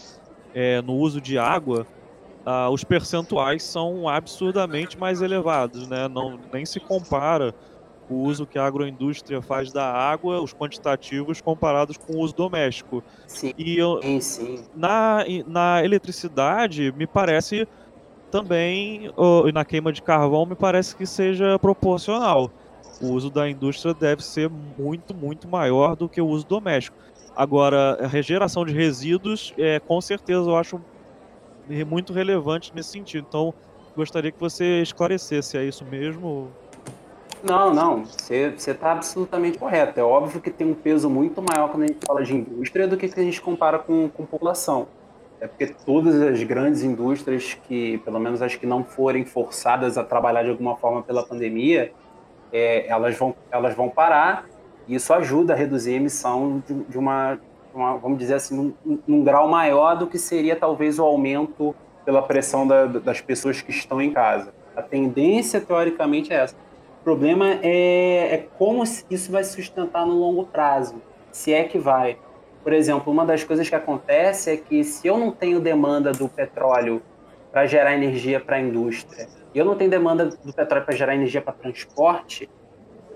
é, 0.53 0.81
no 0.81 0.93
uso 0.95 1.19
de 1.19 1.37
água, 1.37 1.85
ah, 2.45 2.69
os 2.69 2.83
percentuais 2.83 3.63
são 3.63 4.07
absurdamente 4.07 4.97
mais 4.97 5.21
elevados, 5.21 5.87
né? 5.87 6.07
Não, 6.07 6.39
nem 6.51 6.65
se 6.65 6.79
compara 6.79 7.55
o 8.09 8.23
uso 8.23 8.45
que 8.45 8.59
a 8.59 8.65
agroindústria 8.65 9.41
faz 9.41 9.71
da 9.71 9.85
água, 9.91 10.41
os 10.41 10.53
quantitativos 10.53 11.41
comparados 11.41 11.97
com 11.97 12.13
o 12.13 12.19
uso 12.19 12.33
doméstico. 12.33 13.03
Sim, 13.27 13.53
E 13.57 13.77
eu, 13.77 13.99
sim. 14.21 14.63
na, 14.75 15.23
na 15.45 15.83
eletricidade, 15.83 16.91
me 16.91 17.07
parece 17.07 17.67
também, 18.31 19.11
ou 19.15 19.51
na 19.51 19.63
queima 19.63 19.93
de 19.93 20.01
carvão, 20.01 20.45
me 20.45 20.55
parece 20.55 20.95
que 20.95 21.05
seja 21.05 21.57
proporcional. 21.59 22.51
O 23.01 23.11
uso 23.11 23.29
da 23.29 23.49
indústria 23.49 23.93
deve 23.93 24.23
ser 24.23 24.49
muito, 24.49 25.13
muito 25.13 25.47
maior 25.47 25.95
do 25.95 26.09
que 26.09 26.21
o 26.21 26.27
uso 26.27 26.45
doméstico. 26.45 26.97
Agora, 27.35 27.97
a 28.03 28.07
regeneração 28.07 28.65
de 28.65 28.73
resíduos, 28.73 29.53
é, 29.57 29.79
com 29.79 29.99
certeza, 29.99 30.49
eu 30.49 30.55
acho 30.55 30.79
muito 31.87 32.13
relevante 32.13 32.73
nesse 32.73 32.91
sentido. 32.91 33.25
Então, 33.27 33.53
gostaria 33.95 34.31
que 34.31 34.39
você 34.39 34.81
esclarecesse, 34.81 35.57
é 35.57 35.65
isso 35.65 35.85
mesmo? 35.85 36.51
Não, 37.43 37.73
não, 37.73 38.05
você 38.05 38.55
está 38.55 38.93
absolutamente 38.93 39.57
correto. 39.57 39.99
É 39.99 40.03
óbvio 40.03 40.39
que 40.39 40.49
tem 40.49 40.65
um 40.65 40.73
peso 40.73 41.09
muito 41.09 41.41
maior 41.41 41.69
quando 41.69 41.83
a 41.83 41.87
gente 41.87 42.05
fala 42.05 42.23
de 42.23 42.33
indústria 42.33 42.87
do 42.87 42.95
que 42.95 43.09
quando 43.09 43.19
a 43.19 43.23
gente 43.23 43.41
compara 43.41 43.77
com, 43.77 44.07
com 44.09 44.25
população. 44.25 44.87
É 45.41 45.47
porque 45.47 45.67
todas 45.85 46.21
as 46.21 46.41
grandes 46.43 46.83
indústrias 46.83 47.57
que, 47.67 47.97
pelo 47.97 48.17
menos 48.17 48.41
as 48.41 48.55
que 48.55 48.65
não 48.65 48.81
forem 48.81 49.25
forçadas 49.25 49.97
a 49.97 50.03
trabalhar 50.03 50.43
de 50.43 50.51
alguma 50.51 50.77
forma 50.77 51.03
pela 51.03 51.21
pandemia, 51.21 51.91
é, 52.53 52.87
elas, 52.87 53.17
vão, 53.17 53.35
elas 53.51 53.75
vão 53.75 53.89
parar 53.89 54.45
e 54.87 54.95
isso 54.95 55.13
ajuda 55.13 55.51
a 55.51 55.55
reduzir 55.55 55.95
a 55.95 55.97
emissão 55.97 56.63
de, 56.65 56.73
de 56.85 56.97
uma, 56.97 57.37
uma, 57.73 57.97
vamos 57.97 58.19
dizer 58.19 58.35
assim, 58.35 58.55
num, 58.85 58.99
num, 59.05 59.21
grau 59.21 59.49
maior 59.49 59.97
do 59.97 60.07
que 60.07 60.17
seria 60.17 60.55
talvez 60.55 60.97
o 60.97 61.03
aumento 61.03 61.75
pela 62.05 62.21
pressão 62.21 62.65
da, 62.65 62.85
das 62.85 63.19
pessoas 63.19 63.61
que 63.61 63.71
estão 63.71 64.01
em 64.01 64.11
casa. 64.11 64.53
A 64.75 64.81
tendência, 64.81 65.59
teoricamente, 65.59 66.31
é 66.31 66.37
essa. 66.37 66.55
O 67.03 67.11
problema 67.13 67.59
é, 67.61 68.33
é 68.33 68.47
como 68.57 68.81
isso 68.81 69.29
vai 69.29 69.43
se 69.43 69.55
sustentar 69.55 70.05
no 70.05 70.13
longo 70.13 70.45
prazo, 70.45 71.01
se 71.33 71.51
é 71.51 71.65
que 71.65 71.77
vai. 71.77 72.17
Por 72.63 72.71
exemplo, 72.71 73.11
uma 73.11 73.25
das 73.25 73.43
coisas 73.43 73.67
que 73.67 73.75
acontece 73.75 74.51
é 74.51 74.55
que 74.55 74.85
se 74.85 75.05
eu 75.05 75.17
não 75.17 75.29
tenho 75.29 75.59
demanda 75.59 76.13
do 76.13 76.29
petróleo 76.29 77.01
para 77.51 77.65
gerar 77.65 77.93
energia 77.93 78.39
para 78.39 78.55
a 78.55 78.61
indústria, 78.61 79.27
e 79.53 79.59
eu 79.59 79.65
não 79.65 79.75
tenho 79.75 79.91
demanda 79.91 80.27
do 80.27 80.53
petróleo 80.53 80.85
para 80.85 80.95
gerar 80.95 81.13
energia 81.13 81.41
para 81.41 81.51
transporte, 81.51 82.49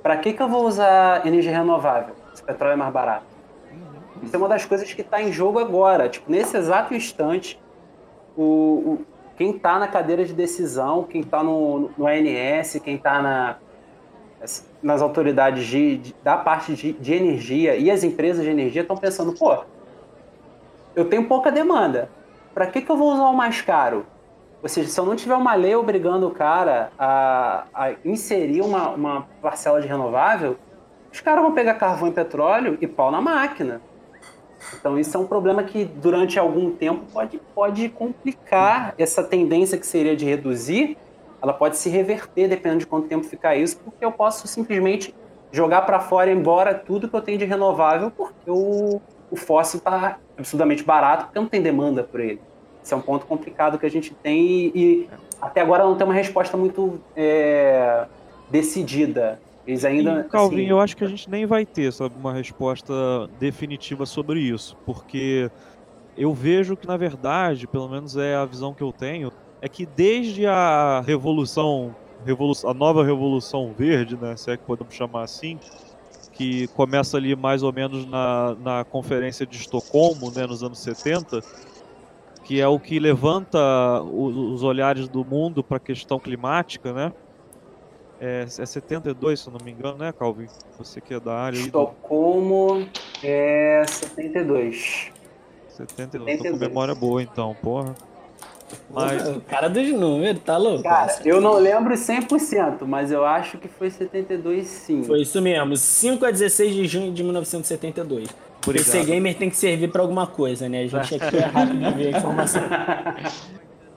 para 0.04 0.18
que, 0.18 0.34
que 0.34 0.44
eu 0.44 0.50
vou 0.50 0.68
usar 0.68 1.26
energia 1.26 1.54
renovável 1.54 2.14
se 2.34 2.42
o 2.42 2.46
petróleo 2.46 2.74
é 2.74 2.76
mais 2.76 2.92
barato? 2.92 3.26
Isso 4.22 4.36
é 4.36 4.38
uma 4.38 4.50
das 4.50 4.66
coisas 4.66 4.94
que 4.94 5.00
está 5.00 5.22
em 5.22 5.32
jogo 5.32 5.60
agora. 5.60 6.10
Tipo, 6.10 6.30
nesse 6.30 6.58
exato 6.58 6.94
instante, 6.94 7.58
o, 8.36 8.44
o 8.44 9.06
quem 9.38 9.52
está 9.52 9.80
na 9.80 9.88
cadeira 9.88 10.26
de 10.26 10.34
decisão, 10.34 11.04
quem 11.04 11.22
está 11.22 11.42
no, 11.42 11.90
no 11.98 12.06
ANS, 12.06 12.82
quem 12.84 12.96
está 12.96 13.60
nas 14.82 15.02
autoridades 15.02 15.66
de, 15.66 15.98
de 15.98 16.16
da 16.24 16.38
parte 16.38 16.74
de, 16.74 16.94
de, 16.94 17.14
energia 17.14 17.76
e 17.76 17.90
as 17.90 18.04
empresas 18.04 18.44
de 18.44 18.50
energia 18.50 18.82
estão 18.82 18.96
pensando, 18.96 19.34
pô, 19.34 19.64
eu 20.96 21.06
tenho 21.06 21.28
pouca 21.28 21.52
demanda, 21.52 22.10
para 22.54 22.68
que, 22.68 22.82
que 22.82 22.92
eu 22.92 22.98
vou 22.98 23.14
usar 23.14 23.26
o 23.26 23.34
mais 23.34 23.62
caro? 23.62 24.06
Ou 24.62 24.70
seja, 24.70 24.90
se 24.90 25.00
eu 25.00 25.06
não 25.06 25.16
tiver 25.16 25.36
uma 25.36 25.54
lei 25.54 25.76
obrigando 25.76 26.28
o 26.28 26.32
cara 26.32 26.92
a, 26.98 27.66
a 27.74 27.92
inserir 28.04 28.62
uma, 28.62 28.90
uma 28.90 29.28
parcela 29.42 29.82
de 29.82 29.88
renovável, 29.88 30.58
os 31.12 31.22
caras 31.22 31.44
vão 31.44 31.54
pegar 31.54 31.76
carvão 31.76 32.10
e 32.10 32.12
petróleo 32.12 32.78
e 32.82 32.88
pau 32.88 33.12
na 33.12 33.22
máquina. 33.22 33.82
Então 34.74 35.00
isso 35.00 35.16
é 35.16 35.20
um 35.20 35.28
problema 35.28 35.64
que 35.64 35.86
durante 35.86 36.38
algum 36.40 36.72
tempo 36.72 37.06
pode, 37.14 37.40
pode 37.54 37.90
complicar 37.90 38.94
essa 38.98 39.24
tendência 39.24 39.78
que 39.78 39.86
seria 39.86 40.16
de 40.16 40.26
reduzir 40.26 40.98
ela 41.42 41.54
pode 41.54 41.78
se 41.78 41.90
reverter 41.90 42.48
dependendo 42.48 42.80
de 42.80 42.88
quanto 42.88 43.08
tempo 43.08 43.26
ficar 43.26 43.56
isso, 43.56 43.78
porque 43.80 44.04
eu 44.04 44.12
posso 44.12 44.48
simplesmente 44.48 45.14
jogar 45.52 45.84
para 45.84 46.00
fora 46.00 46.32
embora 46.32 46.74
tudo 46.74 47.08
que 47.08 47.16
eu 47.16 47.22
tenho 47.22 47.38
de 47.38 47.46
renovável, 47.46 48.12
porque 48.12 48.50
o, 48.50 49.02
o 49.32 49.36
fóssil 49.36 49.78
está 49.78 50.18
absurdamente 50.38 50.84
barato, 50.84 51.26
porque 51.26 51.40
não 51.40 51.48
tem 51.48 51.62
demanda 51.62 52.04
por 52.04 52.20
ele. 52.20 52.42
Esse 52.84 52.94
é 52.94 52.98
um 52.98 53.02
ponto 53.02 53.26
complicado 53.26 53.78
que 53.78 53.86
a 53.86 53.90
gente 53.90 54.14
tem 54.14 54.46
e, 54.46 54.72
e 54.76 55.10
até 55.42 55.62
agora 55.62 55.84
não 55.84 55.96
tem 55.96 56.06
uma 56.06 56.14
resposta 56.14 56.58
muito 56.58 57.00
é, 57.16 58.06
decidida. 58.50 59.40
Eles 59.66 59.84
ainda. 59.84 60.22
E, 60.22 60.30
Calvin, 60.30 60.62
assim... 60.62 60.70
eu 60.70 60.80
acho 60.80 60.96
que 60.96 61.04
a 61.04 61.08
gente 61.08 61.30
nem 61.30 61.46
vai 61.46 61.66
ter 61.66 61.92
sabe, 61.92 62.16
uma 62.18 62.34
resposta 62.34 62.94
definitiva 63.38 64.06
sobre 64.06 64.40
isso, 64.40 64.78
porque 64.86 65.52
eu 66.18 66.34
vejo 66.34 66.76
que, 66.78 66.88
na 66.88 66.96
verdade, 66.96 67.68
pelo 67.68 67.90
menos 67.90 68.16
é 68.16 68.36
a 68.36 68.46
visão 68.46 68.74
que 68.74 68.82
eu 68.82 68.94
tenho, 68.94 69.32
é 69.62 69.68
que 69.68 69.86
desde 69.86 70.46
a 70.46 71.02
revolução, 71.06 71.96
revolução, 72.26 72.70
a 72.70 72.74
nova 72.74 73.04
revolução 73.04 73.74
verde, 73.78 74.18
né, 74.18 74.36
se 74.36 74.52
é 74.52 74.58
que 74.58 74.64
podemos 74.64 74.94
chamar 74.94 75.24
assim, 75.24 75.60
que 76.34 76.68
começa 76.68 77.18
ali 77.18 77.36
mais 77.36 77.64
ou 77.64 77.74
menos 77.74 78.06
na, 78.06 78.56
na 78.56 78.84
conferência 78.84 79.46
de 79.46 79.58
Estocolmo, 79.58 80.32
né, 80.32 80.46
nos 80.46 80.62
anos 80.62 80.80
70, 80.80 81.42
que 82.44 82.62
é 82.62 82.68
o 82.68 82.80
que 82.80 83.00
levanta 83.00 84.02
os 84.04 84.64
olhares 84.64 85.08
do 85.10 85.26
mundo 85.26 85.64
para 85.64 85.78
a 85.78 85.80
questão 85.80 86.20
climática, 86.20 86.94
né? 86.94 87.12
É, 88.22 88.44
é 88.44 88.66
72, 88.66 89.40
se 89.40 89.50
não 89.50 89.60
me 89.64 89.72
engano, 89.72 89.98
né, 89.98 90.12
Calvin? 90.12 90.48
Você 90.78 91.02
que 91.02 91.14
é 91.14 91.20
da 91.20 91.34
área. 91.34 91.58
Estocolmo 91.58 92.86
do... 92.86 92.90
é 93.24 93.84
72. 93.86 95.12
72. 95.70 96.38
72. 96.38 96.38
Tô 96.38 96.52
com 96.52 96.58
memória 96.58 96.96
boa 96.96 97.22
então, 97.22 97.56
porra. 97.62 97.96
Mas... 98.90 99.28
O 99.30 99.42
cara 99.42 99.70
dos 99.70 99.88
números, 99.90 100.42
tá 100.44 100.58
louco? 100.58 100.84
Cara, 100.84 101.16
eu 101.24 101.40
não 101.40 101.58
lembro 101.58 101.94
100%, 101.94 102.86
mas 102.86 103.12
eu 103.12 103.26
acho 103.26 103.58
que 103.58 103.68
foi 103.68 103.90
72 103.90 104.68
sim. 104.68 105.04
Foi 105.04 105.22
isso 105.22 105.42
mesmo, 105.42 105.76
5 105.76 106.26
a 106.26 106.32
16 106.32 106.76
de 106.76 106.86
junho 106.86 107.14
de 107.14 107.24
1972. 107.24 108.30
Por 108.62 108.74
PC 108.74 109.06
Gamer 109.06 109.36
tem 109.38 109.50
que 109.50 109.56
servir 109.56 109.90
pra 109.90 110.02
alguma 110.02 110.28
coisa, 110.28 110.68
né? 110.68 110.84
A 110.84 110.88
gente 110.88 111.16
aqui 111.16 111.38
é 111.38 111.46
rápido 111.46 111.80
de 111.80 111.92
ver 111.92 112.16
a 112.16 112.18
informação. 112.18 112.62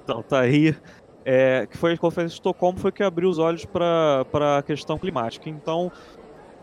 Então, 0.02 0.24
tá 0.24 0.40
aí. 0.40 0.74
É, 1.24 1.68
que 1.70 1.78
foi 1.78 1.92
a 1.92 1.96
Conferência 1.96 2.34
de 2.34 2.40
Estocolmo 2.40 2.78
foi 2.78 2.90
que 2.90 3.02
abriu 3.02 3.28
os 3.28 3.38
olhos 3.38 3.64
para 3.64 4.58
a 4.58 4.62
questão 4.62 4.98
climática. 4.98 5.48
Então, 5.48 5.92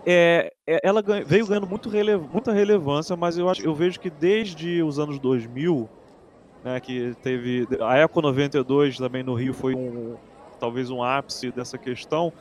é, 0.06 0.52
é 0.68 0.80
ela 0.84 1.02
ganha, 1.02 1.24
veio 1.24 1.48
ganhando 1.48 1.68
muito 1.68 1.88
rele, 1.88 2.18
muita 2.18 2.52
relevância, 2.52 3.16
mas 3.16 3.38
eu, 3.38 3.48
acho, 3.48 3.64
eu 3.64 3.74
vejo 3.74 4.02
que 4.02 4.10
desde 4.10 4.84
os 4.84 5.00
anos 5.00 5.18
2000 5.20 5.88
né, 6.64 6.80
que 6.80 7.16
teve 7.22 7.68
a 7.82 7.98
Eco 7.98 8.22
92 8.22 8.98
também 8.98 9.24
no 9.24 9.34
Rio 9.34 9.54
foi 9.54 9.76
um 9.76 10.16
talvez 10.60 10.90
um 10.90 11.04
ápice 11.04 11.52
dessa 11.52 11.78
questão. 11.78 12.34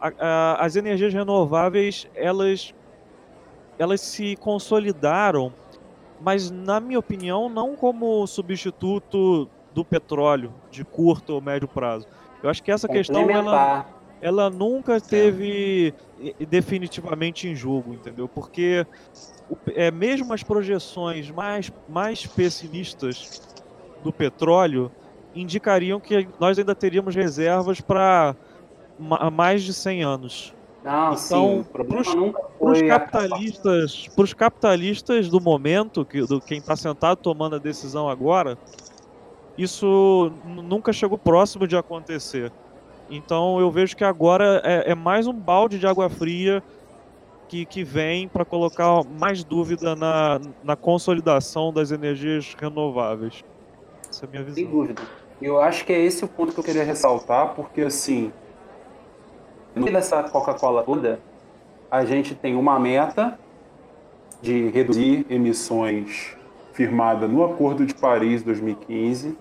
A, 0.00 0.12
a, 0.18 0.64
as 0.64 0.76
energias 0.76 1.12
renováveis 1.12 2.08
elas 2.14 2.74
elas 3.78 4.00
se 4.00 4.36
consolidaram, 4.36 5.52
mas 6.20 6.50
na 6.50 6.78
minha 6.78 6.98
opinião 6.98 7.48
não 7.48 7.74
como 7.74 8.26
substituto 8.26 9.48
do 9.74 9.84
petróleo 9.84 10.52
de 10.70 10.84
curto 10.84 11.34
ou 11.34 11.40
médio 11.40 11.66
prazo. 11.66 12.06
Eu 12.42 12.48
acho 12.48 12.62
que 12.62 12.70
essa 12.70 12.86
questão 12.86 13.28
ela, 13.28 13.86
ela 14.20 14.50
nunca 14.50 15.00
teve 15.00 15.92
definitivamente 16.48 17.48
em 17.48 17.54
jogo, 17.54 17.92
entendeu? 17.92 18.28
Porque 18.28 18.86
é, 19.74 19.90
mesmo 19.90 20.32
as 20.32 20.42
projeções 20.42 21.30
mais, 21.30 21.72
mais 21.88 22.24
pessimistas 22.26 23.40
do 24.04 24.12
petróleo 24.12 24.92
indicariam 25.34 25.98
que 25.98 26.28
nós 26.38 26.58
ainda 26.58 26.74
teríamos 26.74 27.14
reservas 27.14 27.80
para 27.80 28.36
mais 29.32 29.62
de 29.62 29.74
100 29.74 30.04
anos. 30.04 30.54
Não, 30.84 31.14
então, 31.14 31.66
para 31.72 32.70
os 32.70 32.82
capitalistas, 32.82 34.06
para 34.14 34.24
os 34.24 34.34
capitalistas 34.34 35.28
do 35.30 35.40
momento, 35.40 36.04
que, 36.04 36.20
do 36.20 36.40
quem 36.40 36.58
está 36.58 36.76
sentado 36.76 37.16
tomando 37.16 37.56
a 37.56 37.58
decisão 37.58 38.06
agora, 38.08 38.58
isso 39.56 40.30
nunca 40.44 40.92
chegou 40.92 41.16
próximo 41.16 41.66
de 41.66 41.74
acontecer. 41.74 42.52
Então 43.10 43.58
eu 43.58 43.70
vejo 43.70 43.96
que 43.96 44.04
agora 44.04 44.60
é, 44.62 44.92
é 44.92 44.94
mais 44.94 45.26
um 45.26 45.32
balde 45.32 45.78
de 45.78 45.86
água 45.86 46.10
fria 46.10 46.62
que, 47.48 47.64
que 47.64 47.82
vem 47.82 48.28
para 48.28 48.44
colocar 48.44 49.04
mais 49.04 49.42
dúvida 49.42 49.94
na, 49.96 50.40
na 50.62 50.76
consolidação 50.76 51.72
das 51.72 51.90
energias 51.90 52.54
renováveis. 52.60 53.42
Essa 54.14 54.26
é 54.26 54.28
a 54.28 54.30
minha 54.30 54.44
visão. 54.44 54.54
Sem 54.54 54.66
dúvida. 54.66 55.02
Eu 55.42 55.60
acho 55.60 55.84
que 55.84 55.92
é 55.92 55.98
esse 55.98 56.24
o 56.24 56.28
ponto 56.28 56.52
que 56.52 56.60
eu 56.60 56.64
queria 56.64 56.84
ressaltar, 56.84 57.52
porque 57.54 57.80
assim, 57.80 58.32
no 59.74 59.84
dessa 59.86 60.22
Coca-Cola 60.22 60.84
toda, 60.84 61.18
a 61.90 62.04
gente 62.04 62.32
tem 62.32 62.54
uma 62.54 62.78
meta 62.78 63.36
de 64.40 64.68
reduzir 64.68 65.26
emissões 65.28 66.36
firmada 66.72 67.26
no 67.26 67.44
Acordo 67.44 67.84
de 67.84 67.92
Paris 67.92 68.42
2015. 68.44 69.36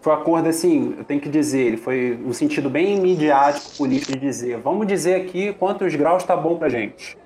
foi 0.00 0.12
um 0.12 0.16
acordo 0.16 0.48
assim, 0.48 0.94
eu 0.96 1.04
tenho 1.04 1.20
que 1.20 1.28
dizer, 1.28 1.66
ele 1.66 1.76
foi 1.76 2.18
um 2.24 2.32
sentido 2.32 2.70
bem 2.70 2.98
midiático, 2.98 3.76
político 3.76 4.12
de 4.12 4.20
dizer, 4.20 4.58
vamos 4.58 4.86
dizer 4.86 5.20
aqui 5.20 5.52
quantos 5.52 5.94
graus 5.94 6.22
está 6.22 6.34
bom 6.36 6.56
pra 6.56 6.70
gente. 6.70 7.18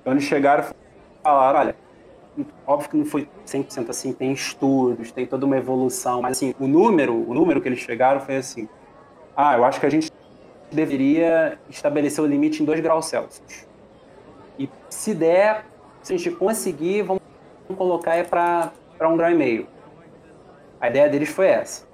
Então 0.00 0.12
eles 0.12 0.24
chegaram 0.24 0.64
e 0.64 1.22
falaram, 1.22 1.60
olha, 1.60 1.76
óbvio 2.66 2.90
que 2.90 2.96
não 2.96 3.04
foi 3.04 3.28
100% 3.46 3.90
assim, 3.90 4.12
tem 4.12 4.32
estudos, 4.32 5.10
tem 5.12 5.26
toda 5.26 5.46
uma 5.46 5.56
evolução, 5.56 6.22
mas 6.22 6.32
assim, 6.32 6.54
o 6.58 6.66
número, 6.66 7.14
o 7.14 7.34
número 7.34 7.60
que 7.60 7.68
eles 7.68 7.78
chegaram 7.78 8.20
foi 8.20 8.36
assim, 8.36 8.68
ah, 9.36 9.56
eu 9.56 9.64
acho 9.64 9.80
que 9.80 9.86
a 9.86 9.90
gente 9.90 10.10
deveria 10.70 11.58
estabelecer 11.68 12.22
o 12.22 12.26
limite 12.26 12.62
em 12.62 12.66
2 12.66 12.80
graus 12.80 13.06
Celsius. 13.06 13.66
E 14.58 14.68
se 14.88 15.14
der, 15.14 15.64
se 16.02 16.12
a 16.12 16.16
gente 16.16 16.30
conseguir, 16.32 17.02
vamos 17.02 17.22
colocar 17.76 18.16
é 18.16 18.24
para 18.24 18.72
um 19.02 19.16
grau 19.16 19.30
e 19.30 19.34
meio. 19.34 19.66
A 20.80 20.88
ideia 20.88 21.08
deles 21.08 21.28
foi 21.28 21.46
essa. 21.46 21.86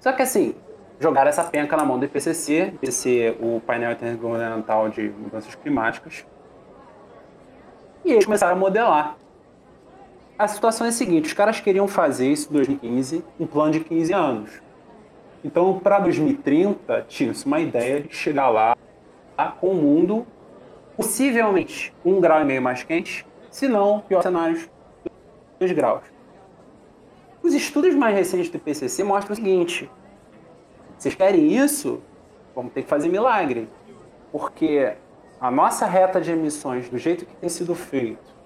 Só 0.00 0.12
que 0.12 0.22
assim, 0.22 0.54
jogaram 1.00 1.28
essa 1.28 1.44
penca 1.44 1.76
na 1.76 1.84
mão 1.84 1.98
do 1.98 2.04
IPCC, 2.04 2.72
IPCC, 2.74 3.36
o 3.40 3.60
painel 3.60 3.92
intergovernamental 3.92 4.88
de 4.88 5.08
mudanças 5.08 5.54
climáticas, 5.54 6.24
e 8.08 8.12
eles 8.12 8.24
começaram 8.24 8.54
a 8.54 8.58
modelar. 8.58 9.16
A 10.38 10.48
situação 10.48 10.86
é 10.86 10.90
a 10.90 10.92
seguinte: 10.92 11.26
os 11.26 11.32
caras 11.32 11.60
queriam 11.60 11.86
fazer 11.86 12.32
isso 12.32 12.48
em 12.48 12.52
2015, 12.54 13.24
um 13.38 13.46
plano 13.46 13.72
de 13.72 13.80
15 13.80 14.12
anos. 14.12 14.50
Então, 15.44 15.78
para 15.78 16.00
2030, 16.00 17.04
tinha-se 17.08 17.46
uma 17.46 17.60
ideia 17.60 18.00
de 18.00 18.14
chegar 18.14 18.48
lá 18.48 18.76
com 19.60 19.68
o 19.68 19.74
mundo 19.74 20.26
possivelmente 20.96 21.94
um 22.04 22.20
grau 22.20 22.40
e 22.40 22.44
meio 22.44 22.60
mais 22.60 22.82
quente, 22.82 23.24
se 23.50 23.68
não, 23.68 24.00
pior 24.00 24.20
cenário, 24.20 24.68
2 25.60 25.70
graus. 25.72 26.02
Os 27.40 27.54
estudos 27.54 27.94
mais 27.94 28.16
recentes 28.16 28.50
do 28.50 28.56
IPCC 28.56 29.04
mostram 29.04 29.34
o 29.34 29.36
seguinte: 29.36 29.88
vocês 30.98 31.14
querem 31.14 31.52
isso? 31.52 32.02
Vamos 32.54 32.72
ter 32.72 32.82
que 32.82 32.88
fazer 32.88 33.08
milagre. 33.08 33.68
Porque 34.32 34.94
a 35.40 35.50
nossa 35.50 35.86
reta 35.86 36.20
de 36.20 36.32
emissões, 36.32 36.88
do 36.88 36.98
jeito 36.98 37.24
que 37.24 37.36
tem 37.36 37.48
sido 37.48 37.74
feito, 37.74 38.36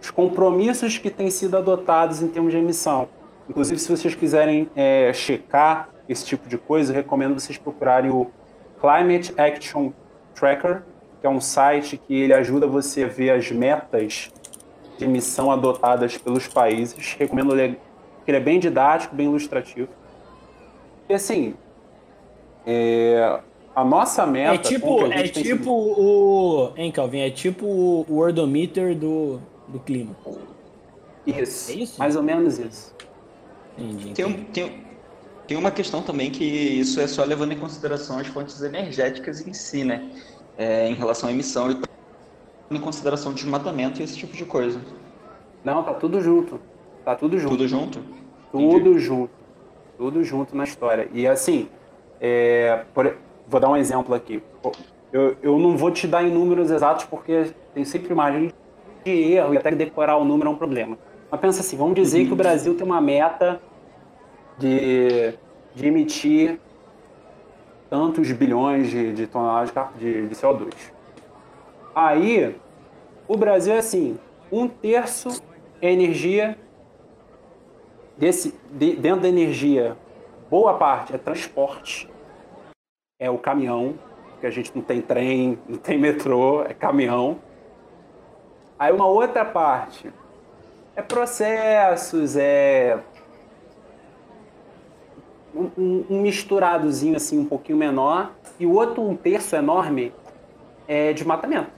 os 0.00 0.10
compromissos 0.10 0.98
que 0.98 1.10
têm 1.10 1.30
sido 1.30 1.56
adotados 1.56 2.22
em 2.22 2.28
termos 2.28 2.52
de 2.52 2.58
emissão, 2.58 3.08
inclusive 3.48 3.78
se 3.78 3.88
vocês 3.88 4.14
quiserem 4.14 4.68
é, 4.74 5.12
checar 5.12 5.88
esse 6.08 6.24
tipo 6.24 6.48
de 6.48 6.58
coisa, 6.58 6.92
eu 6.92 6.96
recomendo 6.96 7.38
vocês 7.38 7.56
procurarem 7.56 8.10
o 8.10 8.30
Climate 8.80 9.32
Action 9.40 9.92
Tracker, 10.34 10.82
que 11.20 11.26
é 11.26 11.30
um 11.30 11.40
site 11.40 11.96
que 11.96 12.14
ele 12.14 12.34
ajuda 12.34 12.66
você 12.66 13.04
a 13.04 13.08
ver 13.08 13.30
as 13.30 13.50
metas 13.50 14.32
de 14.98 15.04
emissão 15.04 15.50
adotadas 15.52 16.18
pelos 16.18 16.48
países. 16.48 17.14
Recomendo 17.14 17.58
ele, 17.58 17.78
ele 18.26 18.36
é 18.36 18.40
bem 18.40 18.58
didático, 18.58 19.14
bem 19.14 19.26
ilustrativo. 19.26 19.88
E 21.08 21.14
assim, 21.14 21.54
é, 22.66 23.40
a 23.74 23.84
nossa 23.84 24.26
meta. 24.26 24.54
É 24.54 24.58
tipo, 24.58 25.06
é 25.06 25.22
tipo 25.28 25.70
o. 25.70 26.72
Hein, 26.76 26.92
Calvin? 26.92 27.20
É 27.20 27.30
tipo 27.30 27.66
o 27.66 28.06
worldometer 28.08 28.96
do, 28.96 29.40
do 29.68 29.80
clima. 29.80 30.14
Isso. 31.26 31.72
É 31.72 31.74
isso? 31.74 31.98
Mais 31.98 32.16
ou 32.16 32.22
menos 32.22 32.58
isso. 32.58 32.94
Entendi. 33.78 34.12
Tem, 34.12 34.24
um, 34.24 34.44
tem, 34.44 34.84
tem 35.46 35.56
uma 35.56 35.70
questão 35.70 36.02
também 36.02 36.30
que 36.30 36.44
isso 36.44 37.00
é 37.00 37.06
só 37.06 37.24
levando 37.24 37.52
em 37.52 37.58
consideração 37.58 38.18
as 38.18 38.26
fontes 38.26 38.60
energéticas 38.62 39.46
em 39.46 39.52
si, 39.52 39.84
né? 39.84 40.10
É, 40.58 40.88
em 40.88 40.94
relação 40.94 41.28
à 41.28 41.32
emissão 41.32 41.70
e 41.70 41.80
em 42.70 42.80
consideração 42.80 43.32
desmatamento 43.32 44.00
e 44.00 44.04
esse 44.04 44.16
tipo 44.16 44.36
de 44.36 44.44
coisa. 44.44 44.80
Não, 45.64 45.82
tá 45.82 45.94
tudo 45.94 46.20
junto. 46.20 46.60
Tá 47.04 47.14
tudo 47.14 47.38
junto. 47.38 47.50
Tudo 47.56 47.68
junto? 47.68 48.04
Tudo 48.50 48.90
Entendi. 48.90 48.98
junto. 48.98 49.30
Tudo 49.96 50.24
junto 50.24 50.56
na 50.56 50.64
história. 50.64 51.08
E 51.12 51.26
assim, 51.26 51.68
é, 52.20 52.84
por, 52.92 53.16
vou 53.52 53.60
dar 53.60 53.68
um 53.68 53.76
exemplo 53.76 54.14
aqui. 54.14 54.42
Eu, 55.12 55.36
eu 55.42 55.58
não 55.58 55.76
vou 55.76 55.90
te 55.90 56.08
dar 56.08 56.24
em 56.24 56.30
números 56.30 56.70
exatos 56.70 57.04
porque 57.04 57.52
tem 57.74 57.84
sempre 57.84 58.14
margem 58.14 58.50
de 59.04 59.10
erro 59.10 59.52
e 59.52 59.58
até 59.58 59.70
decorar 59.70 60.16
o 60.16 60.24
número 60.24 60.48
é 60.48 60.52
um 60.52 60.56
problema. 60.56 60.96
Mas 61.30 61.40
pensa 61.40 61.60
assim, 61.60 61.76
vamos 61.76 61.94
dizer 61.94 62.20
uhum. 62.20 62.26
que 62.28 62.32
o 62.32 62.36
Brasil 62.36 62.74
tem 62.74 62.86
uma 62.86 63.00
meta 63.00 63.60
de, 64.58 65.34
de 65.74 65.86
emitir 65.86 66.58
tantos 67.90 68.32
bilhões 68.32 68.88
de, 68.88 69.12
de 69.12 69.26
toneladas 69.26 69.70
de, 69.98 70.28
de 70.28 70.34
CO2. 70.34 70.72
Aí, 71.94 72.56
o 73.28 73.36
Brasil 73.36 73.74
é 73.74 73.78
assim, 73.78 74.18
um 74.50 74.66
terço 74.66 75.42
é 75.80 75.92
energia, 75.92 76.56
desse, 78.16 78.54
de, 78.70 78.96
dentro 78.96 79.20
da 79.20 79.28
energia, 79.28 79.94
boa 80.48 80.74
parte 80.74 81.14
é 81.14 81.18
transporte, 81.18 82.08
é 83.22 83.30
o 83.30 83.38
caminhão, 83.38 83.94
que 84.40 84.46
a 84.46 84.50
gente 84.50 84.72
não 84.74 84.82
tem 84.82 85.00
trem, 85.00 85.56
não 85.68 85.78
tem 85.78 85.96
metrô, 85.96 86.64
é 86.64 86.74
caminhão. 86.74 87.38
Aí 88.76 88.92
uma 88.92 89.06
outra 89.06 89.44
parte 89.44 90.12
é 90.96 91.00
processos, 91.00 92.36
é 92.36 92.98
um, 95.54 95.70
um, 96.10 96.20
misturadozinho 96.20 97.14
assim 97.14 97.38
um 97.38 97.44
pouquinho 97.44 97.78
menor 97.78 98.32
e 98.58 98.66
o 98.66 98.72
outro 98.72 99.08
um 99.08 99.14
terço 99.14 99.54
enorme 99.54 100.12
é 100.88 101.12
desmatamento, 101.12 101.70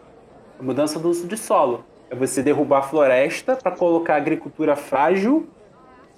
mudança 0.58 0.98
do 0.98 1.10
uso 1.10 1.26
de 1.26 1.36
solo. 1.36 1.84
É 2.08 2.14
você 2.14 2.42
derrubar 2.42 2.78
a 2.78 2.82
floresta 2.82 3.54
para 3.54 3.70
colocar 3.72 4.16
agricultura 4.16 4.76
frágil, 4.76 5.46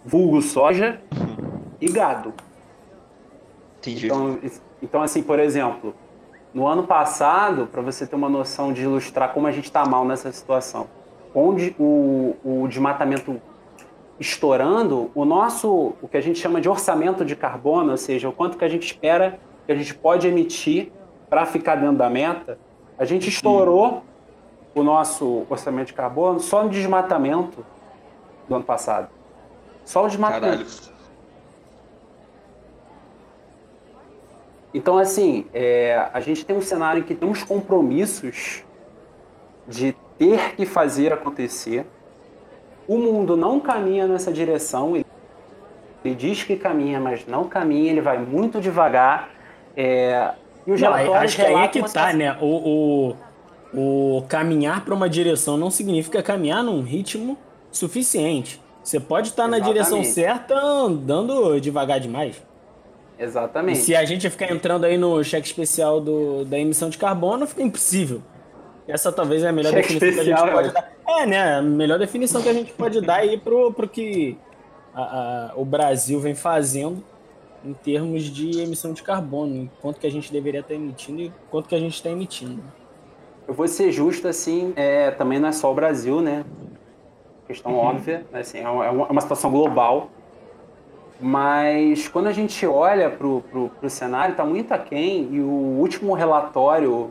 vulgo 0.05 0.41
soja 0.41 1.01
e 1.81 1.91
gado. 1.91 2.33
Entendi. 3.91 4.07
Então, 4.07 4.39
então, 4.83 5.03
assim, 5.03 5.23
por 5.23 5.39
exemplo, 5.39 5.95
no 6.53 6.67
ano 6.67 6.85
passado, 6.85 7.67
para 7.67 7.83
você 7.83 8.07
ter 8.07 8.17
uma 8.17 8.29
noção 8.29 8.73
de 8.73 8.83
ilustrar 8.83 9.33
como 9.33 9.47
a 9.47 9.53
gente 9.53 9.67
está 9.67 9.85
mal 9.85 10.05
nessa 10.05 10.31
situação, 10.33 10.89
onde 11.35 11.75
o, 11.79 12.35
o 12.45 12.67
desmatamento 12.67 13.41
estourando, 14.19 15.11
o 15.15 15.25
nosso, 15.25 15.95
o 16.01 16.09
que 16.09 16.17
a 16.17 16.21
gente 16.21 16.39
chama 16.39 16.61
de 16.61 16.69
orçamento 16.69 17.25
de 17.25 17.37
carbono, 17.37 17.91
ou 17.91 17.97
seja, 17.97 18.29
o 18.29 18.33
quanto 18.33 18.57
que 18.57 18.65
a 18.65 18.69
gente 18.69 18.87
espera 18.87 19.39
que 19.67 19.73
a 19.73 19.75
gente 19.75 19.95
pode 19.95 20.27
emitir 20.27 20.91
para 21.29 21.45
ficar 21.45 21.75
dentro 21.75 21.97
da 21.97 22.09
meta, 22.09 22.59
a 22.99 23.05
gente 23.05 23.29
estourou 23.29 24.03
o 24.75 24.83
nosso 24.83 25.45
orçamento 25.51 25.89
de 25.89 25.95
carbono 25.95 26.41
só 26.41 26.63
no 26.63 26.71
desmatamento 26.71 27.65
do 28.49 28.55
ano 28.55 28.65
passado. 28.65 29.09
Só 29.85 30.05
o 30.05 30.09
desmatamento. 30.09 30.65
Caralho. 30.65 30.96
Então, 34.77 34.99
assim, 34.99 35.47
é, 35.55 36.07
a 36.13 36.21
gente 36.21 36.45
tem 36.45 36.55
um 36.55 36.61
cenário 36.61 37.03
que 37.03 37.15
tem 37.15 37.27
uns 37.27 37.43
compromissos 37.43 38.63
de 39.67 39.97
ter 40.19 40.55
que 40.55 40.67
fazer 40.67 41.15
acontecer. 41.15 41.87
O 42.87 42.99
mundo 42.99 43.39
não 43.39 43.59
caminha 43.59 44.07
nessa 44.07 44.31
direção. 44.31 44.95
Ele, 44.95 45.07
ele 46.05 46.15
diz 46.15 46.43
que 46.43 46.57
caminha, 46.57 47.01
mas 47.01 47.27
não 47.27 47.45
caminha. 47.45 47.91
Ele 47.91 48.03
vai 48.03 48.19
muito 48.19 48.61
devagar. 48.61 49.31
É, 49.75 50.33
e 50.67 50.73
os 50.73 50.79
não, 50.79 50.93
acho 51.15 51.37
que 51.37 51.43
aí 51.43 51.55
é 51.55 51.69
que 51.69 51.83
tá, 51.91 52.13
né? 52.13 52.37
O, 52.39 53.17
o, 53.73 54.19
o 54.19 54.23
caminhar 54.29 54.85
para 54.85 54.95
uma 54.95 55.09
direção 55.09 55.57
não 55.57 55.71
significa 55.71 56.23
caminhar 56.23 56.63
num 56.63 56.83
ritmo 56.83 57.39
suficiente. 57.73 58.61
Você 58.85 59.01
pode 59.01 59.29
estar 59.29 59.49
na 59.49 59.59
direção 59.59 60.05
certa 60.05 60.55
andando 60.55 61.59
devagar 61.63 61.99
demais. 61.99 62.45
Exatamente. 63.19 63.79
E 63.79 63.83
se 63.83 63.97
a 63.97 64.05
gente 64.05 64.29
ficar 64.29 64.51
entrando 64.53 64.85
aí 64.85 64.99
no 64.99 65.23
cheque 65.25 65.47
especial 65.47 66.01
do, 66.01 66.45
da 66.45 66.59
emissão 66.59 66.91
de 66.91 66.99
carbono, 66.99 67.47
fica 67.47 67.63
impossível. 67.63 68.23
Essa 68.87 69.11
talvez 69.11 69.43
é 69.43 69.49
a 69.49 69.53
melhor 69.53 69.73
cheque 69.73 69.95
definição 69.95 70.09
especial, 70.09 70.45
que 70.45 70.51
a 70.51 70.63
gente 70.63 70.73
pode 70.73 70.75
dar. 70.75 70.93
É, 71.09 71.27
né? 71.27 71.55
A 71.57 71.63
melhor 71.63 71.99
definição 71.99 72.43
que 72.43 72.49
a 72.49 72.53
gente 72.53 72.73
pode 72.73 73.01
dar 73.01 73.17
aí 73.17 73.39
pro, 73.39 73.73
pro 73.73 73.89
que 73.89 74.37
a, 74.95 75.03
a, 75.03 75.53
o 75.57 75.65
Brasil 75.65 76.21
vem 76.21 76.35
fazendo 76.35 77.03
em 77.65 77.73
termos 77.73 78.25
de 78.25 78.61
emissão 78.61 78.93
de 78.93 79.03
carbono, 79.03 79.69
quanto 79.81 79.99
que 79.99 80.07
a 80.07 80.11
gente 80.11 80.33
deveria 80.33 80.61
estar 80.61 80.75
emitindo 80.75 81.21
e 81.21 81.33
quanto 81.51 81.69
que 81.69 81.75
a 81.75 81.81
gente 81.81 81.95
está 81.95 82.11
emitindo. 82.11 82.63
Eu 83.49 83.55
vou 83.55 83.67
ser 83.67 83.91
justo, 83.91 84.29
assim, 84.29 84.73
é, 84.77 85.11
também 85.11 85.41
não 85.41 85.49
é 85.49 85.53
só 85.53 85.71
o 85.71 85.75
Brasil, 85.75 86.21
né? 86.21 86.45
Questão 87.47 87.73
uhum. 87.73 87.79
óbvia, 87.79 88.27
né? 88.33 88.41
assim, 88.41 88.59
é 88.59 88.69
uma, 88.69 88.87
é 88.87 88.91
uma 88.91 89.21
situação 89.21 89.51
global. 89.51 90.11
Mas 91.21 92.09
quando 92.09 92.27
a 92.27 92.33
gente 92.33 92.67
olha 92.67 93.09
para 93.09 93.27
o 93.27 93.89
cenário, 93.89 94.33
está 94.33 94.45
muito 94.45 94.73
aquém, 94.73 95.29
e 95.33 95.41
o 95.41 95.79
último 95.79 96.13
relatório, 96.15 97.11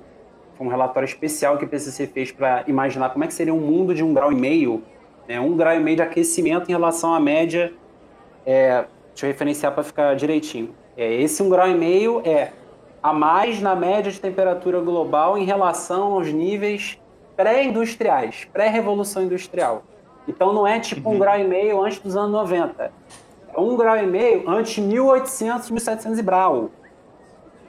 foi 0.55 0.67
um 0.67 0.69
relatório 0.69 1.07
especial 1.07 1.57
que 1.57 1.65
o 1.65 1.67
PCC 1.67 2.05
fez 2.07 2.31
para 2.31 2.63
imaginar 2.67 3.09
como 3.09 3.23
é 3.23 3.27
que 3.27 3.33
seria 3.33 3.53
um 3.53 3.59
mundo 3.59 3.95
de 3.95 4.03
um 4.03 4.13
grau 4.13 4.31
e 4.31 4.35
meio, 4.35 4.83
né, 5.27 5.39
um 5.39 5.57
grau 5.57 5.73
e 5.75 5.79
meio 5.79 5.97
de 5.97 6.03
aquecimento 6.03 6.69
em 6.69 6.73
relação 6.73 7.13
à 7.15 7.19
média, 7.19 7.73
é, 8.45 8.85
deixa 9.07 9.25
eu 9.25 9.31
referenciar 9.31 9.73
para 9.73 9.83
ficar 9.83 10.15
direitinho. 10.15 10.69
É, 10.95 11.11
esse 11.15 11.41
um 11.41 11.49
grau 11.49 11.67
e 11.67 11.73
meio 11.73 12.21
é 12.23 12.51
a 13.01 13.11
mais 13.11 13.59
na 13.59 13.75
média 13.75 14.11
de 14.11 14.19
temperatura 14.19 14.79
global 14.81 15.35
em 15.35 15.45
relação 15.45 16.13
aos 16.13 16.31
níveis 16.31 16.99
pré-industriais, 17.35 18.47
pré-revolução 18.53 19.23
industrial. 19.23 19.83
Então 20.27 20.53
não 20.53 20.65
é 20.65 20.79
tipo 20.79 21.09
um 21.09 21.13
uhum. 21.13 21.19
grau 21.19 21.39
e 21.39 21.43
meio 21.43 21.83
antes 21.83 21.99
dos 21.99 22.15
anos 22.15 22.31
90 22.31 22.83
é 22.83 23.24
um 23.57 23.75
grau 23.75 23.97
e 23.97 24.05
meio 24.05 24.49
antes 24.49 24.73
de 24.73 24.81
1800, 24.81 25.69
1700 25.71 26.19
e 26.19 26.23
brau. 26.23 26.69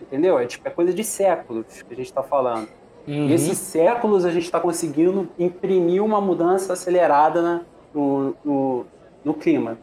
Entendeu? 0.01 0.39
É, 0.39 0.47
tipo, 0.47 0.67
é 0.67 0.71
coisa 0.71 0.93
de 0.93 1.03
séculos 1.03 1.83
que 1.83 1.93
a 1.93 1.97
gente 1.97 2.07
está 2.07 2.23
falando. 2.23 2.69
Uhum. 3.07 3.29
E 3.29 3.33
esses 3.33 3.59
séculos 3.59 4.25
a 4.25 4.31
gente 4.31 4.45
está 4.45 4.59
conseguindo 4.59 5.29
imprimir 5.39 6.03
uma 6.03 6.21
mudança 6.21 6.73
acelerada 6.73 7.41
na, 7.41 7.61
no, 7.95 8.35
no, 8.45 8.87
no, 9.25 9.35
clima. 9.35 9.79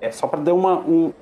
É 0.00 0.10
só 0.10 0.26
para 0.26 0.40
dar 0.40 0.54
uma, 0.54 0.78
um, 0.78 1.12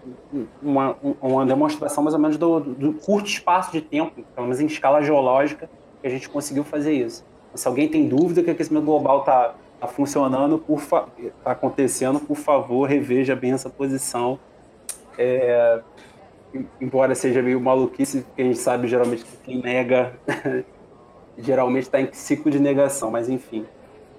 uma, 0.62 0.96
uma 1.20 1.46
demonstração 1.46 2.02
mais 2.02 2.14
ou 2.14 2.20
menos 2.20 2.36
do, 2.36 2.60
do, 2.60 2.92
curto 2.94 3.28
espaço 3.28 3.72
de 3.72 3.80
tempo, 3.80 4.22
pelo 4.34 4.46
menos 4.46 4.60
em 4.60 4.66
escala 4.66 5.02
geológica, 5.02 5.68
que 6.00 6.06
a 6.06 6.10
gente 6.10 6.28
conseguiu 6.28 6.64
fazer 6.64 6.92
isso. 6.92 7.24
Se 7.54 7.66
alguém 7.66 7.88
tem 7.88 8.06
dúvida 8.06 8.42
que 8.42 8.50
o 8.50 8.52
aquecimento 8.52 8.84
global 8.84 9.20
está 9.20 9.54
tá 9.80 9.86
funcionando, 9.86 10.62
está 11.18 11.52
acontecendo, 11.52 12.20
por 12.20 12.36
favor, 12.36 12.88
reveja 12.88 13.36
bem 13.36 13.52
essa 13.52 13.68
posição. 13.68 14.38
É, 15.18 15.80
embora 16.80 17.14
seja 17.14 17.42
meio 17.42 17.60
maluquice, 17.60 18.22
porque 18.22 18.42
a 18.42 18.44
gente 18.44 18.58
sabe 18.58 18.88
geralmente 18.88 19.24
que 19.24 19.36
quem 19.44 19.60
nega 19.60 20.12
geralmente 21.38 21.84
está 21.84 22.00
em 22.00 22.08
ciclo 22.12 22.50
de 22.50 22.58
negação, 22.58 23.10
mas 23.10 23.28
enfim. 23.28 23.64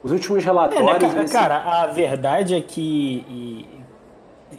Os 0.04 0.12
últimos 0.12 0.44
relatórios. 0.44 1.14
É, 1.14 1.16
né, 1.16 1.28
cara, 1.28 1.60
cara, 1.60 1.82
a 1.84 1.88
verdade 1.88 2.56
é 2.56 2.62
que, 2.62 3.66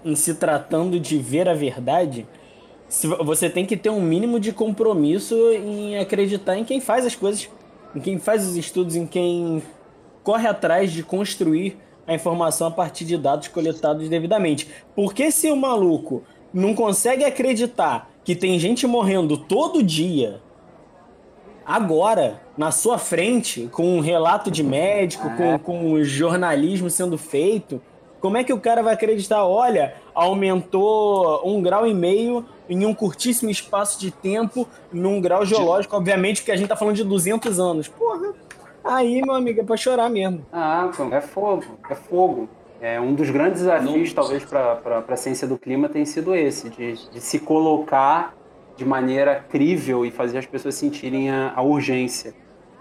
em 0.04 0.14
se 0.14 0.34
tratando 0.34 0.98
de 0.98 1.18
ver 1.18 1.48
a 1.48 1.54
verdade, 1.54 2.26
você 3.24 3.48
tem 3.48 3.64
que 3.64 3.76
ter 3.76 3.90
um 3.90 4.00
mínimo 4.00 4.40
de 4.40 4.52
compromisso 4.52 5.36
em 5.52 5.98
acreditar 5.98 6.56
em 6.56 6.64
quem 6.64 6.80
faz 6.80 7.06
as 7.06 7.14
coisas, 7.14 7.48
em 7.94 8.00
quem 8.00 8.18
faz 8.18 8.46
os 8.46 8.56
estudos, 8.56 8.96
em 8.96 9.06
quem 9.06 9.62
corre 10.22 10.46
atrás 10.46 10.92
de 10.92 11.02
construir 11.02 11.78
a 12.06 12.14
informação 12.14 12.68
a 12.68 12.70
partir 12.70 13.04
de 13.04 13.16
dados 13.18 13.48
coletados 13.48 14.08
devidamente. 14.08 14.68
Porque 14.94 15.30
se 15.30 15.50
o 15.50 15.56
maluco 15.56 16.22
não 16.52 16.74
consegue 16.74 17.24
acreditar 17.24 18.10
que 18.24 18.34
tem 18.34 18.58
gente 18.58 18.86
morrendo 18.86 19.36
todo 19.36 19.82
dia, 19.82 20.40
agora, 21.64 22.40
na 22.56 22.70
sua 22.70 22.98
frente, 22.98 23.68
com 23.70 23.96
um 23.96 24.00
relato 24.00 24.50
de 24.50 24.62
médico, 24.62 25.28
com, 25.36 25.58
com 25.58 26.02
jornalismo 26.02 26.88
sendo 26.88 27.18
feito, 27.18 27.80
como 28.20 28.36
é 28.36 28.44
que 28.44 28.52
o 28.52 28.60
cara 28.60 28.82
vai 28.82 28.94
acreditar? 28.94 29.44
Olha, 29.44 29.94
aumentou 30.14 31.40
um 31.44 31.62
grau 31.62 31.86
e 31.86 31.94
meio 31.94 32.44
em 32.68 32.84
um 32.84 32.92
curtíssimo 32.92 33.50
espaço 33.50 34.00
de 34.00 34.10
tempo, 34.10 34.66
num 34.92 35.20
grau 35.20 35.44
geológico, 35.44 35.96
obviamente, 35.96 36.40
porque 36.40 36.52
a 36.52 36.56
gente 36.56 36.68
tá 36.68 36.76
falando 36.76 36.96
de 36.96 37.04
200 37.04 37.60
anos. 37.60 37.86
Porra, 37.86 38.34
aí, 38.88 39.22
meu 39.22 39.34
amigo, 39.34 39.60
é 39.60 39.64
pra 39.64 39.76
chorar 39.76 40.08
mesmo. 40.08 40.44
Ah, 40.52 40.90
é 41.12 41.20
fogo, 41.20 41.64
é 41.88 41.94
fogo. 41.94 42.48
É, 42.80 43.00
um 43.00 43.14
dos 43.14 43.28
grandes 43.30 43.62
desafios, 43.62 44.08
Não. 44.10 44.14
talvez, 44.14 44.44
para 44.44 45.04
a 45.08 45.16
ciência 45.16 45.48
do 45.48 45.58
clima 45.58 45.88
tem 45.88 46.04
sido 46.04 46.34
esse, 46.34 46.70
de, 46.70 47.10
de, 47.10 47.20
se 47.20 47.40
colocar 47.40 48.34
de 48.76 48.84
maneira 48.84 49.44
crível 49.48 50.06
e 50.06 50.10
fazer 50.12 50.38
as 50.38 50.46
pessoas 50.46 50.76
sentirem 50.76 51.28
a, 51.28 51.52
a, 51.56 51.62
urgência. 51.62 52.34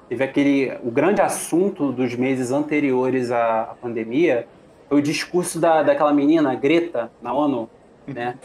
Teve 0.07 0.23
aquele. 0.23 0.77
O 0.83 0.91
grande 0.91 1.21
assunto 1.21 1.91
dos 1.91 2.13
meses 2.15 2.51
anteriores 2.51 3.31
à, 3.31 3.63
à 3.63 3.75
pandemia 3.75 4.47
foi 4.87 4.99
o 4.99 5.01
discurso 5.01 5.59
da, 5.59 5.81
daquela 5.81 6.13
menina, 6.13 6.53
Greta, 6.53 7.11
na 7.21 7.33
ONU, 7.33 7.67
né? 8.05 8.35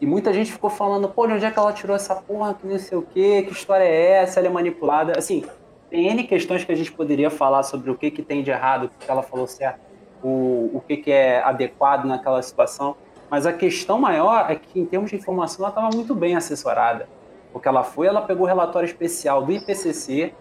E 0.00 0.06
muita 0.06 0.32
gente 0.32 0.50
ficou 0.50 0.68
falando, 0.68 1.08
pô, 1.08 1.26
de 1.26 1.34
onde 1.34 1.44
é 1.44 1.50
que 1.50 1.58
ela 1.58 1.72
tirou 1.72 1.94
essa 1.94 2.14
porra, 2.16 2.54
que 2.54 2.66
não 2.66 2.76
sei 2.78 2.98
o 2.98 3.02
quê, 3.02 3.44
que 3.46 3.52
história 3.52 3.84
é 3.84 4.22
essa, 4.22 4.40
ela 4.40 4.48
é 4.48 4.50
manipulada. 4.50 5.12
Assim, 5.16 5.44
tem 5.92 6.08
N 6.08 6.24
questões 6.24 6.64
que 6.64 6.72
a 6.72 6.74
gente 6.74 6.90
poderia 6.90 7.30
falar 7.30 7.62
sobre 7.62 7.90
o 7.90 7.94
que, 7.94 8.10
que 8.10 8.22
tem 8.22 8.42
de 8.42 8.50
errado, 8.50 8.84
o 8.86 8.88
que 8.88 9.10
ela 9.10 9.22
falou 9.22 9.46
certo 9.46 9.92
o, 10.22 10.70
o 10.74 10.82
que, 10.86 10.96
que 10.96 11.10
é 11.10 11.42
adequado 11.42 12.04
naquela 12.04 12.40
situação. 12.40 12.96
Mas 13.28 13.46
a 13.46 13.52
questão 13.52 13.98
maior 13.98 14.50
é 14.50 14.54
que, 14.54 14.78
em 14.78 14.86
termos 14.86 15.10
de 15.10 15.16
informação, 15.16 15.64
ela 15.64 15.70
estava 15.70 15.90
muito 15.94 16.14
bem 16.14 16.36
assessorada. 16.36 17.08
Porque 17.52 17.66
ela 17.66 17.82
foi, 17.82 18.06
ela 18.06 18.22
pegou 18.22 18.44
o 18.44 18.46
relatório 18.46 18.86
especial 18.86 19.42
do 19.44 19.52
IPCC, 19.52 20.32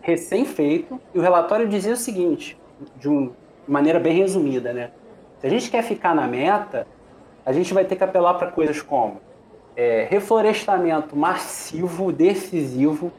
recém-feito, 0.00 1.00
e 1.14 1.18
o 1.18 1.22
relatório 1.22 1.68
dizia 1.68 1.92
o 1.92 1.96
seguinte, 1.96 2.58
de, 2.96 3.08
um, 3.08 3.26
de 3.26 3.32
maneira 3.70 3.98
bem 3.98 4.16
resumida, 4.16 4.72
né? 4.72 4.90
Se 5.38 5.46
a 5.46 5.50
gente 5.50 5.70
quer 5.70 5.82
ficar 5.82 6.14
na 6.14 6.26
meta, 6.26 6.86
a 7.44 7.52
gente 7.52 7.72
vai 7.72 7.84
ter 7.84 7.96
que 7.96 8.04
apelar 8.04 8.34
para 8.34 8.50
coisas 8.50 8.82
como 8.82 9.20
é, 9.76 10.06
reflorestamento 10.10 11.16
massivo, 11.16 12.12
decisivo, 12.12 13.10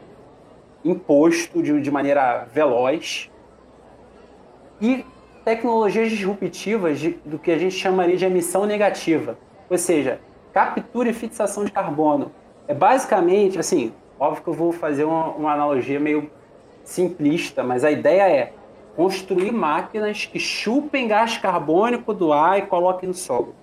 imposto 0.84 1.62
de, 1.62 1.80
de 1.80 1.92
maneira 1.92 2.46
veloz, 2.52 3.30
e 4.82 5.06
tecnologias 5.46 6.10
disruptivas 6.10 7.00
de, 7.00 7.12
do 7.24 7.38
que 7.38 7.52
a 7.52 7.58
gente 7.58 7.76
chamaria 7.76 8.18
de 8.18 8.26
emissão 8.26 8.66
negativa, 8.66 9.38
ou 9.70 9.78
seja, 9.78 10.20
captura 10.54 11.10
e 11.10 11.14
fixação 11.14 11.64
de 11.64 11.72
carbono. 11.72 12.32
É 12.68 12.74
basicamente, 12.74 13.60
assim, 13.60 13.94
óbvio 14.20 14.44
que 14.44 14.50
eu 14.50 14.54
vou 14.54 14.72
fazer 14.72 15.04
uma, 15.04 15.28
uma 15.30 15.54
analogia 15.54 16.00
meio 16.00 16.30
simplista, 16.84 17.64
mas 17.64 17.84
a 17.84 17.92
ideia 17.92 18.24
é 18.24 18.54
construir 18.96 19.52
máquinas 19.52 20.26
que 20.26 20.40
chupem 20.40 21.08
gás 21.08 21.38
carbônico 21.38 22.14
do 22.14 22.34
ar 22.34 22.60
e 22.60 22.64
coloquem 22.64 23.08
no 23.08 23.16
solo. 23.16 23.56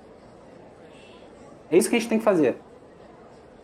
É 1.71 1.77
isso 1.77 1.91
que 1.91 1.97
a 1.97 1.99
gente 1.99 2.09
tem 2.09 2.19
que 2.19 2.25
fazer. 2.25 2.57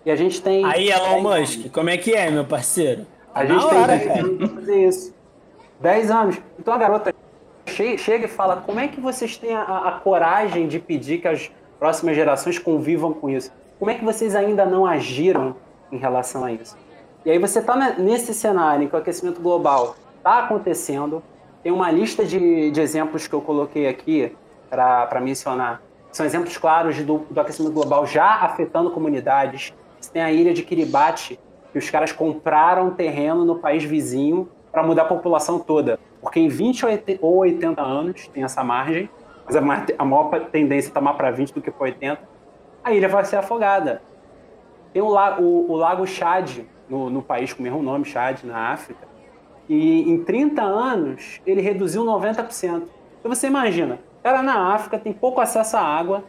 E 0.05 0.11
a 0.11 0.17
gente 0.17 0.43
tem. 0.43 0.65
Aí, 0.65 0.91
Elon 0.91 1.23
Musk, 1.23 1.71
como 1.73 1.89
é 1.89 1.97
que 1.97 2.13
é, 2.13 2.31
meu 2.31 2.45
parceiro? 2.45 3.07
A 3.35 3.45
gente 3.45 3.69
tem 3.69 3.87
10 3.87 4.19
anos 4.19 4.53
fazer 4.53 4.89
isso. 4.89 5.15
10 5.81 6.11
anos. 6.11 6.39
Então 6.59 6.73
a 6.73 6.79
garota 6.79 7.15
chega 7.67 8.27
e 8.27 8.29
fala: 8.29 8.63
como 8.65 8.79
é 8.79 8.89
que 8.89 9.01
vocês 9.01 9.37
têm 9.37 9.55
a, 9.55 9.63
a, 9.63 9.93
coragem 9.93 10.69
de 10.69 10.79
pedir 10.79 11.21
que 11.21 11.29
as 11.29 11.51
próximas 11.79 12.15
gerações 12.15 12.59
convivam 12.59 13.13
com 13.13 13.29
isso? 13.29 13.51
Como 13.79 13.91
é 13.91 13.95
que 13.95 14.05
vocês 14.05 14.37
ainda 14.37 14.65
não 14.65 14.87
agiram 14.87 15.57
em 15.91 15.97
relação 15.97 16.45
a 16.45 16.53
isso? 16.53 16.77
E 17.25 17.31
aí 17.31 17.39
você 17.39 17.59
está 17.59 17.75
nesse 17.99 18.33
cenário 18.33 18.85
em 18.85 18.89
que 18.89 18.95
o 18.95 18.99
aquecimento 18.99 19.41
global 19.41 19.97
está 20.19 20.41
acontecendo, 20.41 21.23
tem 21.63 21.73
uma 21.73 21.91
lista 21.91 22.25
de, 22.25 22.71
de, 22.71 22.81
exemplos 22.81 23.27
que 23.27 23.35
eu 23.35 23.41
coloquei 23.41 23.89
aqui 23.89 24.35
para 24.71 25.21
mencionar. 25.21 25.83
São 26.13 26.25
exemplos 26.25 26.57
claros 26.57 27.03
do, 27.03 27.19
do 27.31 27.41
aquecimento 27.41 27.73
global 27.73 28.07
já 28.07 28.43
afetando 28.43 28.91
comunidades. 28.91 29.75
Você 30.01 30.13
tem 30.13 30.23
a 30.23 30.31
ilha 30.31 30.53
de 30.55 30.63
Kiribati, 30.63 31.41
que 31.75 31.79
os 31.79 31.91
caras 31.91 32.13
compraram 32.13 32.93
terreno 32.93 33.45
no 33.45 33.57
país 33.57 33.83
vizinho 33.83 34.49
para 34.71 34.85
mudar 34.85 35.03
a 35.03 35.07
população 35.07 35.59
toda. 35.59 35.99
Porque 36.21 36.39
em 36.39 36.47
20 36.47 36.87
ou 37.21 37.39
80 37.39 37.83
anos 37.83 38.29
tem 38.29 38.45
essa 38.45 38.63
margem, 38.63 39.11
mas 39.45 39.57
a 39.99 40.05
maior 40.05 40.31
tendência 40.53 40.89
está 40.89 41.01
mais 41.01 41.17
para 41.17 41.33
20 41.33 41.53
do 41.53 41.61
que 41.61 41.73
para 41.73 41.83
80, 41.83 42.23
a 42.85 42.93
ilha 42.93 43.09
vai 43.09 43.25
ser 43.25 43.37
afogada. 43.37 44.01
Tem 44.93 45.03
o, 45.03 45.09
o, 45.09 45.73
o 45.73 45.77
Lago 45.77 46.07
Chad, 46.07 46.61
no, 46.89 47.11
no, 47.11 47.21
país 47.21 47.53
com 47.53 47.59
o 47.59 47.63
mesmo 47.65 47.83
nome, 47.83 48.05
Chad, 48.05 48.45
na 48.45 48.69
África, 48.73 49.09
e 49.69 50.09
em 50.09 50.23
30 50.23 50.63
anos 50.63 51.41
ele 51.45 51.61
reduziu 51.61 52.05
90%. 52.05 52.85
Então 53.19 53.35
você 53.35 53.49
imagina, 53.49 53.99
cara 54.23 54.45
na 54.45 54.73
África 54.73 54.97
tem 54.97 55.13
pouco 55.13 55.41
acesso 55.41 55.77
à 55.77 55.81
água, 55.81 56.23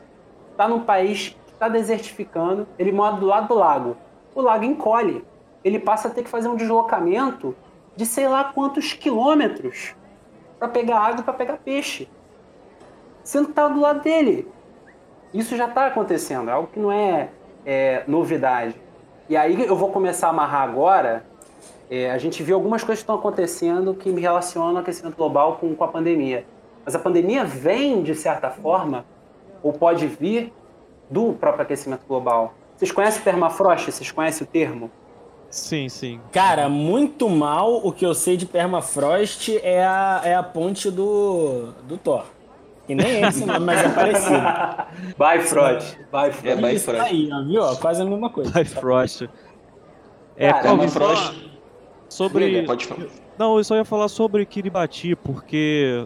está 0.49 0.67
num 0.67 0.79
país 0.79 1.37
que 1.45 1.53
está 1.53 1.69
desertificando, 1.69 2.67
ele 2.79 2.91
mora 2.91 3.17
do 3.17 3.27
lado 3.27 3.47
do 3.47 3.53
lago. 3.53 3.95
O 4.33 4.41
lago 4.41 4.65
encolhe, 4.65 5.23
ele 5.65 5.79
passa 5.79 6.07
a 6.07 6.11
ter 6.11 6.21
que 6.21 6.29
fazer 6.29 6.47
um 6.47 6.55
deslocamento 6.55 7.55
de 7.95 8.05
sei 8.05 8.27
lá 8.27 8.43
quantos 8.43 8.93
quilômetros 8.93 9.95
para 10.59 10.67
pegar 10.67 10.99
água 10.99 11.23
para 11.23 11.33
pegar 11.33 11.57
peixe, 11.57 12.07
sendo 13.23 13.45
que 13.45 13.51
está 13.51 13.67
do 13.67 13.81
lado 13.81 14.01
dele. 14.01 14.47
Isso 15.33 15.57
já 15.57 15.67
está 15.67 15.87
acontecendo, 15.87 16.49
é 16.49 16.53
algo 16.53 16.69
que 16.71 16.79
não 16.79 16.91
é, 16.91 17.29
é, 17.65 18.03
novidade. 18.07 18.79
E 19.27 19.35
aí 19.35 19.65
eu 19.65 19.75
vou 19.75 19.89
começar 19.91 20.27
a 20.27 20.29
amarrar 20.29 20.61
agora. 20.61 21.25
É, 21.89 22.11
a 22.11 22.17
gente 22.19 22.43
viu 22.43 22.55
algumas 22.55 22.83
coisas 22.83 22.99
que 22.99 23.03
estão 23.03 23.15
acontecendo 23.15 23.95
que 23.95 24.11
me 24.11 24.21
relacionam 24.21 24.69
ao 24.69 24.77
aquecimento 24.77 25.15
global 25.15 25.57
com, 25.57 25.75
com 25.75 25.83
a 25.83 25.87
pandemia. 25.87 26.45
Mas 26.85 26.95
a 26.95 26.99
pandemia 26.99 27.43
vem, 27.43 28.03
de 28.03 28.13
certa 28.13 28.51
forma, 28.51 29.03
ou 29.63 29.73
pode 29.73 30.05
vir 30.05 30.53
do 31.09 31.33
próprio 31.33 31.63
aquecimento 31.63 32.05
global. 32.07 32.53
Vocês 32.77 32.91
conhecem 32.91 33.21
o 33.21 33.23
permafrost? 33.23 33.91
Vocês 33.91 34.11
conhecem 34.11 34.45
o 34.45 34.49
termo? 34.49 34.91
Sim, 35.55 35.87
sim. 35.87 36.19
Cara, 36.33 36.67
muito 36.67 37.29
mal 37.29 37.77
o 37.77 37.89
que 37.89 38.05
eu 38.05 38.13
sei 38.13 38.35
de 38.35 38.45
permafrost 38.45 39.57
é 39.63 39.85
a, 39.85 40.21
é 40.25 40.35
a 40.35 40.43
ponte 40.43 40.91
do, 40.91 41.71
do 41.87 41.97
Thor. 41.97 42.25
Que 42.85 42.93
nem 42.93 43.23
é 43.23 43.29
esse 43.29 43.45
nome, 43.45 43.65
mas 43.65 43.79
é 43.79 43.89
parecido. 43.89 44.35
Bifrost. 45.17 45.97
Bifrost. 45.97 46.45
É, 46.45 46.55
Bifrost. 46.57 47.01
aí, 47.01 47.29
viu? 47.47 47.63
Quase 47.77 48.01
a 48.01 48.05
mesma 48.05 48.29
coisa. 48.29 48.51
Bifrost. 48.51 49.29
É, 50.35 50.51
Cara, 50.51 50.61
permafrost... 50.61 51.33
Sobre... 52.09 52.63
Pode 52.63 52.85
falar. 52.85 53.07
Não, 53.37 53.57
eu 53.57 53.63
só 53.63 53.77
ia 53.77 53.85
falar 53.85 54.09
sobre 54.09 54.45
Kiribati, 54.45 55.15
porque 55.15 56.05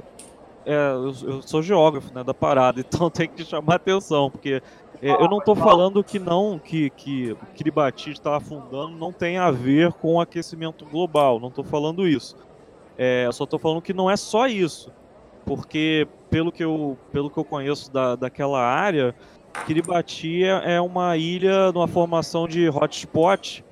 é, 0.64 0.92
eu, 0.92 1.14
eu, 1.24 1.42
sou 1.42 1.64
geógrafo 1.64 2.14
né, 2.14 2.24
da 2.24 2.36
parada, 2.36 2.80
então 2.88 3.10
tem 3.10 3.28
que 3.28 3.44
chamar 3.44 3.76
atenção, 3.76 4.30
porque 4.30 4.62
é, 5.02 5.12
eu 5.12 5.30
não 5.30 5.38
estou 5.38 5.56
falando 5.56 6.04
que 6.04 6.20
não 6.20 6.60
que, 6.60 6.90
que 6.92 7.36
Kiribati 7.56 8.12
está 8.12 8.36
afundando 8.36 8.98
não 8.98 9.14
tem 9.14 9.38
a 9.38 9.50
ver 9.50 9.94
com 9.94 10.16
o 10.16 10.22
aquecimento 10.22 10.86
global, 10.86 11.40
não 11.40 11.48
estou 11.48 11.64
falando 11.64 12.08
isso. 12.08 12.36
É, 12.98 13.26
eu 13.26 13.32
só 13.32 13.46
estou 13.46 13.58
falando 13.58 13.82
que 13.82 13.94
não 13.94 14.12
é 14.12 14.18
só 14.18 14.48
isso, 14.48 14.92
porque 15.46 16.06
pelo 16.30 16.52
que 16.52 16.64
eu, 16.64 16.98
pelo 17.14 17.30
que 17.30 17.38
eu 17.38 17.46
conheço 17.46 17.92
da, 17.92 18.16
daquela 18.16 18.62
área, 18.62 19.16
Kiribati 19.66 20.44
é, 20.44 20.76
é 20.76 20.82
uma 20.82 21.16
ilha 21.16 21.72
numa 21.72 21.88
formação 21.88 22.46
de 22.46 22.68
hotspot 22.70 23.64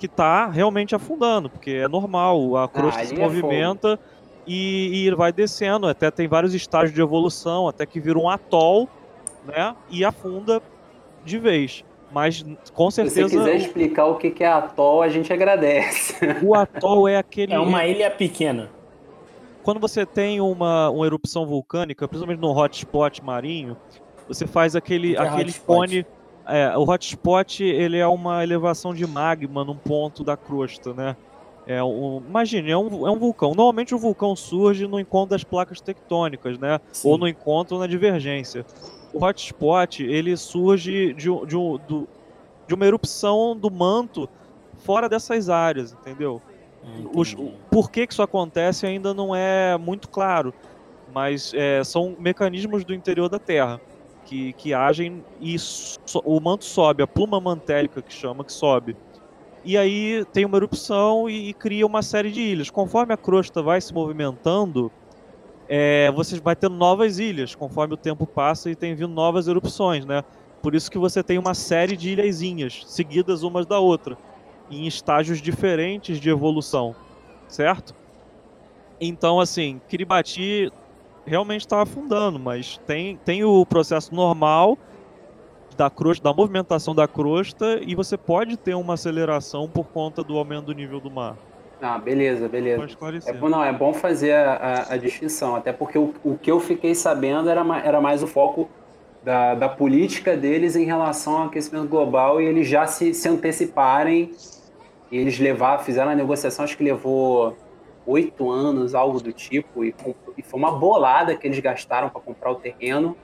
que 0.00 0.06
está 0.06 0.46
realmente 0.48 0.94
afundando, 0.94 1.48
porque 1.48 1.70
é 1.70 1.88
normal, 1.88 2.56
a 2.56 2.68
crosta 2.68 3.00
Ah, 3.00 3.06
se 3.06 3.14
é 3.14 3.18
movimenta 3.18 3.98
e, 4.46 5.06
e 5.06 5.14
vai 5.14 5.32
descendo, 5.32 5.86
até 5.86 6.10
tem 6.10 6.28
vários 6.28 6.54
estágios 6.54 6.92
de 6.92 7.00
evolução, 7.00 7.68
até 7.68 7.86
que 7.86 8.00
vira 8.00 8.18
um 8.18 8.28
atol, 8.28 8.88
né, 9.46 9.74
e 9.90 10.04
afunda 10.04 10.60
de 11.24 11.38
vez. 11.38 11.84
Mas 12.12 12.44
com 12.72 12.90
Se 12.90 13.02
você 13.02 13.10
certeza 13.10 13.38
quiser 13.38 13.56
explicar 13.56 14.06
o 14.06 14.16
que 14.16 14.30
que 14.30 14.44
é 14.44 14.46
atol, 14.46 15.02
a 15.02 15.08
gente 15.08 15.32
agradece. 15.32 16.14
o 16.42 16.54
atol 16.54 17.08
é 17.08 17.16
aquele 17.16 17.52
É 17.52 17.58
uma 17.58 17.84
ilha 17.84 18.10
pequena. 18.10 18.70
quando 19.62 19.80
você 19.80 20.06
tem 20.06 20.40
uma, 20.40 20.88
uma 20.90 21.04
erupção 21.06 21.44
vulcânica, 21.46 22.06
principalmente 22.06 22.40
no 22.40 22.56
hotspot 22.56 23.22
marinho, 23.24 23.76
você 24.28 24.46
faz 24.46 24.76
aquele, 24.76 25.16
é 25.16 25.18
aquele 25.18 25.50
hotspot? 25.50 25.66
cone. 25.66 26.06
É, 26.48 26.78
o 26.78 26.82
hotspot 26.88 27.64
ele 27.64 27.98
é 27.98 28.06
uma 28.06 28.44
elevação 28.44 28.94
de 28.94 29.04
magma 29.04 29.64
num 29.64 29.76
ponto 29.76 30.22
da 30.22 30.36
crosta, 30.36 30.94
né? 30.94 31.16
É 31.66 31.82
um, 31.82 32.22
imagine, 32.28 32.70
é 32.70 32.78
um, 32.78 33.04
é 33.04 33.10
um 33.10 33.18
vulcão. 33.18 33.48
Normalmente 33.52 33.92
o 33.92 33.98
vulcão 33.98 34.36
surge 34.36 34.86
no 34.86 35.00
encontro 35.00 35.30
das 35.30 35.42
placas 35.42 35.80
tectônicas, 35.80 36.56
né? 36.56 36.78
Sim. 36.92 37.08
Ou 37.10 37.18
no 37.18 37.26
encontro 37.26 37.74
ou 37.74 37.80
na 37.80 37.88
divergência. 37.88 38.64
O 39.16 39.24
hotspot 39.24 40.02
ele 40.04 40.36
surge 40.36 41.14
de, 41.14 41.30
um- 41.30 41.46
de, 41.46 41.56
um- 41.56 41.78
do- 41.78 42.06
de 42.68 42.74
uma 42.74 42.84
erupção 42.86 43.56
do 43.56 43.70
manto 43.70 44.28
fora 44.78 45.08
dessas 45.08 45.48
áreas, 45.48 45.92
entendeu? 45.92 46.42
Os- 47.14 47.32
o 47.34 47.52
porquê 47.70 48.06
que 48.06 48.12
isso 48.12 48.22
acontece 48.22 48.86
ainda 48.86 49.14
não 49.14 49.34
é 49.34 49.76
muito 49.78 50.08
claro, 50.08 50.52
mas 51.14 51.52
é, 51.54 51.82
são 51.82 52.14
mecanismos 52.18 52.84
do 52.84 52.92
interior 52.92 53.28
da 53.28 53.38
Terra 53.38 53.80
que, 54.26 54.52
que 54.52 54.74
agem 54.74 55.24
e 55.40 55.58
so- 55.58 55.98
o 56.24 56.38
manto 56.38 56.64
sobe, 56.66 57.02
a 57.02 57.06
pluma 57.06 57.40
mantélica 57.40 58.02
que 58.02 58.12
chama, 58.12 58.44
que 58.44 58.52
sobe. 58.52 58.96
E 59.64 59.78
aí 59.78 60.24
tem 60.32 60.44
uma 60.44 60.58
erupção 60.58 61.28
e, 61.28 61.48
e 61.48 61.54
cria 61.54 61.86
uma 61.86 62.02
série 62.02 62.30
de 62.30 62.40
ilhas. 62.40 62.68
Conforme 62.70 63.14
a 63.14 63.16
crosta 63.16 63.62
vai 63.62 63.80
se 63.80 63.92
movimentando, 63.94 64.92
é, 65.68 66.10
você 66.12 66.38
vai 66.40 66.54
tendo 66.54 66.76
novas 66.76 67.18
ilhas, 67.18 67.54
conforme 67.54 67.94
o 67.94 67.96
tempo 67.96 68.26
passa 68.26 68.70
e 68.70 68.76
tem 68.76 68.94
vindo 68.94 69.12
novas 69.12 69.48
erupções, 69.48 70.04
né? 70.04 70.22
Por 70.62 70.74
isso 70.74 70.90
que 70.90 70.98
você 70.98 71.22
tem 71.22 71.38
uma 71.38 71.54
série 71.54 71.96
de 71.96 72.10
ilhazinhas, 72.10 72.84
seguidas 72.86 73.42
umas 73.42 73.66
da 73.66 73.78
outra, 73.78 74.16
em 74.70 74.86
estágios 74.86 75.40
diferentes 75.40 76.20
de 76.20 76.28
evolução, 76.28 76.94
certo? 77.48 77.94
Então, 79.00 79.38
assim, 79.38 79.80
Kiribati 79.88 80.72
realmente 81.24 81.62
está 81.62 81.82
afundando, 81.82 82.38
mas 82.38 82.78
tem, 82.86 83.16
tem 83.18 83.44
o 83.44 83.64
processo 83.66 84.14
normal 84.14 84.78
da 85.76 85.90
crosta, 85.90 86.24
da 86.24 86.32
movimentação 86.32 86.94
da 86.94 87.06
crosta, 87.06 87.80
e 87.82 87.94
você 87.94 88.16
pode 88.16 88.56
ter 88.56 88.74
uma 88.74 88.94
aceleração 88.94 89.68
por 89.68 89.84
conta 89.86 90.24
do 90.24 90.38
aumento 90.38 90.66
do 90.66 90.72
nível 90.72 91.00
do 91.00 91.10
mar. 91.10 91.36
Ah, 91.80 91.98
beleza, 91.98 92.48
beleza. 92.48 92.78
É, 93.28 93.32
bom- 93.32 93.48
não, 93.48 93.62
é 93.62 93.72
bom 93.72 93.92
fazer 93.92 94.32
a, 94.32 94.54
a- 94.54 94.94
a 94.94 94.96
distinção, 94.96 95.54
até 95.56 95.72
porque 95.72 95.98
o, 95.98 96.14
o 96.24 96.38
que 96.38 96.50
eu 96.50 96.58
fiquei 96.58 96.94
sabendo 96.94 97.50
era, 97.50 97.62
era 97.84 98.00
mais 98.00 98.22
o 98.22 98.26
foco 98.26 98.68
da, 99.22 99.54
da 99.54 99.68
política 99.68 100.36
deles 100.36 100.74
em 100.76 100.84
relação 100.84 101.36
ao 101.38 101.46
aquecimento 101.48 101.88
global 101.88 102.40
e 102.40 102.46
eles 102.46 102.66
já 102.68 102.86
se, 102.86 103.12
se 103.12 103.28
anteciparem 103.28 104.30
e 105.10 105.18
eles 105.18 105.38
levar, 105.38 105.78
fizeram 105.80 106.10
a 106.10 106.14
negociação, 106.14 106.64
acho 106.64 106.76
que 106.76 106.82
levou 106.84 107.56
oito 108.06 108.50
anos, 108.50 108.94
algo 108.94 109.20
do 109.20 109.32
tipo, 109.32 109.84
e, 109.84 109.94
e 110.38 110.42
foi 110.42 110.58
uma 110.60 110.72
bolada 110.78 111.36
que 111.36 111.46
eles 111.46 111.58
gastaram 111.58 112.08
para 112.08 112.20
comprar 112.20 112.52
o 112.52 112.54
terreno 112.54 113.16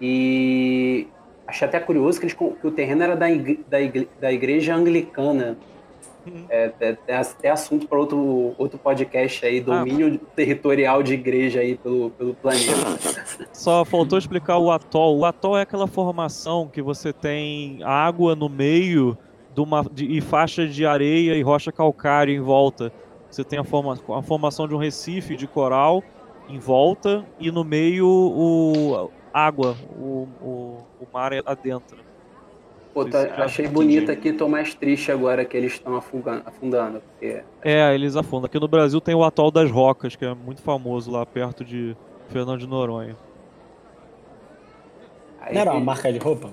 e 0.00 1.06
achei 1.46 1.66
até 1.68 1.78
curioso 1.80 2.18
que, 2.18 2.26
eles, 2.26 2.34
que 2.34 2.66
o 2.66 2.70
terreno 2.70 3.02
era 3.02 3.14
da, 3.16 3.30
igre- 3.30 3.64
da, 3.68 3.80
igre- 3.80 4.08
da 4.20 4.32
igreja 4.32 4.74
anglicana. 4.74 5.56
Uhum. 6.26 6.44
É, 6.48 6.72
é, 6.80 6.96
é 7.06 7.16
até 7.16 7.50
assunto 7.50 7.86
para 7.86 7.98
outro, 7.98 8.54
outro 8.58 8.78
podcast 8.78 9.44
aí, 9.46 9.60
domínio 9.60 10.18
territorial 10.34 11.02
de 11.02 11.14
igreja 11.14 11.60
aí 11.60 11.76
pelo, 11.76 12.10
pelo 12.10 12.34
planeta. 12.34 13.46
Só 13.52 13.84
faltou 13.84 14.18
explicar 14.18 14.58
o 14.58 14.70
atol. 14.70 15.18
O 15.18 15.24
atol 15.24 15.56
é 15.56 15.62
aquela 15.62 15.86
formação 15.86 16.68
que 16.68 16.82
você 16.82 17.12
tem 17.12 17.80
água 17.82 18.34
no 18.34 18.48
meio 18.48 19.16
de 19.54 19.60
uma, 19.60 19.82
de- 19.90 20.04
e 20.06 20.20
faixa 20.20 20.66
de 20.66 20.84
areia 20.84 21.34
e 21.34 21.42
rocha 21.42 21.70
calcária 21.72 22.32
em 22.32 22.40
volta. 22.40 22.92
Você 23.30 23.42
tem 23.44 23.58
a, 23.58 23.64
forma, 23.64 23.98
a 24.16 24.22
formação 24.22 24.66
de 24.68 24.74
um 24.74 24.78
recife 24.78 25.36
de 25.36 25.46
coral 25.46 26.02
em 26.48 26.58
volta 26.58 27.24
e 27.40 27.50
no 27.50 27.64
meio 27.64 28.06
o 28.06 29.10
água, 29.32 29.76
o, 29.98 30.26
o, 30.40 30.78
o 31.00 31.06
mar 31.12 31.32
adentra. 31.44 31.98
Pô, 32.96 33.04
tá- 33.04 33.28
achei 33.44 33.68
bonito 33.68 34.10
aqui, 34.10 34.32
tô 34.32 34.48
mais 34.48 34.72
triste 34.74 35.12
agora 35.12 35.44
que 35.44 35.54
eles 35.54 35.74
estão 35.74 35.94
afundando, 35.96 37.02
porque 37.02 37.42
É, 37.62 37.94
eles 37.94 38.16
afundam. 38.16 38.46
Aqui 38.46 38.58
no 38.58 38.66
Brasil 38.66 39.02
tem 39.02 39.14
o 39.14 39.22
atol 39.22 39.50
das 39.50 39.70
Rocas, 39.70 40.16
que 40.16 40.24
é 40.24 40.34
muito 40.34 40.62
famoso 40.62 41.10
lá 41.10 41.26
perto 41.26 41.62
de 41.62 41.94
Fernando 42.30 42.58
de 42.60 42.66
Noronha. 42.66 43.14
aí 45.42 45.52
Não 45.52 45.60
era 45.60 45.72
uma 45.72 45.80
marca 45.80 46.10
de 46.10 46.18
roupa? 46.18 46.48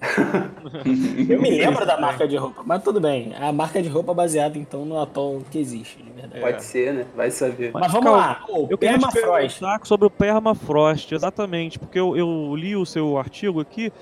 Eu 1.28 1.42
me 1.42 1.50
lembro 1.50 1.84
da 1.84 2.00
marca 2.00 2.28
de 2.28 2.36
roupa, 2.36 2.62
mas 2.64 2.80
tudo 2.84 3.00
bem. 3.00 3.34
A 3.34 3.52
marca 3.52 3.82
de 3.82 3.88
roupa 3.88 4.14
baseada 4.14 4.56
então 4.56 4.84
no 4.84 4.96
atol 5.00 5.42
que 5.50 5.58
existe, 5.58 6.00
de 6.00 6.10
verdade. 6.10 6.40
pode 6.40 6.62
ser, 6.62 6.94
né? 6.94 7.06
Vai 7.16 7.32
saber. 7.32 7.72
Mas 7.74 7.90
vamos 7.90 8.04
Calma, 8.12 8.22
lá. 8.22 8.44
O 8.48 8.68
Eu 8.70 8.78
queria 8.78 8.96
te 8.96 9.00
permafrost. 9.00 9.58
perguntar 9.58 9.86
sobre 9.86 10.06
o 10.06 10.10
permafrost, 10.10 11.12
exatamente, 11.12 11.80
porque 11.80 11.98
eu, 11.98 12.16
eu 12.16 12.54
li 12.54 12.76
o 12.76 12.86
seu 12.86 13.18
artigo 13.18 13.60
aqui 13.60 13.92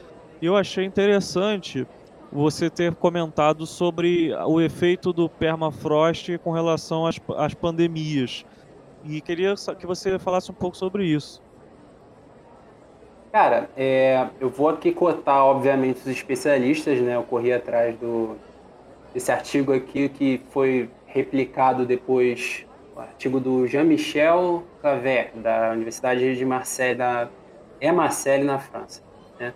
eu 0.41 0.57
achei 0.57 0.85
interessante 0.85 1.87
você 2.31 2.69
ter 2.69 2.95
comentado 2.95 3.67
sobre 3.67 4.35
o 4.47 4.61
efeito 4.61 5.13
do 5.13 5.29
permafrost 5.29 6.37
com 6.39 6.51
relação 6.51 7.07
às, 7.07 7.21
às 7.37 7.55
pandemias. 7.55 8.45
E 9.05 9.21
queria 9.21 9.55
que 9.79 9.87
você 9.87 10.19
falasse 10.19 10.51
um 10.51 10.55
pouco 10.55 10.77
sobre 10.77 11.07
isso. 11.07 11.43
Cara, 13.33 13.69
é, 13.77 14.29
eu 14.41 14.49
vou 14.49 14.69
aqui 14.69 14.93
cotar, 14.93 15.45
obviamente, 15.45 15.99
os 15.99 16.07
especialistas, 16.07 17.01
né? 17.01 17.17
Eu 17.17 17.23
corri 17.23 17.53
atrás 17.53 17.97
do, 17.99 18.37
desse 19.13 19.31
artigo 19.31 19.73
aqui 19.73 20.09
que 20.09 20.41
foi 20.51 20.91
replicado 21.07 21.87
depois, 21.87 22.67
o 22.95 23.01
artigo 23.01 23.39
do 23.39 23.67
Jean-Michel 23.67 24.63
Claver, 24.81 25.33
da 25.35 25.71
Universidade 25.73 26.37
de 26.37 26.45
Marseille, 26.45 26.95
da 26.95 27.29
é 27.81 27.93
Marseille, 27.93 28.45
na 28.45 28.59
França. 28.59 29.03
Né? 29.39 29.53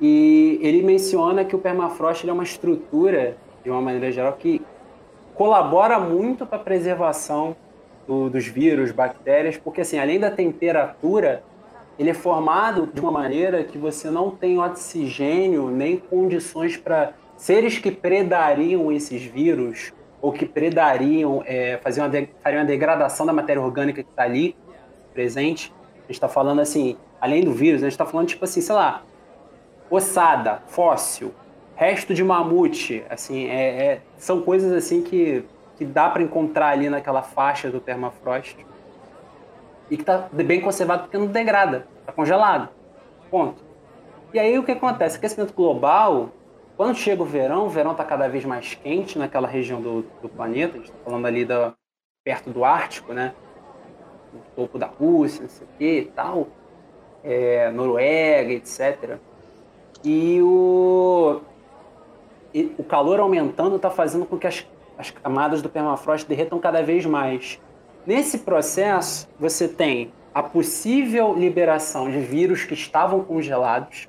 E 0.00 0.58
ele 0.62 0.82
menciona 0.82 1.44
que 1.44 1.56
o 1.56 1.58
permafrost 1.58 2.28
é 2.28 2.32
uma 2.32 2.42
estrutura, 2.42 3.36
de 3.64 3.70
uma 3.70 3.80
maneira 3.80 4.12
geral, 4.12 4.32
que 4.34 4.60
colabora 5.34 5.98
muito 5.98 6.46
para 6.46 6.58
a 6.58 6.60
preservação 6.60 7.56
do- 8.06 8.30
dos 8.30 8.46
vírus, 8.46 8.92
bactérias, 8.92 9.56
porque 9.56 9.80
assim, 9.80 9.98
além 9.98 10.20
da 10.20 10.30
temperatura, 10.30 11.42
ele 11.98 12.10
é 12.10 12.14
formado 12.14 12.86
de 12.92 13.00
uma 13.00 13.10
maneira 13.10 13.64
que 13.64 13.78
você 13.78 14.10
não 14.10 14.30
tem 14.30 14.58
oxigênio 14.58 15.68
nem 15.70 15.96
condições 15.96 16.76
para 16.76 17.12
seres 17.36 17.78
que 17.78 17.90
predariam 17.90 18.92
esses 18.92 19.22
vírus 19.22 19.92
ou 20.20 20.32
que 20.32 20.46
predariam, 20.46 21.42
é, 21.46 21.78
faziam 21.82 22.06
uma 22.06 22.12
uma 22.56 22.64
degradação 22.64 23.26
da 23.26 23.32
matéria 23.32 23.60
orgânica 23.62 24.02
que 24.02 24.08
está 24.10 24.22
ali 24.22 24.56
presente. 25.12 25.72
A 25.96 26.00
gente 26.02 26.12
está 26.12 26.28
falando 26.28 26.60
assim, 26.60 26.96
além 27.20 27.42
do 27.42 27.52
vírus, 27.52 27.82
a 27.82 27.86
gente 27.86 27.92
está 27.92 28.06
falando 28.06 28.28
tipo 28.28 28.44
assim, 28.44 28.60
sei 28.60 28.74
lá, 28.74 29.02
ossada, 29.90 30.62
fóssil, 30.66 31.32
resto 31.74 32.14
de 32.14 32.24
mamute, 32.24 33.04
assim, 33.08 33.46
é, 33.48 33.84
é- 33.84 34.02
são 34.16 34.42
coisas 34.42 34.72
assim 34.72 35.02
que, 35.02 35.44
que 35.76 35.84
dá 35.84 36.08
para 36.08 36.22
encontrar 36.22 36.68
ali 36.68 36.88
naquela 36.88 37.22
faixa 37.22 37.70
do 37.70 37.80
permafrost 37.80 38.56
e 39.90 39.96
que 39.96 40.02
está 40.02 40.28
bem 40.32 40.60
conservado 40.60 41.04
porque 41.04 41.18
não 41.18 41.26
degrada, 41.26 41.86
está 42.00 42.12
congelado. 42.12 42.68
Ponto. 43.30 43.62
E 44.32 44.38
aí 44.38 44.58
o 44.58 44.64
que 44.64 44.72
acontece? 44.72 45.16
Aquecimento 45.16 45.54
global, 45.54 46.30
quando 46.76 46.96
chega 46.96 47.22
o 47.22 47.26
verão, 47.26 47.66
o 47.66 47.68
verão 47.68 47.92
está 47.92 48.04
cada 48.04 48.28
vez 48.28 48.44
mais 48.44 48.74
quente 48.74 49.18
naquela 49.18 49.46
região 49.46 49.80
do, 49.80 50.02
do 50.20 50.28
planeta, 50.28 50.74
a 50.74 50.78
gente 50.78 50.90
está 50.90 50.98
falando 51.04 51.26
ali 51.26 51.44
da, 51.44 51.74
perto 52.24 52.50
do 52.50 52.64
Ártico, 52.64 53.12
né? 53.12 53.34
No 54.32 54.40
topo 54.54 54.78
da 54.78 54.86
Rússia, 54.86 55.42
não 55.42 55.48
sei 55.48 55.66
o 55.66 55.70
que 55.78 55.98
e 56.00 56.04
tal, 56.06 56.48
é, 57.22 57.70
Noruega, 57.70 58.52
etc. 58.52 59.18
E 60.04 60.40
o, 60.42 61.40
e 62.54 62.72
o 62.78 62.84
calor 62.84 63.20
aumentando 63.20 63.76
está 63.76 63.90
fazendo 63.90 64.24
com 64.26 64.38
que 64.38 64.46
as, 64.46 64.66
as 64.98 65.10
camadas 65.10 65.62
do 65.62 65.68
permafrost 65.68 66.26
derretam 66.28 66.58
cada 66.58 66.82
vez 66.82 67.04
mais. 67.04 67.60
Nesse 68.06 68.38
processo, 68.38 69.28
você 69.38 69.66
tem 69.66 70.12
a 70.32 70.42
possível 70.42 71.34
liberação 71.34 72.10
de 72.10 72.20
vírus 72.20 72.64
que 72.64 72.74
estavam 72.74 73.24
congelados. 73.24 74.08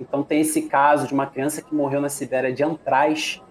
Então, 0.00 0.22
tem 0.22 0.40
esse 0.40 0.62
caso 0.62 1.06
de 1.06 1.12
uma 1.12 1.26
criança 1.26 1.60
que 1.60 1.74
morreu 1.74 2.00
na 2.00 2.08
Sibéria 2.08 2.52
de 2.52 2.62
antraz, 2.62 3.42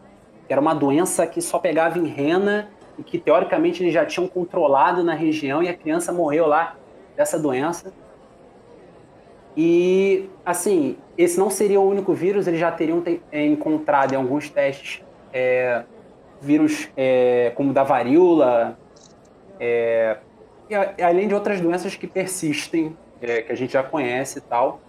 que 0.47 0.53
era 0.53 0.61
uma 0.61 0.73
doença 0.73 1.27
que 1.27 1.41
só 1.41 1.59
pegava 1.59 1.99
em 1.99 2.07
rena 2.07 2.69
e 2.97 3.03
que, 3.03 3.19
teoricamente, 3.19 3.83
eles 3.83 3.93
já 3.93 4.05
tinham 4.05 4.27
controlado 4.27 5.03
na 5.03 5.13
região 5.13 5.61
e 5.61 5.67
a 5.67 5.73
criança 5.73 6.13
morreu 6.13 6.47
lá 6.47 6.77
dessa 7.15 7.37
doença. 7.37 7.93
E, 9.57 10.29
assim, 10.45 10.97
esse 11.17 11.37
não 11.39 11.49
seria 11.49 11.79
o 11.79 11.87
único 11.89 12.13
vírus, 12.13 12.47
eles 12.47 12.59
já 12.59 12.71
teriam 12.71 13.01
te- 13.01 13.21
é, 13.31 13.45
encontrado 13.45 14.13
em 14.13 14.15
alguns 14.15 14.49
testes 14.49 15.01
é, 15.33 15.83
vírus 16.41 16.89
é, 16.95 17.51
como 17.55 17.73
da 17.73 17.83
varíola, 17.83 18.77
é, 19.59 20.17
e 20.69 20.75
a- 20.75 20.93
além 21.03 21.27
de 21.27 21.33
outras 21.33 21.59
doenças 21.61 21.95
que 21.95 22.07
persistem, 22.07 22.95
é, 23.21 23.41
que 23.41 23.51
a 23.51 23.55
gente 23.55 23.73
já 23.73 23.83
conhece 23.83 24.39
e 24.39 24.41
tal. 24.41 24.79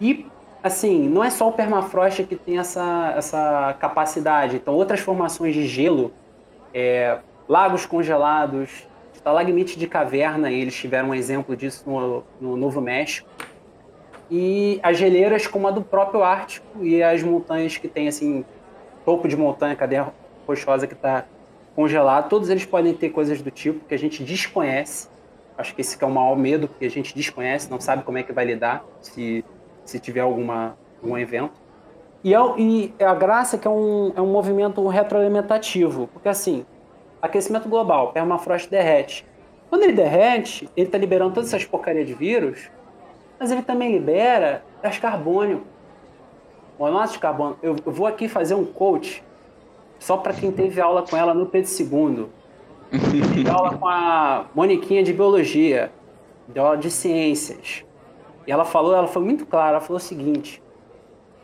E, 0.00 0.26
assim, 0.62 1.08
não 1.08 1.24
é 1.24 1.30
só 1.30 1.48
o 1.48 1.52
permafrost 1.52 2.22
que 2.24 2.36
tem 2.36 2.58
essa, 2.58 3.14
essa 3.16 3.74
capacidade. 3.80 4.56
Então, 4.56 4.74
outras 4.74 5.00
formações 5.00 5.54
de 5.54 5.66
gelo, 5.66 6.12
é, 6.74 7.18
lagos 7.48 7.86
congelados, 7.86 8.86
estalagmite 9.14 9.78
de 9.78 9.86
caverna, 9.86 10.50
eles 10.50 10.74
tiveram 10.74 11.08
um 11.10 11.14
exemplo 11.14 11.56
disso 11.56 11.82
no, 11.88 12.22
no 12.40 12.56
Novo 12.56 12.80
México. 12.80 13.28
E 14.30 14.80
as 14.82 14.98
geleiras 14.98 15.46
como 15.46 15.68
a 15.68 15.70
do 15.70 15.82
próprio 15.82 16.22
Ártico 16.22 16.84
e 16.84 17.02
as 17.02 17.22
montanhas 17.22 17.76
que 17.76 17.86
tem, 17.86 18.08
assim, 18.08 18.44
topo 19.04 19.28
de 19.28 19.36
montanha, 19.36 19.76
cadeia 19.76 20.12
rochosa 20.46 20.86
que 20.86 20.94
está 20.94 21.24
congelado, 21.74 22.28
todos 22.28 22.48
eles 22.48 22.64
podem 22.64 22.94
ter 22.94 23.10
coisas 23.10 23.42
do 23.42 23.50
tipo 23.50 23.84
que 23.84 23.94
a 23.94 23.98
gente 23.98 24.24
desconhece. 24.24 25.08
Acho 25.56 25.74
que 25.74 25.80
esse 25.80 25.96
que 25.96 26.04
é 26.04 26.06
o 26.06 26.10
maior 26.10 26.36
medo, 26.36 26.68
porque 26.68 26.86
a 26.86 26.90
gente 26.90 27.14
desconhece, 27.14 27.70
não 27.70 27.80
sabe 27.80 28.02
como 28.02 28.18
é 28.18 28.22
que 28.22 28.32
vai 28.32 28.44
lidar 28.44 28.84
se, 29.00 29.44
se 29.84 29.98
tiver 29.98 30.20
alguma, 30.20 30.76
algum 31.02 31.16
evento. 31.16 31.66
E, 32.24 32.34
é, 32.34 32.38
e 32.58 32.94
a 33.00 33.14
graça 33.14 33.56
é 33.56 33.58
que 33.58 33.68
é 33.68 33.70
um, 33.70 34.12
é 34.16 34.20
um 34.20 34.26
movimento 34.26 34.86
retroalimentativo, 34.88 36.08
porque 36.12 36.28
assim, 36.28 36.66
aquecimento 37.22 37.68
global, 37.68 38.12
permafrost 38.12 38.68
derrete. 38.68 39.24
Quando 39.68 39.82
ele 39.82 39.92
derrete, 39.92 40.68
ele 40.76 40.86
está 40.86 40.98
liberando 40.98 41.34
todas 41.34 41.52
essas 41.52 41.64
porcarias 41.64 42.06
de 42.06 42.14
vírus, 42.14 42.70
mas 43.38 43.50
ele 43.50 43.62
também 43.62 43.92
libera 43.92 44.64
gás 44.82 44.98
carbônico. 44.98 45.64
Monóxido 46.78 47.14
de 47.14 47.18
carbono. 47.20 47.56
Eu, 47.62 47.74
vou 47.86 48.06
aqui 48.06 48.28
fazer 48.28 48.54
um 48.54 48.64
coach 48.64 49.24
só 49.98 50.16
para 50.16 50.34
quem 50.34 50.52
teve 50.52 50.80
aula 50.80 51.02
com 51.02 51.16
ela 51.16 51.32
no 51.32 51.46
Pedro 51.46 51.70
II. 51.70 52.26
Tive 53.10 53.50
aula 53.50 53.76
com 53.76 53.88
a 53.88 54.46
Moniquinha 54.54 55.02
de 55.02 55.12
Biologia, 55.12 55.90
deu 56.48 56.64
aula 56.64 56.76
de 56.76 56.90
Ciências. 56.90 57.82
E 58.46 58.52
ela 58.52 58.64
falou, 58.64 58.94
ela 58.94 59.08
foi 59.08 59.22
muito 59.22 59.44
clara, 59.44 59.70
ela 59.70 59.80
falou 59.80 59.96
o 59.96 60.00
seguinte, 60.00 60.62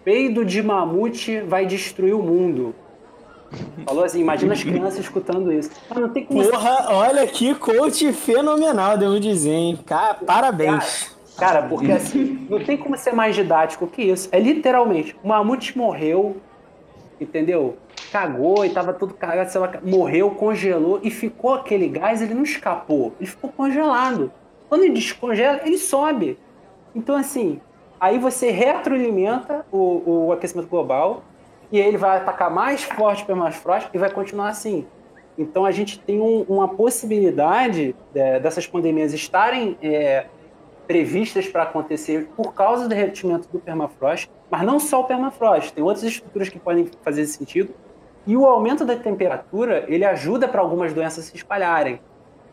peido 0.05 0.45
de 0.45 0.62
mamute 0.62 1.40
vai 1.40 1.66
destruir 1.66 2.14
o 2.14 2.22
mundo. 2.22 2.74
Falou 3.84 4.05
assim, 4.05 4.20
imagina 4.20 4.55
as 4.55 4.62
crianças 4.62 5.01
escutando 5.01 5.53
isso. 5.53 5.70
Mas 5.88 5.99
não 5.99 6.09
tem 6.09 6.24
como... 6.24 6.43
Porra, 6.43 6.86
olha 6.90 7.26
que 7.26 7.55
coach 7.55 8.12
fenomenal, 8.12 8.97
devo 8.97 9.18
dizer, 9.20 9.51
hein? 9.51 9.78
Cara, 9.84 10.14
parabéns. 10.14 11.12
Cara, 11.37 11.62
porque 11.62 11.91
assim, 11.93 12.47
não 12.49 12.62
tem 12.62 12.76
como 12.76 12.97
ser 12.97 13.12
mais 13.12 13.35
didático 13.35 13.87
que 13.87 14.03
isso. 14.03 14.28
É 14.33 14.39
literalmente, 14.39 15.16
o 15.22 15.28
mamute 15.28 15.76
morreu, 15.76 16.37
entendeu? 17.20 17.76
Cagou 18.11 18.64
e 18.64 18.70
tava 18.70 18.93
tudo 18.93 19.14
cagado, 19.14 19.51
sei 19.51 19.61
lá, 19.61 19.72
morreu, 19.83 20.30
congelou 20.33 21.01
e 21.03 21.11
ficou 21.11 21.55
aquele 21.55 21.89
gás, 21.89 22.20
ele 22.20 22.35
não 22.35 22.43
escapou, 22.43 23.12
ele 23.18 23.28
ficou 23.28 23.51
congelado. 23.51 24.30
Quando 24.68 24.85
ele 24.85 24.95
descongela, 24.95 25.61
ele 25.64 25.78
sobe. 25.78 26.39
Então, 26.95 27.16
assim, 27.16 27.61
aí 28.01 28.18
você 28.18 28.51
retroalimenta 28.51 29.64
o, 29.72 30.26
o 30.26 30.33
aquecimento 30.33 30.68
global 30.68 31.22
e 31.70 31.78
ele 31.78 31.97
vai 31.97 32.18
atacar 32.18 32.51
mais 32.51 32.83
forte 32.83 33.24
para 33.24 33.35
mais 33.35 33.57
forte 33.57 33.89
e 33.95 33.99
vai 33.99 34.11
continuar 34.11 34.49
assim. 34.49 34.87
Então, 35.39 35.64
a 35.64 35.70
gente 35.70 35.99
tem 35.99 36.20
um- 36.20 36.45
uma 36.47 36.68
possibilidade 36.68 37.95
é, 38.14 38.39
dessas 38.39 38.66
pandemias 38.66 39.14
estarem 39.14 39.78
é, 39.83 40.26
previstas 40.87 41.47
para 41.49 41.62
acontecer 41.62 42.28
por 42.37 42.53
causa 42.55 42.85
do 42.85 42.89
derretimento 42.89 43.49
do 43.53 43.59
permafrost, 43.59 44.30
mas 44.51 44.62
não 44.62 44.78
só 44.78 45.01
o 45.01 45.05
permafrost, 45.05 45.72
tem 45.72 45.83
outras 45.83 46.03
estruturas 46.05 46.49
que 46.49 46.59
podem 46.59 46.89
fazer 47.03 47.22
esse 47.22 47.39
sentido. 47.39 47.74
E 48.26 48.37
o 48.37 48.47
aumento 48.47 48.85
da 48.85 48.97
temperatura, 48.97 49.85
ele 49.89 50.05
ajuda 50.05 50.47
para 50.47 50.61
algumas 50.61 50.93
doenças 50.93 51.24
se 51.24 51.37
espalharem. 51.37 52.01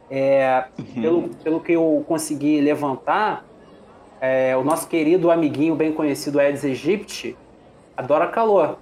É, 0.09 0.65
pelo, 0.95 1.29
pelo 1.43 1.59
que 1.59 1.73
eu 1.73 2.03
consegui 2.07 2.59
levantar, 2.59 3.45
é, 4.19 4.57
o 4.57 4.63
nosso 4.63 4.87
querido 4.87 5.29
amiguinho 5.29 5.75
bem 5.75 5.93
conhecido 5.93 6.39
Aedes 6.39 6.65
aegypti 6.65 7.37
adora 7.95 8.27
calor. 8.27 8.79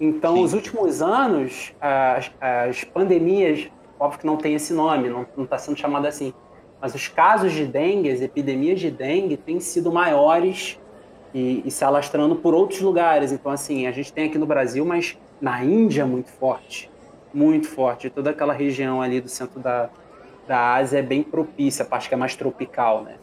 Então, 0.00 0.36
Sim. 0.36 0.44
os 0.44 0.54
últimos 0.54 1.00
anos, 1.00 1.74
as, 1.80 2.30
as 2.40 2.84
pandemias, 2.84 3.70
óbvio 4.00 4.20
que 4.20 4.26
não 4.26 4.36
tem 4.36 4.54
esse 4.54 4.72
nome, 4.72 5.08
não 5.08 5.44
está 5.44 5.58
sendo 5.58 5.78
chamado 5.78 6.06
assim, 6.06 6.34
mas 6.80 6.94
os 6.94 7.08
casos 7.08 7.52
de 7.52 7.64
dengue, 7.64 8.10
as 8.10 8.20
epidemias 8.20 8.80
de 8.80 8.90
dengue, 8.90 9.36
têm 9.36 9.60
sido 9.60 9.90
maiores 9.92 10.78
e, 11.34 11.62
e 11.64 11.70
se 11.70 11.84
alastrando 11.84 12.36
por 12.36 12.54
outros 12.54 12.80
lugares. 12.80 13.32
Então, 13.32 13.50
assim, 13.50 13.86
a 13.86 13.92
gente 13.92 14.12
tem 14.12 14.26
aqui 14.26 14.38
no 14.38 14.46
Brasil, 14.46 14.84
mas 14.84 15.16
na 15.40 15.64
Índia 15.64 16.06
muito 16.06 16.30
forte, 16.30 16.90
muito 17.32 17.68
forte. 17.68 18.10
Toda 18.10 18.30
aquela 18.30 18.52
região 18.52 19.02
ali 19.02 19.20
do 19.20 19.28
centro 19.28 19.60
da, 19.60 19.90
da 20.46 20.74
Ásia 20.74 20.98
é 20.98 21.02
bem 21.02 21.22
propícia, 21.22 21.84
a 21.84 21.86
parte 21.86 22.08
que 22.08 22.14
é 22.14 22.18
mais 22.18 22.34
tropical, 22.34 23.02
né? 23.02 23.16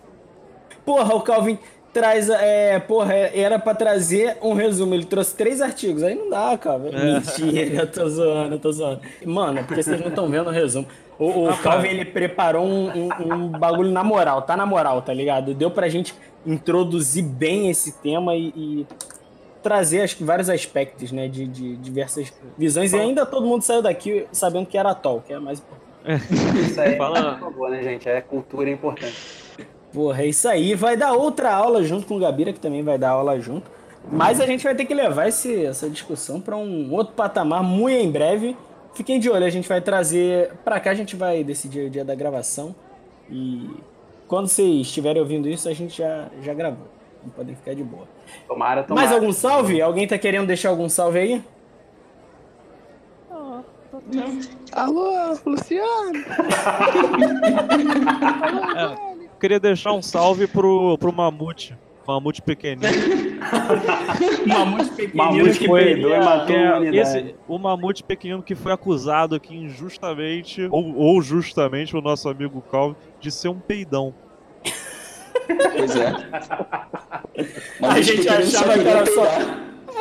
Porra, 0.85 1.15
o 1.15 1.21
Calvin 1.21 1.57
traz. 1.93 2.29
É, 2.29 2.79
porra, 2.79 3.13
era 3.13 3.57
pra 3.57 3.73
trazer 3.73 4.37
um 4.41 4.53
resumo. 4.53 4.93
Ele 4.93 5.05
trouxe 5.05 5.35
três 5.35 5.61
artigos. 5.61 6.03
Aí 6.03 6.15
não 6.15 6.29
dá, 6.29 6.57
cara. 6.57 6.79
Mentira, 6.79 7.81
eu 7.81 7.91
tô 7.91 8.09
zoando, 8.09 8.55
eu 8.55 8.59
tô 8.59 8.71
zoando. 8.71 9.01
Mano, 9.25 9.59
é 9.59 9.63
porque 9.63 9.81
vocês 9.81 10.01
não 10.01 10.09
estão 10.09 10.27
vendo 10.27 10.47
o 10.47 10.51
resumo. 10.51 10.87
O, 11.19 11.49
o 11.49 11.57
Calvin, 11.57 11.89
ele 11.89 12.05
preparou 12.05 12.65
um, 12.65 12.89
um- 12.89 13.33
um 13.33 13.47
bagulho 13.49 13.91
na 13.91 14.03
moral, 14.03 14.41
tá 14.41 14.57
na 14.57 14.65
moral, 14.65 15.01
tá 15.01 15.13
ligado? 15.13 15.53
Deu 15.53 15.69
pra 15.71 15.87
gente 15.89 16.13
introduzir 16.45 17.23
bem 17.23 17.69
esse 17.69 17.93
tema 17.99 18.35
e, 18.35 18.47
e 18.55 18.87
trazer, 19.61 20.01
acho 20.01 20.17
que, 20.17 20.23
vários 20.23 20.49
aspectos, 20.49 21.11
né? 21.11 21.27
De, 21.27 21.47
de 21.47 21.75
diversas 21.77 22.33
visões. 22.57 22.91
E 22.93 22.97
ainda 22.99 23.25
todo 23.25 23.45
mundo 23.45 23.61
saiu 23.61 23.81
daqui 23.81 24.25
sabendo 24.31 24.65
que 24.65 24.77
era 24.77 24.91
Atoll, 24.91 25.21
que 25.25 25.33
é 25.33 25.39
mais 25.39 25.59
importante. 25.59 25.83
Isso 26.69 26.81
aí, 26.81 26.97
Fala- 26.97 27.33
por 27.35 27.39
favor, 27.39 27.69
né, 27.69 27.81
gente? 27.83 28.09
É 28.09 28.19
cultura 28.21 28.69
é 28.69 28.73
importante. 28.73 29.15
Porra, 29.93 30.23
é 30.23 30.25
isso 30.25 30.47
aí. 30.49 30.73
Vai 30.73 30.97
dar 30.97 31.13
outra 31.13 31.53
aula 31.53 31.83
junto 31.83 32.07
com 32.07 32.15
o 32.15 32.19
Gabira, 32.19 32.51
que 32.51 32.59
também 32.59 32.81
vai 32.81 32.97
dar 32.97 33.11
aula 33.11 33.39
junto. 33.39 33.69
Mas 34.11 34.41
a 34.41 34.45
gente 34.47 34.63
vai 34.63 34.73
ter 34.75 34.85
que 34.85 34.93
levar 34.93 35.27
esse, 35.29 35.65
essa 35.65 35.87
discussão 35.87 36.41
para 36.41 36.57
um 36.57 36.91
outro 36.91 37.13
patamar 37.13 37.61
muito 37.63 38.01
em 38.01 38.09
breve. 38.11 38.57
Fiquem 38.93 39.19
de 39.19 39.29
olho, 39.29 39.45
a 39.45 39.49
gente 39.49 39.67
vai 39.67 39.81
trazer 39.81 40.53
para 40.63 40.79
cá, 40.79 40.91
a 40.91 40.95
gente 40.95 41.15
vai 41.15 41.43
decidir 41.43 41.87
o 41.87 41.89
dia 41.89 42.05
da 42.05 42.13
gravação. 42.13 42.75
E 43.29 43.69
quando 44.27 44.47
vocês 44.47 44.87
estiverem 44.87 45.21
ouvindo 45.21 45.49
isso, 45.49 45.67
a 45.67 45.73
gente 45.73 45.97
já, 45.97 46.29
já 46.41 46.53
gravou. 46.53 46.87
Então 47.17 47.29
podem 47.31 47.55
ficar 47.55 47.73
de 47.73 47.83
boa. 47.83 48.07
Tomara, 48.47 48.83
tomara. 48.83 49.07
Mais 49.07 49.15
algum 49.15 49.33
salve? 49.33 49.81
Alguém 49.81 50.07
tá 50.07 50.17
querendo 50.17 50.45
deixar 50.45 50.69
algum 50.69 50.87
salve 50.89 51.19
aí? 51.19 51.43
Alô, 54.71 55.37
Luciano? 55.45 56.23
Queria 59.39 59.59
deixar 59.59 59.93
um 59.93 60.01
salve 60.01 60.47
pro, 60.47 60.97
pro 60.97 61.11
Mamute. 61.13 61.77
Mamute 62.07 62.41
pequenininho. 62.41 63.32
Mamute 64.47 64.89
pequenino 64.91 65.23
Mamute 65.31 65.59
que 65.59 65.65
foi 65.67 65.83
perdeu. 65.83 66.09
doido, 66.09 66.21
a- 66.21 66.25
matou 66.25 66.55
a 66.55 66.59
É, 66.59 66.69
humanidade. 66.71 66.99
esse, 67.19 67.35
o 67.47 67.57
Mamute 67.59 68.03
pequenino 68.03 68.43
que 68.43 68.55
foi 68.55 68.71
acusado 68.71 69.35
aqui 69.35 69.55
injustamente, 69.55 70.67
ou, 70.71 70.95
ou 70.95 71.21
justamente, 71.21 71.95
o 71.95 72.01
nosso 72.01 72.27
amigo 72.29 72.61
Calvin, 72.71 72.95
de 73.19 73.31
ser 73.31 73.49
um 73.49 73.59
peidão. 73.59 74.13
Pois 75.75 75.95
é. 75.95 76.13
A 77.81 78.01
gente 78.01 78.29
achava 78.29 78.73
que 78.79 78.87
era 78.87 79.05
só. 79.05 79.25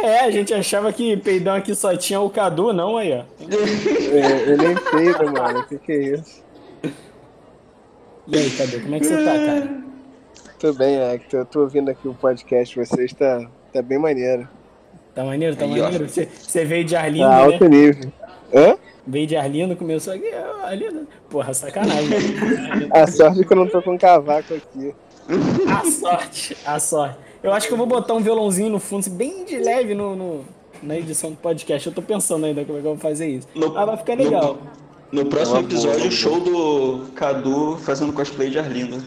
É, 0.02 0.20
a 0.20 0.30
gente 0.30 0.54
achava 0.54 0.92
que 0.92 1.16
peidão 1.16 1.54
aqui 1.54 1.74
só 1.74 1.96
tinha 1.96 2.20
o 2.20 2.30
Cadu, 2.30 2.72
não 2.72 2.96
aí, 2.96 3.12
ó. 3.12 3.22
É, 4.12 4.52
eu 4.52 4.56
nem 4.58 4.74
peido, 4.76 5.32
mano. 5.32 5.60
O 5.60 5.64
que, 5.66 5.78
que 5.78 5.92
é 5.92 6.14
isso? 6.14 6.42
E 8.28 8.36
aí, 8.36 8.50
Cadu, 8.50 8.80
como 8.80 8.94
é 8.94 9.00
que 9.00 9.06
você 9.06 9.16
tá, 9.16 9.32
cara? 9.32 9.82
Tô 10.62 10.72
bem, 10.72 10.94
Hector. 10.96 11.40
Eu 11.40 11.44
tô 11.44 11.60
ouvindo 11.62 11.90
aqui 11.90 12.06
o 12.06 12.14
podcast 12.14 12.72
de 12.78 12.86
vocês, 12.86 13.12
tá, 13.12 13.44
tá 13.72 13.82
bem 13.82 13.98
maneiro. 13.98 14.48
Tá 15.12 15.24
maneiro, 15.24 15.56
tá 15.56 15.64
Aí, 15.64 15.80
maneiro? 15.80 16.08
Você, 16.08 16.24
você 16.40 16.64
veio 16.64 16.84
de 16.84 16.94
Arlindo, 16.94 17.24
Tá 17.28 17.36
né? 17.36 17.42
alto 17.54 17.64
nível. 17.68 18.12
Hã? 18.54 18.76
Veio 19.04 19.26
de 19.26 19.34
Arlindo, 19.36 19.74
começou 19.74 20.12
aqui, 20.14 20.30
Arlindo. 20.62 21.08
Porra, 21.28 21.52
sacanagem. 21.52 22.12
A 22.92 23.04
sorte 23.08 23.40
é 23.40 23.44
que 23.44 23.52
eu 23.52 23.56
não 23.56 23.66
tô 23.68 23.82
com 23.82 23.98
cavaco 23.98 24.54
aqui. 24.54 24.94
a 25.68 25.90
sorte, 25.90 26.56
a 26.64 26.78
sorte. 26.78 27.18
Eu 27.42 27.52
acho 27.52 27.66
que 27.66 27.72
eu 27.74 27.78
vou 27.78 27.86
botar 27.86 28.14
um 28.14 28.20
violãozinho 28.20 28.70
no 28.70 28.78
fundo, 28.78 29.00
assim, 29.00 29.10
bem 29.16 29.44
de 29.44 29.58
leve 29.58 29.94
no, 29.96 30.14
no- 30.14 30.44
na 30.80 30.96
edição 30.96 31.30
do 31.30 31.36
podcast. 31.38 31.88
Eu 31.88 31.92
tô 31.92 32.02
pensando 32.02 32.46
ainda 32.46 32.64
como 32.64 32.78
é 32.78 32.80
que 32.80 32.86
eu 32.86 32.92
vou 32.92 33.00
fazer 33.00 33.26
isso. 33.26 33.48
No- 33.52 33.76
Ah, 33.76 33.84
vai 33.84 33.96
ficar 33.96 34.14
legal. 34.14 34.56
No 35.10 35.26
próximo 35.26 35.56
Uma 35.58 35.62
boa, 35.62 35.72
episódio, 35.72 36.02
uma 36.02 36.10
show 36.12 36.38
do 36.38 37.10
Cadu 37.16 37.76
fazendo 37.78 38.12
cosplay 38.12 38.48
de 38.48 38.60
Arlindo. 38.60 39.02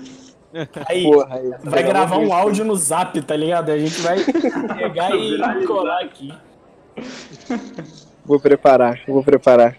Aí, 0.87 1.03
Porra, 1.03 1.35
aí. 1.35 1.51
vai 1.63 1.83
gravar 1.83 2.17
um 2.17 2.31
áudio 2.33 2.63
no 2.63 2.75
zap, 2.75 3.21
tá 3.21 3.35
ligado? 3.35 3.71
A 3.71 3.77
gente 3.77 3.99
vai 4.01 4.17
pegar 4.77 5.11
e 5.15 5.65
colar 5.65 6.01
aqui. 6.03 6.33
Vou 8.25 8.39
preparar, 8.39 8.99
vou 9.07 9.23
preparar. 9.23 9.75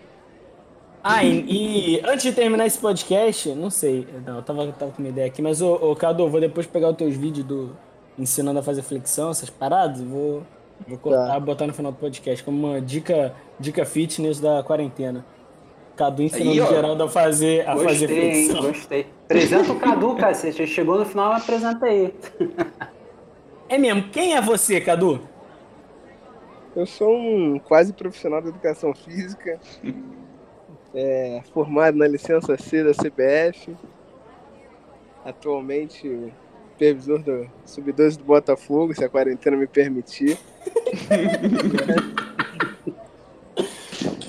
Ah, 1.02 1.22
e, 1.24 1.96
e 1.98 2.00
antes 2.04 2.24
de 2.24 2.32
terminar 2.32 2.66
esse 2.66 2.78
podcast, 2.78 3.48
não 3.50 3.70
sei, 3.70 4.06
não, 4.26 4.36
eu 4.36 4.42
tava, 4.42 4.66
tava 4.72 4.90
com 4.90 5.00
uma 5.02 5.08
ideia 5.08 5.28
aqui, 5.28 5.40
mas, 5.40 5.62
ô, 5.62 5.74
ô 5.74 5.94
Cadu, 5.94 6.28
vou 6.28 6.40
depois 6.40 6.66
pegar 6.66 6.90
os 6.90 6.96
teus 6.96 7.14
vídeos 7.16 7.46
do 7.46 7.76
ensinando 8.18 8.58
a 8.58 8.62
fazer 8.62 8.82
flexão, 8.82 9.30
essas 9.30 9.48
paradas, 9.48 10.00
vou, 10.00 10.42
vou 10.86 10.98
cortar 10.98 11.28
Tá. 11.28 11.36
e 11.36 11.40
botar 11.40 11.66
no 11.68 11.72
final 11.72 11.92
do 11.92 11.98
podcast 11.98 12.42
como 12.42 12.66
uma 12.66 12.80
dica, 12.80 13.32
dica 13.60 13.84
fitness 13.84 14.40
da 14.40 14.62
quarentena. 14.64 15.24
Cadu 15.96 16.22
ensinando 16.22 16.50
Aí, 16.50 16.60
ó. 16.60 16.66
o 16.66 16.68
Geraldo 16.68 17.04
a 17.04 17.08
fazer, 17.08 17.66
a 17.66 17.76
fazer 17.76 18.06
Gostei, 18.06 18.30
hein? 18.30 18.48
flexão. 18.48 18.68
Gostei. 18.68 19.06
Apresenta 19.24 19.72
o 19.72 19.80
Cadu, 19.80 20.16
cacete. 20.16 20.66
Chegou 20.66 20.98
no 20.98 21.04
final, 21.04 21.32
apresenta 21.32 21.86
aí. 21.86 22.14
É 23.68 23.78
mesmo, 23.78 24.10
quem 24.10 24.36
é 24.36 24.40
você, 24.40 24.80
Cadu? 24.80 25.20
Eu 26.76 26.86
sou 26.86 27.16
um 27.16 27.58
quase 27.58 27.92
profissional 27.92 28.40
de 28.40 28.46
educação 28.46 28.94
física, 28.94 29.58
é, 30.94 31.42
formado 31.52 31.98
na 31.98 32.06
licença 32.06 32.56
C 32.56 32.84
da 32.84 32.92
CBF, 32.92 33.76
atualmente 35.24 36.32
supervisor 36.76 37.22
do 37.22 37.50
Sub-12 37.64 38.18
do 38.18 38.24
Botafogo, 38.24 38.94
se 38.94 39.02
a 39.02 39.08
quarentena 39.08 39.56
me 39.56 39.66
permitir. 39.66 40.38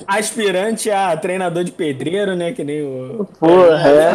Aspirante 0.08 0.90
a 0.90 1.16
treinador 1.18 1.64
de 1.66 1.72
pedreiro, 1.72 2.34
né? 2.36 2.54
Que 2.54 2.64
nem 2.64 2.82
o. 2.82 3.28
Porra, 3.40 3.90
é. 3.90 4.12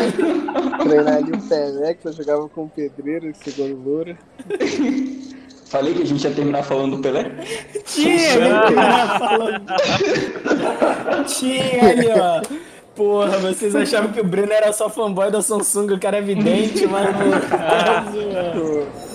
Treinar 0.82 1.16
ali 1.16 1.32
o 1.32 1.40
Pelé, 1.42 1.94
que 1.94 2.08
eu 2.08 2.12
jogava 2.12 2.48
com 2.48 2.62
o 2.64 2.68
Pedreiro, 2.68 3.30
segundo 3.44 3.76
Loura. 3.88 4.16
Falei 5.66 5.94
que 5.94 6.02
a 6.02 6.06
gente 6.06 6.24
ia 6.24 6.30
terminar 6.30 6.62
falando 6.62 6.96
do 6.96 7.02
Pelé? 7.02 7.30
Tinha, 7.84 8.36
né? 8.36 8.50
falando. 9.18 9.62
Tinha 11.26 11.90
ali, 11.90 12.08
ó. 12.08 12.40
Porra, 12.94 13.38
vocês 13.38 13.74
achavam 13.76 14.12
que 14.12 14.20
o 14.20 14.24
Breno 14.24 14.52
era 14.52 14.72
só 14.72 14.88
fanboy 14.90 15.30
da 15.30 15.40
Samsung, 15.42 15.92
o 15.94 16.00
cara 16.00 16.16
é 16.16 16.20
evidente, 16.20 16.86
mas. 16.86 17.06
não- 17.14 19.02